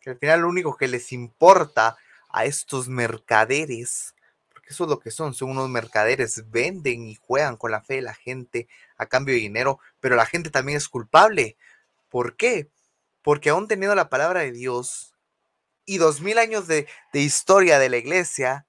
que 0.00 0.10
al 0.10 0.18
final 0.18 0.40
lo 0.40 0.48
único 0.48 0.76
que 0.76 0.88
les 0.88 1.12
importa 1.12 1.96
a 2.30 2.44
estos 2.44 2.88
mercaderes, 2.88 4.14
porque 4.52 4.68
eso 4.70 4.84
es 4.84 4.90
lo 4.90 5.00
que 5.00 5.10
son, 5.10 5.34
son 5.34 5.50
unos 5.50 5.68
mercaderes, 5.68 6.50
venden 6.50 7.08
y 7.08 7.14
juegan 7.14 7.56
con 7.56 7.70
la 7.70 7.82
fe 7.82 7.94
de 7.94 8.02
la 8.02 8.14
gente 8.14 8.68
a 8.96 9.06
cambio 9.06 9.34
de 9.34 9.40
dinero, 9.40 9.80
pero 10.00 10.16
la 10.16 10.26
gente 10.26 10.50
también 10.50 10.78
es 10.78 10.88
culpable. 10.88 11.56
¿Por 12.08 12.36
qué? 12.36 12.68
porque 13.28 13.50
aún 13.50 13.68
teniendo 13.68 13.94
la 13.94 14.08
palabra 14.08 14.40
de 14.40 14.52
Dios 14.52 15.14
y 15.84 15.98
dos 15.98 16.22
mil 16.22 16.38
años 16.38 16.66
de, 16.66 16.86
historia 17.12 17.78
de 17.78 17.90
la 17.90 17.98
iglesia, 17.98 18.66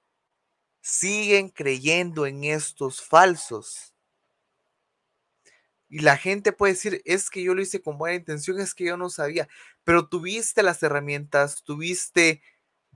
siguen 0.80 1.48
creyendo 1.48 2.26
en 2.26 2.44
estos 2.44 3.02
falsos. 3.02 3.94
Y 5.88 6.00
la 6.00 6.16
gente 6.16 6.52
puede 6.52 6.74
decir, 6.74 7.02
es 7.04 7.30
que 7.30 7.42
yo 7.42 7.54
lo 7.54 7.62
hice 7.62 7.82
con 7.82 7.98
buena 7.98 8.16
intención, 8.16 8.60
es 8.60 8.74
que 8.74 8.84
yo 8.84 8.96
no 8.96 9.10
sabía, 9.10 9.48
pero 9.82 10.08
tuviste 10.08 10.62
las 10.62 10.82
herramientas, 10.82 11.64
tuviste 11.64 12.42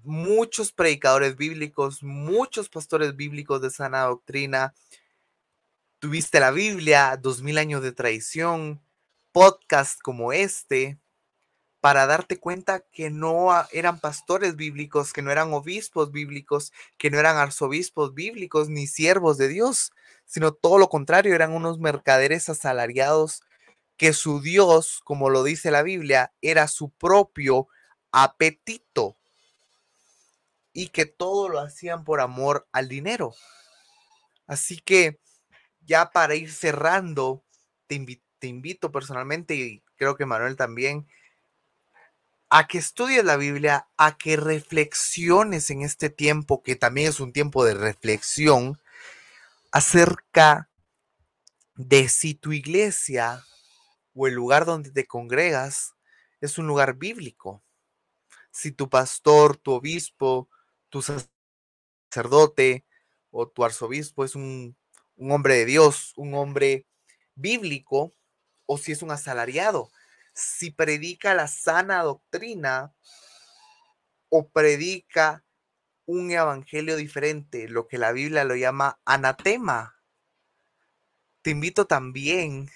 muchos 0.04 0.72
predicadores 0.72 1.36
bíblicos, 1.36 2.02
muchos 2.02 2.68
pastores 2.68 3.16
bíblicos 3.16 3.60
de 3.60 3.70
sana 3.70 4.02
doctrina, 4.02 4.74
tuviste 5.98 6.38
la 6.38 6.52
Biblia, 6.52 7.18
dos 7.20 7.42
mil 7.42 7.58
años 7.58 7.82
de 7.82 7.92
tradición, 7.92 8.80
podcast 9.32 10.00
como 10.00 10.32
este, 10.32 11.00
para 11.84 12.06
darte 12.06 12.40
cuenta 12.40 12.80
que 12.80 13.10
no 13.10 13.50
eran 13.70 14.00
pastores 14.00 14.56
bíblicos, 14.56 15.12
que 15.12 15.20
no 15.20 15.30
eran 15.30 15.52
obispos 15.52 16.10
bíblicos, 16.12 16.72
que 16.96 17.10
no 17.10 17.18
eran 17.18 17.36
arzobispos 17.36 18.14
bíblicos 18.14 18.70
ni 18.70 18.86
siervos 18.86 19.36
de 19.36 19.48
Dios, 19.48 19.92
sino 20.24 20.54
todo 20.54 20.78
lo 20.78 20.88
contrario, 20.88 21.34
eran 21.34 21.52
unos 21.52 21.78
mercaderes 21.78 22.48
asalariados 22.48 23.42
que 23.98 24.14
su 24.14 24.40
Dios, 24.40 25.02
como 25.04 25.28
lo 25.28 25.42
dice 25.42 25.70
la 25.70 25.82
Biblia, 25.82 26.32
era 26.40 26.68
su 26.68 26.88
propio 26.88 27.68
apetito 28.12 29.18
y 30.72 30.88
que 30.88 31.04
todo 31.04 31.50
lo 31.50 31.60
hacían 31.60 32.02
por 32.02 32.22
amor 32.22 32.66
al 32.72 32.88
dinero. 32.88 33.34
Así 34.46 34.78
que 34.78 35.20
ya 35.82 36.12
para 36.12 36.34
ir 36.34 36.50
cerrando, 36.50 37.44
te, 37.88 38.02
invito 38.48 38.90
personalmente 38.90 39.54
y 39.54 39.82
creo 39.96 40.16
que 40.16 40.24
Manuel 40.24 40.56
también, 40.56 41.06
a 42.56 42.68
que 42.68 42.78
estudies 42.78 43.24
la 43.24 43.36
Biblia, 43.36 43.88
a 43.96 44.16
que 44.16 44.36
reflexiones 44.36 45.70
en 45.70 45.82
este 45.82 46.08
tiempo, 46.08 46.62
que 46.62 46.76
también 46.76 47.08
es 47.08 47.18
un 47.18 47.32
tiempo 47.32 47.64
de 47.64 47.74
reflexión, 47.74 48.80
acerca 49.72 50.70
de 51.74 52.08
si 52.08 52.34
tu 52.34 52.52
iglesia 52.52 53.44
o 54.14 54.28
el 54.28 54.34
lugar 54.34 54.66
donde 54.66 54.92
te 54.92 55.04
congregas 55.04 55.96
es 56.40 56.56
un 56.56 56.68
lugar 56.68 56.94
bíblico. 56.94 57.60
Si 58.52 58.70
tu 58.70 58.88
pastor, 58.88 59.56
tu 59.56 59.72
obispo, 59.72 60.48
tu 60.90 61.02
sacerdote 61.02 62.86
o 63.32 63.48
tu 63.48 63.64
arzobispo 63.64 64.24
es 64.24 64.36
un, 64.36 64.76
un 65.16 65.32
hombre 65.32 65.56
de 65.56 65.64
Dios, 65.64 66.12
un 66.14 66.34
hombre 66.34 66.86
bíblico, 67.34 68.14
o 68.64 68.78
si 68.78 68.92
es 68.92 69.02
un 69.02 69.10
asalariado, 69.10 69.90
si 70.34 70.70
predica 70.70 71.34
la 71.34 71.46
sana 71.46 72.02
doctrina 72.02 72.92
o 74.28 74.48
predica 74.48 75.44
un 76.06 76.30
evangelio 76.30 76.96
diferente, 76.96 77.68
lo 77.68 77.86
que 77.86 77.98
la 77.98 78.12
Biblia 78.12 78.44
lo 78.44 78.56
llama 78.56 79.00
anatema. 79.04 80.00
Te 81.42 81.50
invito 81.50 81.86
también 81.86 82.70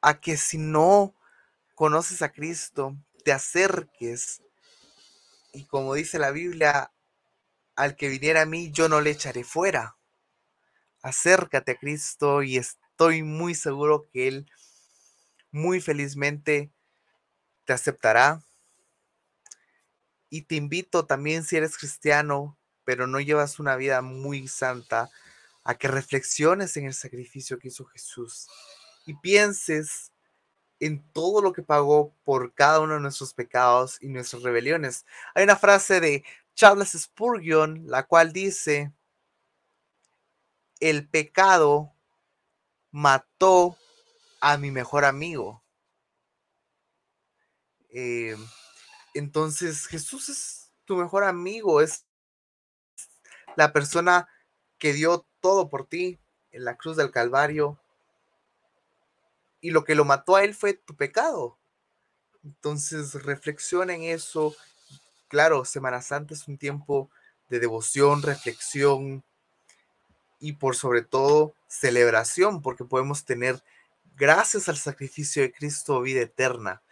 a 0.00 0.20
que 0.20 0.36
si 0.36 0.58
no 0.58 1.14
conoces 1.74 2.20
a 2.22 2.32
Cristo, 2.32 2.96
te 3.24 3.32
acerques 3.32 4.42
y 5.54 5.64
como 5.66 5.94
dice 5.94 6.18
la 6.18 6.32
Biblia, 6.32 6.92
al 7.76 7.94
que 7.94 8.08
viniera 8.08 8.42
a 8.42 8.46
mí, 8.46 8.72
yo 8.72 8.88
no 8.88 9.00
le 9.00 9.10
echaré 9.10 9.44
fuera. 9.44 9.96
Acércate 11.00 11.72
a 11.72 11.76
Cristo 11.76 12.42
y 12.42 12.56
estoy 12.56 13.22
muy 13.22 13.54
seguro 13.54 14.08
que 14.12 14.28
Él 14.28 14.50
muy 15.54 15.80
felizmente 15.80 16.72
te 17.64 17.72
aceptará. 17.72 18.42
Y 20.28 20.42
te 20.42 20.56
invito 20.56 21.06
también 21.06 21.44
si 21.44 21.56
eres 21.56 21.78
cristiano, 21.78 22.58
pero 22.82 23.06
no 23.06 23.20
llevas 23.20 23.60
una 23.60 23.76
vida 23.76 24.02
muy 24.02 24.48
santa, 24.48 25.10
a 25.62 25.76
que 25.76 25.86
reflexiones 25.86 26.76
en 26.76 26.86
el 26.86 26.92
sacrificio 26.92 27.58
que 27.58 27.68
hizo 27.68 27.86
Jesús 27.86 28.48
y 29.06 29.14
pienses 29.14 30.12
en 30.80 31.08
todo 31.12 31.40
lo 31.40 31.52
que 31.52 31.62
pagó 31.62 32.12
por 32.24 32.52
cada 32.52 32.80
uno 32.80 32.94
de 32.94 33.00
nuestros 33.00 33.32
pecados 33.32 33.96
y 34.02 34.08
nuestras 34.08 34.42
rebeliones. 34.42 35.06
Hay 35.36 35.44
una 35.44 35.56
frase 35.56 36.00
de 36.00 36.24
Charles 36.54 36.90
Spurgeon, 36.90 37.86
la 37.86 38.02
cual 38.02 38.32
dice, 38.32 38.92
el 40.80 41.08
pecado 41.08 41.94
mató 42.90 43.78
a 44.46 44.58
mi 44.58 44.70
mejor 44.70 45.06
amigo. 45.06 45.64
Eh, 47.88 48.36
entonces 49.14 49.86
Jesús 49.86 50.28
es 50.28 50.70
tu 50.84 50.96
mejor 50.96 51.24
amigo, 51.24 51.80
es 51.80 52.04
la 53.56 53.72
persona 53.72 54.28
que 54.76 54.92
dio 54.92 55.26
todo 55.40 55.70
por 55.70 55.86
ti 55.86 56.18
en 56.50 56.66
la 56.66 56.76
cruz 56.76 56.98
del 56.98 57.10
Calvario. 57.10 57.80
Y 59.62 59.70
lo 59.70 59.82
que 59.84 59.94
lo 59.94 60.04
mató 60.04 60.36
a 60.36 60.44
él 60.44 60.54
fue 60.54 60.74
tu 60.74 60.94
pecado. 60.94 61.56
Entonces 62.44 63.14
reflexiona 63.14 63.94
en 63.94 64.02
eso. 64.02 64.54
Claro, 65.28 65.64
Semana 65.64 66.02
Santa 66.02 66.34
es 66.34 66.46
un 66.48 66.58
tiempo 66.58 67.08
de 67.48 67.60
devoción, 67.60 68.20
reflexión 68.20 69.24
y 70.38 70.52
por 70.52 70.76
sobre 70.76 71.00
todo 71.00 71.54
celebración, 71.66 72.60
porque 72.60 72.84
podemos 72.84 73.24
tener 73.24 73.64
gracias 74.16 74.68
al 74.68 74.76
sacrificio 74.76 75.42
de 75.42 75.52
Cristo, 75.52 76.00
vida 76.00 76.22
eterna. 76.22 76.82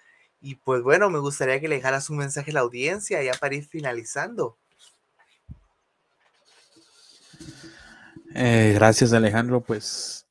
Y 0.40 0.56
pues 0.56 0.82
bueno, 0.82 1.08
me 1.08 1.18
gustaría 1.18 1.60
que 1.60 1.68
le 1.68 1.76
dejaras 1.76 2.10
un 2.10 2.18
mensaje 2.18 2.50
a 2.50 2.54
la 2.54 2.60
audiencia 2.60 3.22
ya 3.22 3.32
para 3.34 3.54
ir 3.54 3.64
finalizando. 3.64 4.58
Eh, 8.34 8.72
gracias 8.74 9.12
Alejandro, 9.12 9.60
pues 9.60 10.26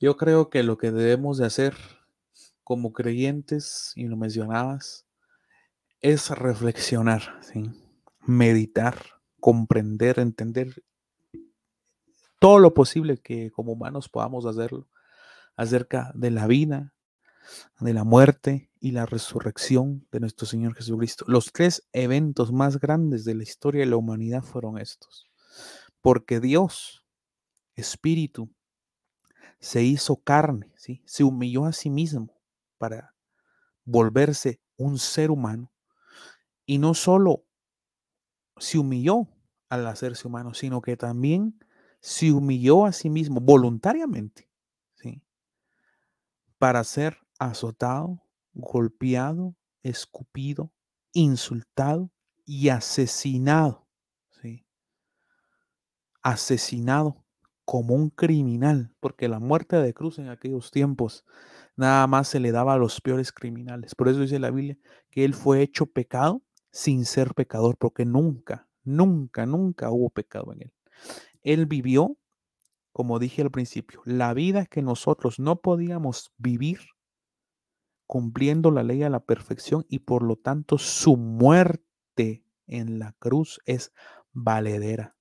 yo 0.00 0.16
creo 0.16 0.48
que 0.48 0.62
lo 0.62 0.78
que 0.78 0.90
debemos 0.90 1.38
de 1.38 1.46
hacer 1.46 1.76
como 2.64 2.92
creyentes, 2.92 3.92
y 3.96 4.04
lo 4.04 4.16
mencionabas, 4.16 5.06
es 6.00 6.30
reflexionar, 6.30 7.40
meditar, 8.26 9.20
comprender, 9.40 10.18
entender 10.18 10.82
todo 12.38 12.58
lo 12.58 12.74
posible 12.74 13.18
que 13.18 13.50
como 13.50 13.72
humanos 13.72 14.08
podamos 14.08 14.46
hacerlo 14.46 14.86
acerca 15.58 16.12
de 16.14 16.30
la 16.30 16.46
vida, 16.46 16.94
de 17.80 17.92
la 17.92 18.04
muerte 18.04 18.70
y 18.80 18.92
la 18.92 19.06
resurrección 19.06 20.06
de 20.12 20.20
nuestro 20.20 20.46
Señor 20.46 20.74
Jesucristo. 20.74 21.24
Los 21.26 21.52
tres 21.52 21.86
eventos 21.92 22.52
más 22.52 22.78
grandes 22.78 23.24
de 23.24 23.34
la 23.34 23.42
historia 23.42 23.80
de 23.80 23.90
la 23.90 23.96
humanidad 23.96 24.42
fueron 24.42 24.78
estos. 24.78 25.28
Porque 26.00 26.38
Dios, 26.38 27.04
Espíritu, 27.74 28.48
se 29.58 29.82
hizo 29.82 30.22
carne, 30.22 30.72
¿sí? 30.76 31.02
se 31.04 31.24
humilló 31.24 31.64
a 31.64 31.72
sí 31.72 31.90
mismo 31.90 32.40
para 32.78 33.16
volverse 33.84 34.60
un 34.76 34.96
ser 34.96 35.32
humano. 35.32 35.72
Y 36.66 36.78
no 36.78 36.94
solo 36.94 37.44
se 38.58 38.78
humilló 38.78 39.26
al 39.68 39.88
hacerse 39.88 40.28
humano, 40.28 40.54
sino 40.54 40.80
que 40.82 40.96
también 40.96 41.58
se 42.00 42.30
humilló 42.30 42.86
a 42.86 42.92
sí 42.92 43.10
mismo 43.10 43.40
voluntariamente. 43.40 44.47
Para 46.58 46.82
ser 46.84 47.18
azotado, 47.38 48.22
golpeado, 48.52 49.54
escupido, 49.82 50.72
insultado 51.12 52.10
y 52.44 52.68
asesinado. 52.68 53.86
¿sí? 54.42 54.66
Asesinado 56.22 57.24
como 57.64 57.94
un 57.94 58.10
criminal, 58.10 58.94
porque 59.00 59.28
la 59.28 59.38
muerte 59.38 59.76
de 59.76 59.94
cruz 59.94 60.18
en 60.18 60.28
aquellos 60.28 60.70
tiempos 60.70 61.24
nada 61.76 62.06
más 62.06 62.28
se 62.28 62.40
le 62.40 62.50
daba 62.50 62.74
a 62.74 62.78
los 62.78 63.00
peores 63.00 63.32
criminales. 63.32 63.94
Por 63.94 64.08
eso 64.08 64.20
dice 64.20 64.38
la 64.38 64.50
Biblia 64.50 64.78
que 65.10 65.24
él 65.24 65.34
fue 65.34 65.62
hecho 65.62 65.86
pecado 65.86 66.42
sin 66.70 67.04
ser 67.04 67.34
pecador, 67.34 67.76
porque 67.78 68.04
nunca, 68.04 68.68
nunca, 68.84 69.46
nunca 69.46 69.90
hubo 69.90 70.10
pecado 70.10 70.52
en 70.52 70.62
él. 70.62 70.72
Él 71.42 71.66
vivió 71.66 72.17
como 72.98 73.20
dije 73.20 73.42
al 73.42 73.52
principio, 73.52 74.02
la 74.04 74.34
vida 74.34 74.66
que 74.66 74.82
nosotros 74.82 75.38
no 75.38 75.60
podíamos 75.60 76.32
vivir 76.36 76.80
cumpliendo 78.08 78.72
la 78.72 78.82
ley 78.82 79.04
a 79.04 79.08
la 79.08 79.20
perfección 79.20 79.86
y 79.88 80.00
por 80.00 80.24
lo 80.24 80.34
tanto 80.34 80.78
su 80.78 81.16
muerte 81.16 82.42
en 82.66 82.98
la 82.98 83.12
cruz 83.20 83.60
es 83.66 83.92
valedera, 84.32 85.14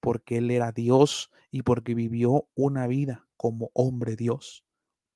porque 0.00 0.38
Él 0.38 0.50
era 0.50 0.72
Dios 0.72 1.30
y 1.50 1.60
porque 1.60 1.94
vivió 1.94 2.48
una 2.54 2.86
vida 2.86 3.28
como 3.36 3.70
hombre 3.74 4.16
Dios, 4.16 4.64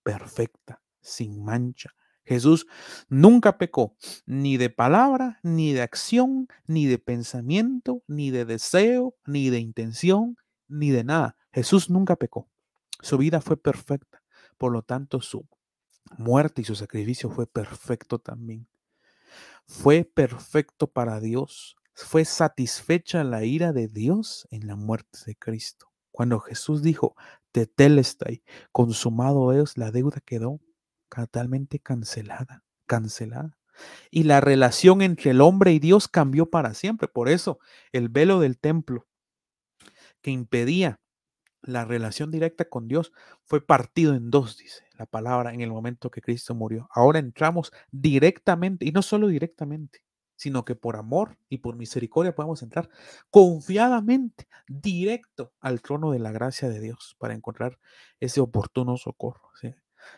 perfecta, 0.03 0.83
sin 1.01 1.43
mancha. 1.43 1.95
Jesús 2.27 2.67
nunca 3.09 3.57
pecó, 3.57 3.97
ni 4.27 4.59
de 4.59 4.69
palabra, 4.69 5.41
ni 5.43 5.73
de 5.73 5.81
acción, 5.81 6.47
ni 6.67 6.85
de 6.85 6.99
pensamiento, 6.99 8.03
ni 8.07 8.31
de 8.31 8.45
deseo, 8.45 9.15
ni 9.25 9.49
de 9.49 9.61
intención, 9.61 10.37
ni 10.69 10.91
de 10.91 11.05
nada. 11.05 11.39
Jesús 11.53 11.91
nunca 11.91 12.17
pecó. 12.17 12.49
Su 13.01 13.19
vida 13.19 13.41
fue 13.41 13.57
perfecta. 13.57 14.23
Por 14.59 14.73
lo 14.73 14.83
tanto, 14.83 15.21
su 15.21 15.47
muerte 16.19 16.63
y 16.63 16.65
su 16.65 16.75
sacrificio 16.75 17.31
fue 17.31 17.47
perfecto 17.47 18.19
también. 18.19 18.69
Fue 19.67 20.05
perfecto 20.05 20.87
para 20.87 21.21
Dios. 21.21 21.77
Fue 21.95 22.25
satisfecha 22.25 23.25
la 23.25 23.45
ira 23.45 23.73
de 23.73 23.89
Dios 23.89 24.47
en 24.51 24.67
la 24.67 24.77
muerte 24.77 25.19
de 25.27 25.37
Cristo. 25.37 25.91
Cuando 26.11 26.41
Jesús 26.41 26.83
dijo, 26.83 27.15
Tetelestai, 27.53 28.43
consumado 28.73 29.53
es, 29.53 29.77
la 29.77 29.91
deuda 29.91 30.21
quedó 30.21 30.61
totalmente 31.09 31.79
cancelada, 31.81 32.65
cancelada. 32.87 33.57
Y 34.11 34.25
la 34.25 34.41
relación 34.41 35.03
entre 35.03 35.31
el 35.31 35.41
hombre 35.41 35.73
y 35.73 35.79
Dios 35.79 36.09
cambió 36.09 36.47
para 36.51 36.75
siempre. 36.75 37.09
Por 37.09 37.29
eso 37.29 37.59
el 37.93 38.09
velo 38.09 38.41
del 38.41 38.59
templo 38.59 39.07
que 40.21 40.31
impedía 40.31 41.01
la 41.63 41.85
relación 41.85 42.31
directa 42.31 42.67
con 42.69 42.89
Dios 42.89 43.13
fue 43.45 43.65
partido 43.65 44.15
en 44.15 44.31
dos, 44.31 44.57
dice 44.59 44.85
la 44.99 45.07
palabra, 45.07 45.55
en 45.55 45.63
el 45.63 45.71
momento 45.71 46.11
que 46.11 46.21
Cristo 46.21 46.55
murió. 46.55 46.89
Ahora 46.93 47.19
entramos 47.19 47.73
directamente, 47.91 48.85
y 48.85 48.93
no 48.93 49.01
solo 49.01 49.29
directamente, 49.29 50.05
sino 50.37 50.65
que 50.65 50.75
por 50.75 50.97
amor 50.97 51.39
y 51.49 51.59
por 51.59 51.77
misericordia 51.77 52.35
podemos 52.35 52.63
entrar 52.63 52.91
confiadamente, 53.31 54.47
directo 54.69 55.53
al 55.61 55.81
trono 55.81 56.13
de 56.13 56.19
la 56.19 56.33
gracia 56.33 56.69
de 56.69 56.81
Dios 56.81 57.17
para 57.19 57.35
encontrar 57.35 57.79
ese 58.21 58.41
oportuno 58.41 58.97
socorro. 58.97 59.51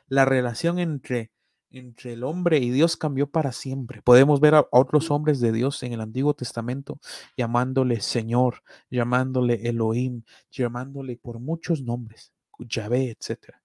La 0.07 0.25
relación 0.25 0.79
entre 0.79 1.33
entre 1.73 2.13
el 2.13 2.25
hombre 2.25 2.59
y 2.59 2.71
Dios 2.71 2.97
cambió 2.97 3.31
para 3.31 3.53
siempre. 3.53 4.03
Podemos 4.03 4.41
ver 4.41 4.55
a 4.55 4.67
otros 4.71 5.11
hombres 5.11 5.41
de 5.41 5.53
Dios 5.53 5.83
en 5.83 5.93
el 5.93 6.01
Antiguo 6.01 6.35
Testamento 6.35 7.01
llamándole 7.37 8.01
Señor, 8.01 8.63
llamándole 8.91 9.69
Elohim, 9.69 10.23
llamándole 10.51 11.17
por 11.17 11.41
muchos 11.41 11.83
nombres, 11.83 12.33
Yahvé, 12.59 13.11
etc. 13.11 13.57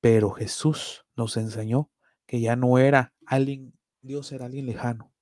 Pero 0.00 0.30
Jesús 0.30 1.04
nos 1.16 1.36
enseñó 1.36 1.90
que 2.26 2.40
ya 2.40 2.56
no 2.56 2.78
era 2.78 3.14
alguien, 3.26 3.72
Dios 4.02 4.32
era 4.32 4.46
alguien 4.46 4.66
lejano, 4.66 5.12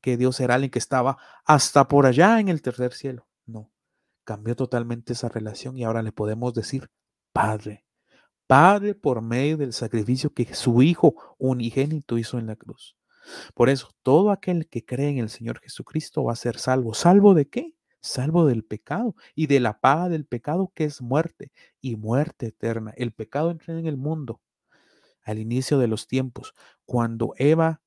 que 0.00 0.16
Dios 0.16 0.40
era 0.40 0.54
alguien 0.54 0.70
que 0.70 0.78
estaba 0.78 1.18
hasta 1.44 1.86
por 1.88 2.06
allá 2.06 2.40
en 2.40 2.48
el 2.48 2.62
tercer 2.62 2.92
cielo. 2.92 3.28
No, 3.46 3.70
cambió 4.24 4.56
totalmente 4.56 5.12
esa 5.12 5.28
relación 5.28 5.76
y 5.76 5.84
ahora 5.84 6.02
le 6.02 6.12
podemos 6.12 6.54
decir 6.54 6.90
Padre. 7.32 7.81
Padre 8.52 8.94
por 8.94 9.22
medio 9.22 9.56
del 9.56 9.72
sacrificio 9.72 10.34
que 10.34 10.54
su 10.54 10.82
Hijo 10.82 11.14
unigénito 11.38 12.18
hizo 12.18 12.38
en 12.38 12.46
la 12.46 12.54
cruz. 12.54 12.98
Por 13.54 13.70
eso, 13.70 13.88
todo 14.02 14.30
aquel 14.30 14.68
que 14.68 14.84
cree 14.84 15.08
en 15.08 15.16
el 15.16 15.30
Señor 15.30 15.58
Jesucristo 15.60 16.24
va 16.24 16.34
a 16.34 16.36
ser 16.36 16.58
salvo. 16.58 16.92
¿Salvo 16.92 17.32
de 17.32 17.48
qué? 17.48 17.72
Salvo 18.02 18.44
del 18.44 18.62
pecado 18.62 19.16
y 19.34 19.46
de 19.46 19.58
la 19.58 19.80
paga 19.80 20.10
del 20.10 20.26
pecado 20.26 20.70
que 20.74 20.84
es 20.84 21.00
muerte 21.00 21.50
y 21.80 21.96
muerte 21.96 22.48
eterna. 22.48 22.92
El 22.98 23.12
pecado 23.12 23.50
entró 23.50 23.78
en 23.78 23.86
el 23.86 23.96
mundo 23.96 24.42
al 25.22 25.38
inicio 25.38 25.78
de 25.78 25.88
los 25.88 26.06
tiempos, 26.06 26.54
cuando 26.84 27.32
Eva 27.38 27.80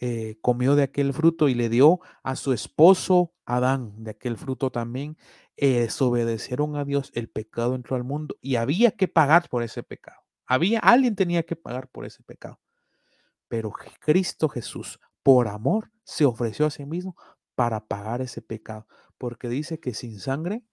eh, 0.00 0.36
comió 0.40 0.74
de 0.74 0.82
aquel 0.82 1.12
fruto 1.12 1.48
y 1.48 1.54
le 1.54 1.68
dio 1.68 2.00
a 2.22 2.36
su 2.36 2.52
esposo 2.52 3.32
Adán 3.46 4.02
de 4.02 4.12
aquel 4.12 4.36
fruto 4.36 4.70
también, 4.70 5.16
eh, 5.56 5.80
desobedecieron 5.80 6.76
a 6.76 6.84
Dios, 6.84 7.10
el 7.14 7.28
pecado 7.28 7.74
entró 7.74 7.96
al 7.96 8.04
mundo 8.04 8.36
y 8.40 8.56
había 8.56 8.92
que 8.92 9.08
pagar 9.08 9.48
por 9.48 9.62
ese 9.62 9.82
pecado. 9.82 10.20
Había, 10.46 10.78
alguien 10.80 11.14
tenía 11.14 11.44
que 11.44 11.56
pagar 11.56 11.88
por 11.88 12.04
ese 12.06 12.22
pecado. 12.22 12.60
Pero 13.48 13.72
Cristo 14.00 14.48
Jesús, 14.48 15.00
por 15.22 15.48
amor, 15.48 15.90
se 16.02 16.24
ofreció 16.24 16.66
a 16.66 16.70
sí 16.70 16.86
mismo 16.86 17.16
para 17.54 17.86
pagar 17.86 18.20
ese 18.20 18.42
pecado, 18.42 18.86
porque 19.18 19.48
dice 19.48 19.78
que 19.78 19.94
sin 19.94 20.18
sangre 20.18 20.64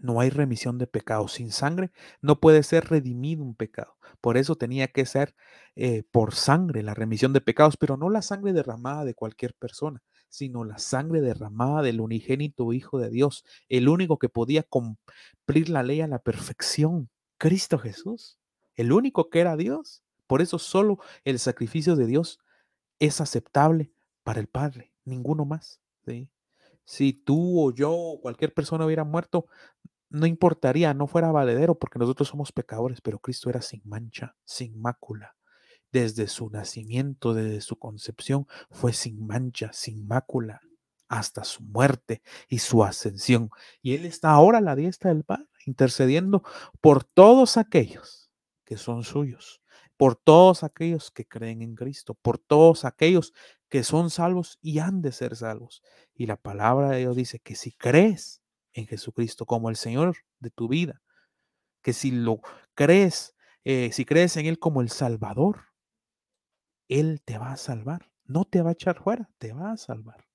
no 0.00 0.20
hay 0.20 0.30
remisión 0.30 0.78
de 0.78 0.86
pecado. 0.86 1.28
Sin 1.28 1.50
sangre 1.50 1.90
no 2.20 2.40
puede 2.40 2.62
ser 2.62 2.88
redimido 2.88 3.42
un 3.42 3.54
pecado. 3.54 3.96
Por 4.20 4.36
eso 4.36 4.56
tenía 4.56 4.88
que 4.88 5.06
ser 5.06 5.34
eh, 5.76 6.02
por 6.10 6.34
sangre 6.34 6.82
la 6.82 6.94
remisión 6.94 7.32
de 7.32 7.40
pecados, 7.40 7.76
pero 7.76 7.96
no 7.96 8.10
la 8.10 8.22
sangre 8.22 8.52
derramada 8.52 9.04
de 9.04 9.14
cualquier 9.14 9.54
persona, 9.54 10.02
sino 10.28 10.64
la 10.64 10.78
sangre 10.78 11.20
derramada 11.20 11.82
del 11.82 12.00
unigénito 12.00 12.72
Hijo 12.72 12.98
de 12.98 13.10
Dios, 13.10 13.44
el 13.68 13.88
único 13.88 14.18
que 14.18 14.28
podía 14.28 14.62
cumplir 14.62 15.68
la 15.68 15.82
ley 15.82 16.00
a 16.00 16.08
la 16.08 16.18
perfección, 16.18 17.10
Cristo 17.38 17.78
Jesús, 17.78 18.38
el 18.76 18.92
único 18.92 19.30
que 19.30 19.40
era 19.40 19.56
Dios. 19.56 20.02
Por 20.26 20.42
eso 20.42 20.58
solo 20.58 20.98
el 21.24 21.38
sacrificio 21.38 21.96
de 21.96 22.06
Dios 22.06 22.40
es 22.98 23.20
aceptable 23.20 23.92
para 24.24 24.40
el 24.40 24.48
Padre, 24.48 24.92
ninguno 25.04 25.44
más. 25.44 25.80
¿sí? 26.04 26.28
Si 26.88 27.12
tú 27.12 27.60
o 27.62 27.70
yo 27.70 27.92
o 27.92 28.18
cualquier 28.18 28.54
persona 28.54 28.86
hubiera 28.86 29.04
muerto, 29.04 29.44
no 30.08 30.24
importaría, 30.24 30.94
no 30.94 31.06
fuera 31.06 31.30
valedero, 31.30 31.78
porque 31.78 31.98
nosotros 31.98 32.28
somos 32.28 32.50
pecadores, 32.50 33.02
pero 33.02 33.18
Cristo 33.18 33.50
era 33.50 33.60
sin 33.60 33.82
mancha, 33.84 34.34
sin 34.46 34.80
mácula. 34.80 35.36
Desde 35.92 36.28
su 36.28 36.48
nacimiento, 36.48 37.34
desde 37.34 37.60
su 37.60 37.78
concepción, 37.78 38.46
fue 38.70 38.94
sin 38.94 39.26
mancha, 39.26 39.70
sin 39.74 40.06
mácula, 40.06 40.62
hasta 41.08 41.44
su 41.44 41.62
muerte 41.62 42.22
y 42.48 42.60
su 42.60 42.82
ascensión. 42.82 43.50
Y 43.82 43.94
Él 43.94 44.06
está 44.06 44.30
ahora 44.30 44.56
a 44.56 44.62
la 44.62 44.74
diestra 44.74 45.12
del 45.12 45.24
Padre, 45.24 45.44
intercediendo 45.66 46.42
por 46.80 47.04
todos 47.04 47.58
aquellos 47.58 48.30
que 48.64 48.78
son 48.78 49.04
suyos, 49.04 49.60
por 49.98 50.16
todos 50.16 50.64
aquellos 50.64 51.10
que 51.10 51.26
creen 51.26 51.60
en 51.60 51.74
Cristo, 51.74 52.14
por 52.14 52.38
todos 52.38 52.86
aquellos 52.86 53.34
que 53.68 53.84
son 53.84 54.10
salvos 54.10 54.58
y 54.60 54.78
han 54.78 55.02
de 55.02 55.12
ser 55.12 55.36
salvos. 55.36 55.82
Y 56.14 56.26
la 56.26 56.36
palabra 56.36 56.90
de 56.90 56.98
Dios 56.98 57.16
dice 57.16 57.38
que 57.40 57.54
si 57.54 57.72
crees 57.72 58.42
en 58.72 58.86
Jesucristo 58.86 59.46
como 59.46 59.70
el 59.70 59.76
Señor 59.76 60.16
de 60.40 60.50
tu 60.50 60.68
vida, 60.68 61.02
que 61.82 61.92
si 61.92 62.10
lo 62.10 62.40
crees, 62.74 63.36
eh, 63.64 63.90
si 63.92 64.04
crees 64.04 64.36
en 64.36 64.46
Él 64.46 64.58
como 64.58 64.80
el 64.80 64.90
Salvador, 64.90 65.66
Él 66.88 67.22
te 67.24 67.38
va 67.38 67.52
a 67.52 67.56
salvar, 67.56 68.10
no 68.24 68.44
te 68.44 68.62
va 68.62 68.70
a 68.70 68.72
echar 68.72 69.02
fuera, 69.02 69.28
te 69.38 69.52
va 69.52 69.72
a 69.72 69.76
salvar. 69.76 70.26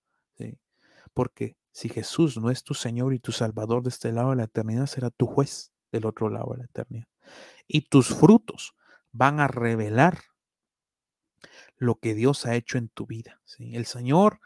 Porque 1.14 1.58
si 1.72 1.90
Jesús 1.90 2.38
no 2.38 2.50
es 2.50 2.64
tu 2.64 2.74
Señor 2.74 3.14
y 3.14 3.20
tu 3.20 3.32
Salvador 3.32 3.84
de 3.84 3.90
este 3.90 4.12
lado 4.12 4.32
de 4.32 4.38
la 4.38 4.44
eternidad, 4.46 4.88
será 4.88 5.10
tu 5.12 5.28
juez 5.28 5.72
del 5.92 6.06
otro 6.06 6.30
lado 6.30 6.54
de 6.54 6.60
la 6.60 6.66
eternidad. 6.66 7.08
Y 7.68 7.82
tus 7.82 8.08
frutos 8.08 8.76
van 9.12 9.40
a 9.40 9.48
revelar 9.48 10.20
lo 11.84 11.96
que 11.96 12.16
Dios 12.16 12.46
ha 12.46 12.56
hecho 12.56 12.78
en 12.78 12.90
tu 12.90 13.06
vida. 13.06 13.42
El 13.60 13.86
Señor 13.86 14.40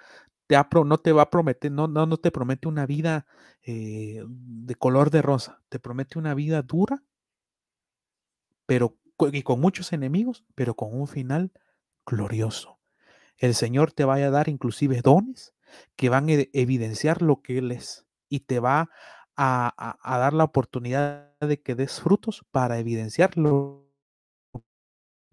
no 0.85 0.97
te 0.97 1.11
va 1.11 1.23
a 1.23 1.29
prometer, 1.29 1.71
no, 1.71 2.17
te 2.17 2.31
promete 2.31 2.67
una 2.67 2.85
vida 2.85 3.25
eh, 3.63 4.23
de 4.27 4.75
color 4.75 5.11
de 5.11 5.21
rosa, 5.21 5.61
te 5.69 5.79
promete 5.79 6.19
una 6.19 6.33
vida 6.33 6.61
dura, 6.61 7.03
pero 8.65 8.97
y 9.31 9.41
con 9.41 9.59
muchos 9.59 9.93
enemigos, 9.93 10.45
pero 10.55 10.75
con 10.75 10.93
un 10.93 11.07
final 11.07 11.51
glorioso. 12.05 12.79
El 13.37 13.55
Señor 13.55 13.91
te 13.91 14.05
va 14.05 14.15
a 14.15 14.29
dar 14.29 14.47
inclusive 14.47 15.01
dones 15.01 15.53
que 15.95 16.09
van 16.09 16.29
a 16.29 16.33
evidenciar 16.53 17.21
lo 17.21 17.41
que 17.41 17.57
Él 17.57 17.71
es 17.71 18.05
y 18.29 18.41
te 18.41 18.59
va 18.59 18.89
a 19.35 20.17
dar 20.19 20.33
la 20.33 20.43
oportunidad 20.43 21.37
de 21.39 21.61
que 21.61 21.75
des 21.75 22.01
frutos 22.01 22.43
para 22.51 22.79
evidenciar 22.79 23.37
lo 23.37 23.87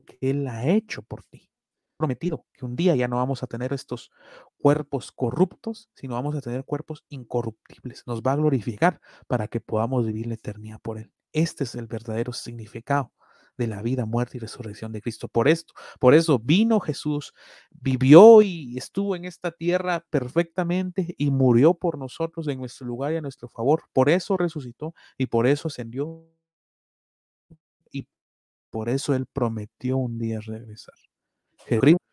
que 0.04 0.18
Él 0.20 0.46
ha 0.48 0.66
hecho 0.66 1.02
por 1.02 1.22
ti 1.24 1.53
prometido 1.96 2.46
que 2.52 2.64
un 2.64 2.76
día 2.76 2.96
ya 2.96 3.08
no 3.08 3.16
vamos 3.16 3.42
a 3.42 3.46
tener 3.46 3.72
estos 3.72 4.10
cuerpos 4.58 5.12
corruptos, 5.12 5.90
sino 5.94 6.14
vamos 6.14 6.34
a 6.36 6.40
tener 6.40 6.64
cuerpos 6.64 7.04
incorruptibles. 7.08 8.04
Nos 8.06 8.22
va 8.22 8.32
a 8.32 8.36
glorificar 8.36 9.00
para 9.26 9.48
que 9.48 9.60
podamos 9.60 10.06
vivir 10.06 10.26
la 10.26 10.34
eternidad 10.34 10.80
por 10.80 10.98
Él. 10.98 11.12
Este 11.32 11.64
es 11.64 11.74
el 11.74 11.86
verdadero 11.86 12.32
significado 12.32 13.12
de 13.56 13.66
la 13.66 13.82
vida, 13.82 14.04
muerte 14.04 14.36
y 14.36 14.40
resurrección 14.40 14.92
de 14.92 15.00
Cristo. 15.00 15.28
Por 15.28 15.48
esto, 15.48 15.74
por 16.00 16.14
eso 16.14 16.38
vino 16.38 16.80
Jesús, 16.80 17.32
vivió 17.70 18.42
y 18.42 18.76
estuvo 18.76 19.16
en 19.16 19.24
esta 19.24 19.50
tierra 19.52 20.04
perfectamente 20.10 21.14
y 21.18 21.30
murió 21.30 21.74
por 21.74 21.98
nosotros 21.98 22.48
en 22.48 22.58
nuestro 22.58 22.86
lugar 22.86 23.12
y 23.12 23.16
a 23.16 23.20
nuestro 23.20 23.48
favor. 23.48 23.84
Por 23.92 24.10
eso 24.10 24.36
resucitó 24.36 24.94
y 25.18 25.26
por 25.26 25.46
eso 25.46 25.68
ascendió 25.68 26.26
y 27.90 28.06
por 28.70 28.88
eso 28.88 29.14
él 29.14 29.26
prometió 29.26 29.96
un 29.98 30.18
día 30.18 30.40
regresar. 30.40 30.94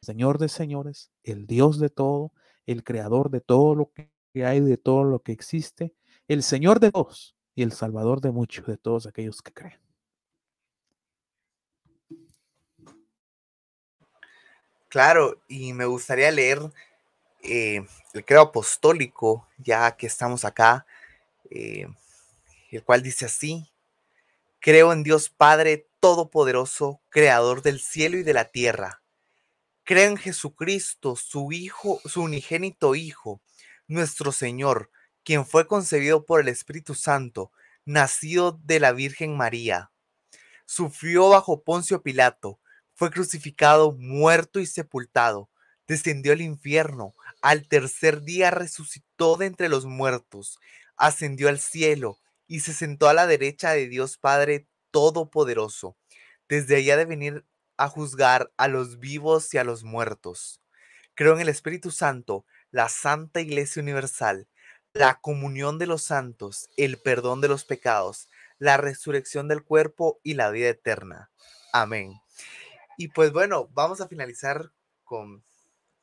Señor 0.01 0.39
de 0.39 0.49
señores, 0.49 1.11
el 1.23 1.45
Dios 1.45 1.79
de 1.79 1.89
todo, 1.89 2.31
el 2.65 2.83
creador 2.83 3.29
de 3.29 3.41
todo 3.41 3.75
lo 3.75 3.91
que 3.91 4.09
hay, 4.45 4.59
de 4.59 4.77
todo 4.77 5.03
lo 5.03 5.19
que 5.19 5.31
existe, 5.31 5.93
el 6.27 6.41
Señor 6.41 6.79
de 6.79 6.91
todos 6.91 7.35
y 7.53 7.63
el 7.63 7.71
Salvador 7.71 8.21
de 8.21 8.31
muchos, 8.31 8.65
de 8.65 8.77
todos 8.77 9.05
aquellos 9.05 9.41
que 9.41 9.53
creen. 9.53 9.79
Claro, 14.87 15.41
y 15.47 15.73
me 15.73 15.85
gustaría 15.85 16.31
leer 16.31 16.59
eh, 17.43 17.85
el 18.13 18.25
credo 18.25 18.41
apostólico, 18.41 19.47
ya 19.57 19.95
que 19.95 20.07
estamos 20.07 20.45
acá, 20.45 20.85
eh, 21.49 21.87
el 22.71 22.83
cual 22.83 23.03
dice 23.03 23.25
así, 23.25 23.71
creo 24.59 24.91
en 24.93 25.03
Dios 25.03 25.29
Padre 25.29 25.87
Todopoderoso, 25.99 27.01
Creador 27.09 27.61
del 27.61 27.79
cielo 27.79 28.17
y 28.17 28.23
de 28.23 28.33
la 28.33 28.45
tierra 28.45 29.00
Creo 29.84 30.09
en 30.09 30.17
Jesucristo, 30.17 31.15
su 31.15 31.51
Hijo, 31.51 31.99
su 32.05 32.21
unigénito 32.21 32.95
Hijo, 32.95 33.41
nuestro 33.88 34.32
Señor, 34.32 34.91
quien 35.23 35.45
fue 35.45 35.67
concebido 35.67 36.25
por 36.25 36.39
el 36.39 36.47
Espíritu 36.47 36.93
Santo, 36.93 37.51
nacido 37.84 38.59
de 38.63 38.79
la 38.79 38.91
Virgen 38.91 39.36
María. 39.36 39.91
Sufrió 40.65 41.29
bajo 41.29 41.63
Poncio 41.63 42.03
Pilato, 42.03 42.59
fue 42.93 43.09
crucificado, 43.09 43.93
muerto 43.93 44.59
y 44.59 44.67
sepultado, 44.67 45.49
descendió 45.88 46.34
al 46.34 46.41
infierno, 46.41 47.15
al 47.41 47.67
tercer 47.67 48.21
día 48.21 48.51
resucitó 48.51 49.36
de 49.38 49.47
entre 49.47 49.67
los 49.67 49.86
muertos, 49.86 50.59
ascendió 50.95 51.49
al 51.49 51.59
cielo 51.59 52.19
y 52.47 52.59
se 52.59 52.73
sentó 52.73 53.09
a 53.09 53.13
la 53.13 53.25
derecha 53.25 53.71
de 53.71 53.88
Dios 53.88 54.17
Padre 54.17 54.67
Todopoderoso. 54.91 55.97
Desde 56.47 56.75
allá 56.75 56.97
de 56.97 57.05
venir 57.05 57.45
a 57.78 57.88
juzgar 57.88 58.51
a 58.57 58.67
los 58.67 58.99
vivos 58.99 59.53
y 59.53 59.57
a 59.57 59.63
los 59.63 59.84
muertos. 59.84 60.61
Creo 61.15 61.34
en 61.34 61.41
el 61.41 61.49
Espíritu 61.49 61.91
Santo, 61.91 62.45
la 62.72 62.89
Santa 62.89 63.41
Iglesia 63.41 63.82
Universal, 63.82 64.47
la 64.93 65.19
comunión 65.19 65.80
de 65.80 65.88
los 65.88 66.03
santos, 66.03 66.69
el 66.78 66.97
perdón 66.97 67.41
de 67.41 67.47
los 67.47 67.65
pecados, 67.65 68.30
la 68.59 68.78
resurrección 68.78 69.47
del 69.47 69.63
cuerpo 69.63 70.19
y 70.24 70.34
la 70.36 70.49
vida 70.51 70.69
eterna. 70.69 71.32
Amén. 71.74 72.13
Y 72.97 73.07
pues 73.09 73.32
bueno, 73.32 73.69
vamos 73.74 74.01
a 74.01 74.07
finalizar 74.07 74.72
con, 75.03 75.43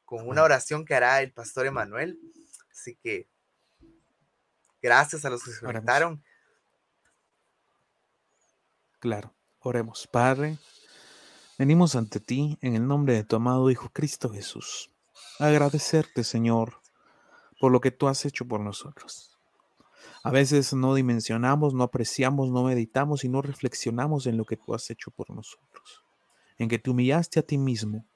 con 0.05 0.27
una 0.27 0.43
oración 0.43 0.85
que 0.85 0.95
hará 0.95 1.23
el 1.23 1.33
pastor 1.33 1.67
Emanuel. 1.67 2.19
Así 2.71 2.97
que 2.97 3.29
gracias 4.83 5.25
a 5.25 5.31
los 5.31 5.45
que 5.45 5.53
se 5.53 5.61
conectaron. 5.61 6.25
Claro, 8.99 9.35
oremos, 9.61 10.07
Padre. 10.07 10.59
Venimos 11.59 11.97
ante 11.97 12.21
ti 12.21 12.57
en 12.61 12.77
el 12.77 12.87
nombre 12.87 13.15
de 13.15 13.25
tu 13.25 13.35
amado 13.35 13.69
Hijo 13.69 13.89
Cristo 13.93 14.31
Jesús. 14.31 14.93
Agradecerte, 15.41 16.23
Señor, 16.23 16.75
por 17.59 17.73
lo 17.73 17.81
que 17.81 17.91
tú 17.91 18.07
has 18.07 18.25
hecho 18.25 18.47
por 18.47 18.61
nosotros. 18.61 19.37
A 20.23 20.31
veces 20.31 20.73
no 20.73 20.95
dimensionamos, 20.95 21.75
no 21.75 21.83
apreciamos, 21.83 22.49
no 22.51 22.63
meditamos 22.63 23.25
y 23.25 23.29
no 23.29 23.43
reflexionamos 23.43 24.29
en 24.29 24.37
lo 24.37 24.45
que 24.45 24.57
tú 24.57 24.73
has 24.73 24.89
hecho 24.89 25.11
por 25.11 25.31
nosotros. 25.31 26.05
En 26.59 26.69
que 26.69 26.79
te 26.79 26.91
humillaste 26.91 27.41
a 27.41 27.43
ti 27.43 27.59
mismo 27.59 28.07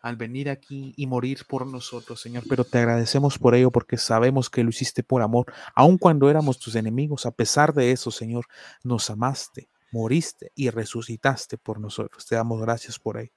al 0.00 0.14
venir 0.14 0.48
aquí 0.48 0.94
y 0.96 1.08
morir 1.08 1.46
por 1.48 1.66
nosotros, 1.66 2.20
Señor. 2.20 2.44
Pero 2.48 2.62
te 2.62 2.78
agradecemos 2.78 3.40
por 3.40 3.56
ello 3.56 3.72
porque 3.72 3.96
sabemos 3.96 4.48
que 4.50 4.62
lo 4.62 4.70
hiciste 4.70 5.02
por 5.02 5.20
amor. 5.20 5.52
Aun 5.74 5.98
cuando 5.98 6.30
éramos 6.30 6.60
tus 6.60 6.76
enemigos, 6.76 7.26
a 7.26 7.32
pesar 7.32 7.74
de 7.74 7.90
eso, 7.90 8.12
Señor, 8.12 8.46
nos 8.84 9.10
amaste 9.10 9.68
moriste 9.94 10.50
y 10.56 10.70
resucitaste 10.70 11.56
por 11.56 11.80
nosotros. 11.80 12.26
Te 12.26 12.34
damos 12.34 12.60
gracias 12.60 12.98
por 12.98 13.18
ello. 13.18 13.32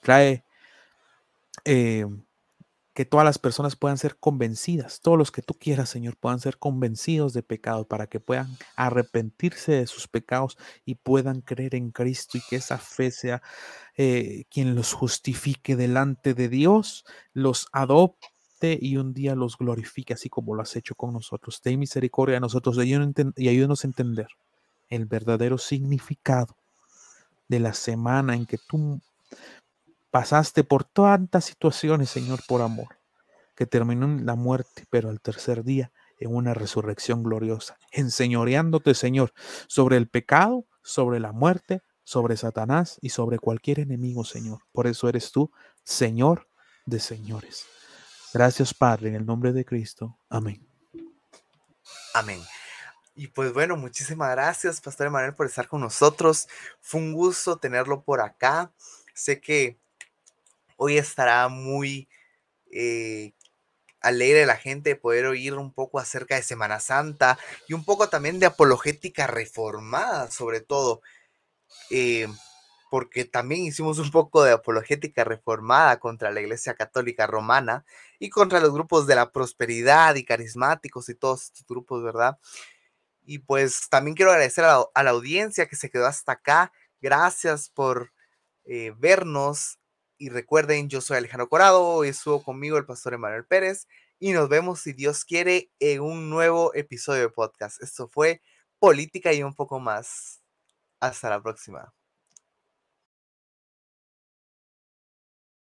Trae 0.00 0.44
eh, 1.64 2.06
que 2.94 3.04
todas 3.04 3.26
las 3.26 3.38
personas 3.38 3.76
puedan 3.76 3.98
ser 3.98 4.16
convencidas, 4.18 5.00
todos 5.00 5.18
los 5.18 5.32
que 5.32 5.42
tú 5.42 5.54
quieras, 5.54 5.90
Señor, 5.90 6.16
puedan 6.16 6.40
ser 6.40 6.58
convencidos 6.58 7.34
de 7.34 7.42
pecado 7.42 7.86
para 7.86 8.06
que 8.06 8.20
puedan 8.20 8.56
arrepentirse 8.76 9.72
de 9.72 9.86
sus 9.86 10.08
pecados 10.08 10.56
y 10.84 10.94
puedan 10.94 11.42
creer 11.42 11.74
en 11.74 11.90
Cristo 11.90 12.38
y 12.38 12.42
que 12.48 12.56
esa 12.56 12.78
fe 12.78 13.10
sea 13.10 13.42
eh, 13.96 14.44
quien 14.48 14.74
los 14.74 14.94
justifique 14.94 15.76
delante 15.76 16.34
de 16.34 16.48
Dios, 16.48 17.04
los 17.34 17.66
adopte 17.72 18.78
y 18.80 18.96
un 18.96 19.12
día 19.12 19.34
los 19.34 19.58
glorifique 19.58 20.14
así 20.14 20.30
como 20.30 20.54
lo 20.54 20.62
has 20.62 20.76
hecho 20.76 20.94
con 20.94 21.12
nosotros. 21.12 21.60
Ten 21.60 21.78
misericordia 21.78 22.38
a 22.38 22.40
nosotros 22.40 22.78
y 22.78 23.48
ayúdanos 23.48 23.84
a 23.84 23.88
entender 23.88 24.28
el 24.88 25.06
verdadero 25.06 25.58
significado 25.58 26.56
de 27.48 27.60
la 27.60 27.74
semana 27.74 28.34
en 28.34 28.46
que 28.46 28.58
tú 28.58 29.00
Pasaste 30.16 30.64
por 30.64 30.84
tantas 30.84 31.44
situaciones, 31.44 32.08
Señor, 32.08 32.40
por 32.48 32.62
amor, 32.62 32.96
que 33.54 33.66
terminó 33.66 34.06
en 34.06 34.24
la 34.24 34.34
muerte, 34.34 34.86
pero 34.88 35.10
al 35.10 35.20
tercer 35.20 35.62
día 35.62 35.92
en 36.18 36.34
una 36.34 36.54
resurrección 36.54 37.22
gloriosa, 37.22 37.76
enseñoreándote, 37.92 38.94
Señor, 38.94 39.34
sobre 39.68 39.98
el 39.98 40.08
pecado, 40.08 40.64
sobre 40.82 41.20
la 41.20 41.32
muerte, 41.32 41.82
sobre 42.02 42.38
Satanás 42.38 42.98
y 43.02 43.10
sobre 43.10 43.38
cualquier 43.38 43.80
enemigo, 43.80 44.24
Señor. 44.24 44.60
Por 44.72 44.86
eso 44.86 45.06
eres 45.06 45.32
tú, 45.32 45.50
Señor 45.84 46.48
de 46.86 46.98
señores. 46.98 47.66
Gracias, 48.32 48.72
Padre, 48.72 49.10
en 49.10 49.16
el 49.16 49.26
nombre 49.26 49.52
de 49.52 49.66
Cristo. 49.66 50.16
Amén. 50.30 50.66
Amén. 52.14 52.40
Y 53.16 53.28
pues 53.28 53.52
bueno, 53.52 53.76
muchísimas 53.76 54.30
gracias, 54.30 54.80
Pastor 54.80 55.08
Emanuel, 55.08 55.34
por 55.34 55.46
estar 55.46 55.66
con 55.66 55.80
nosotros. 55.80 56.48
Fue 56.80 57.00
un 57.00 57.12
gusto 57.12 57.56
tenerlo 57.56 58.02
por 58.02 58.20
acá. 58.20 58.70
Sé 59.14 59.40
que 59.40 59.78
Hoy 60.76 60.98
estará 60.98 61.48
muy 61.48 62.08
eh, 62.70 63.32
alegre 64.00 64.44
la 64.44 64.56
gente 64.56 64.90
de 64.90 64.96
poder 64.96 65.24
oír 65.26 65.54
un 65.54 65.72
poco 65.72 65.98
acerca 65.98 66.36
de 66.36 66.42
Semana 66.42 66.80
Santa 66.80 67.38
y 67.66 67.72
un 67.72 67.84
poco 67.84 68.08
también 68.10 68.38
de 68.38 68.46
apologética 68.46 69.26
reformada, 69.26 70.30
sobre 70.30 70.60
todo, 70.60 71.00
eh, 71.90 72.28
porque 72.90 73.24
también 73.24 73.62
hicimos 73.62 73.98
un 73.98 74.10
poco 74.10 74.44
de 74.44 74.52
apologética 74.52 75.24
reformada 75.24 75.98
contra 75.98 76.30
la 76.30 76.42
Iglesia 76.42 76.74
Católica 76.74 77.26
Romana 77.26 77.84
y 78.18 78.28
contra 78.28 78.60
los 78.60 78.72
grupos 78.72 79.06
de 79.06 79.14
la 79.14 79.32
prosperidad 79.32 80.14
y 80.16 80.24
carismáticos 80.26 81.08
y 81.08 81.14
todos 81.14 81.44
estos 81.44 81.66
grupos, 81.66 82.02
¿verdad? 82.02 82.38
Y 83.26 83.40
pues 83.40 83.88
también 83.90 84.14
quiero 84.14 84.30
agradecer 84.30 84.64
a 84.64 84.86
la, 84.94 85.10
audiencia 85.10 85.66
que 85.66 85.76
se 85.76 85.90
quedó 85.90 86.06
hasta 86.06 86.32
acá. 86.32 86.72
Gracias 87.00 87.68
por 87.68 88.12
eh, 88.64 88.92
vernos 88.96 89.78
y 90.16 90.30
recuerden, 90.30 90.88
yo 90.88 91.00
soy 91.00 91.18
Alejandro 91.18 91.48
Corado, 91.48 92.04
estuvo 92.04 92.42
conmigo 92.42 92.78
el 92.78 92.86
pastor 92.86 93.14
Emanuel 93.14 93.44
Pérez 93.44 93.86
y 94.18 94.32
nos 94.32 94.48
vemos, 94.48 94.80
si 94.80 94.92
Dios 94.92 95.24
quiere, 95.24 95.70
en 95.78 96.00
un 96.00 96.30
nuevo 96.30 96.74
episodio 96.74 97.22
de 97.22 97.28
podcast. 97.28 97.82
Esto 97.82 98.08
fue 98.08 98.40
Política 98.78 99.32
y 99.32 99.42
un 99.42 99.54
poco 99.54 99.80
más. 99.80 100.40
Hasta 101.00 101.28
la 101.28 101.42
próxima. 101.42 101.92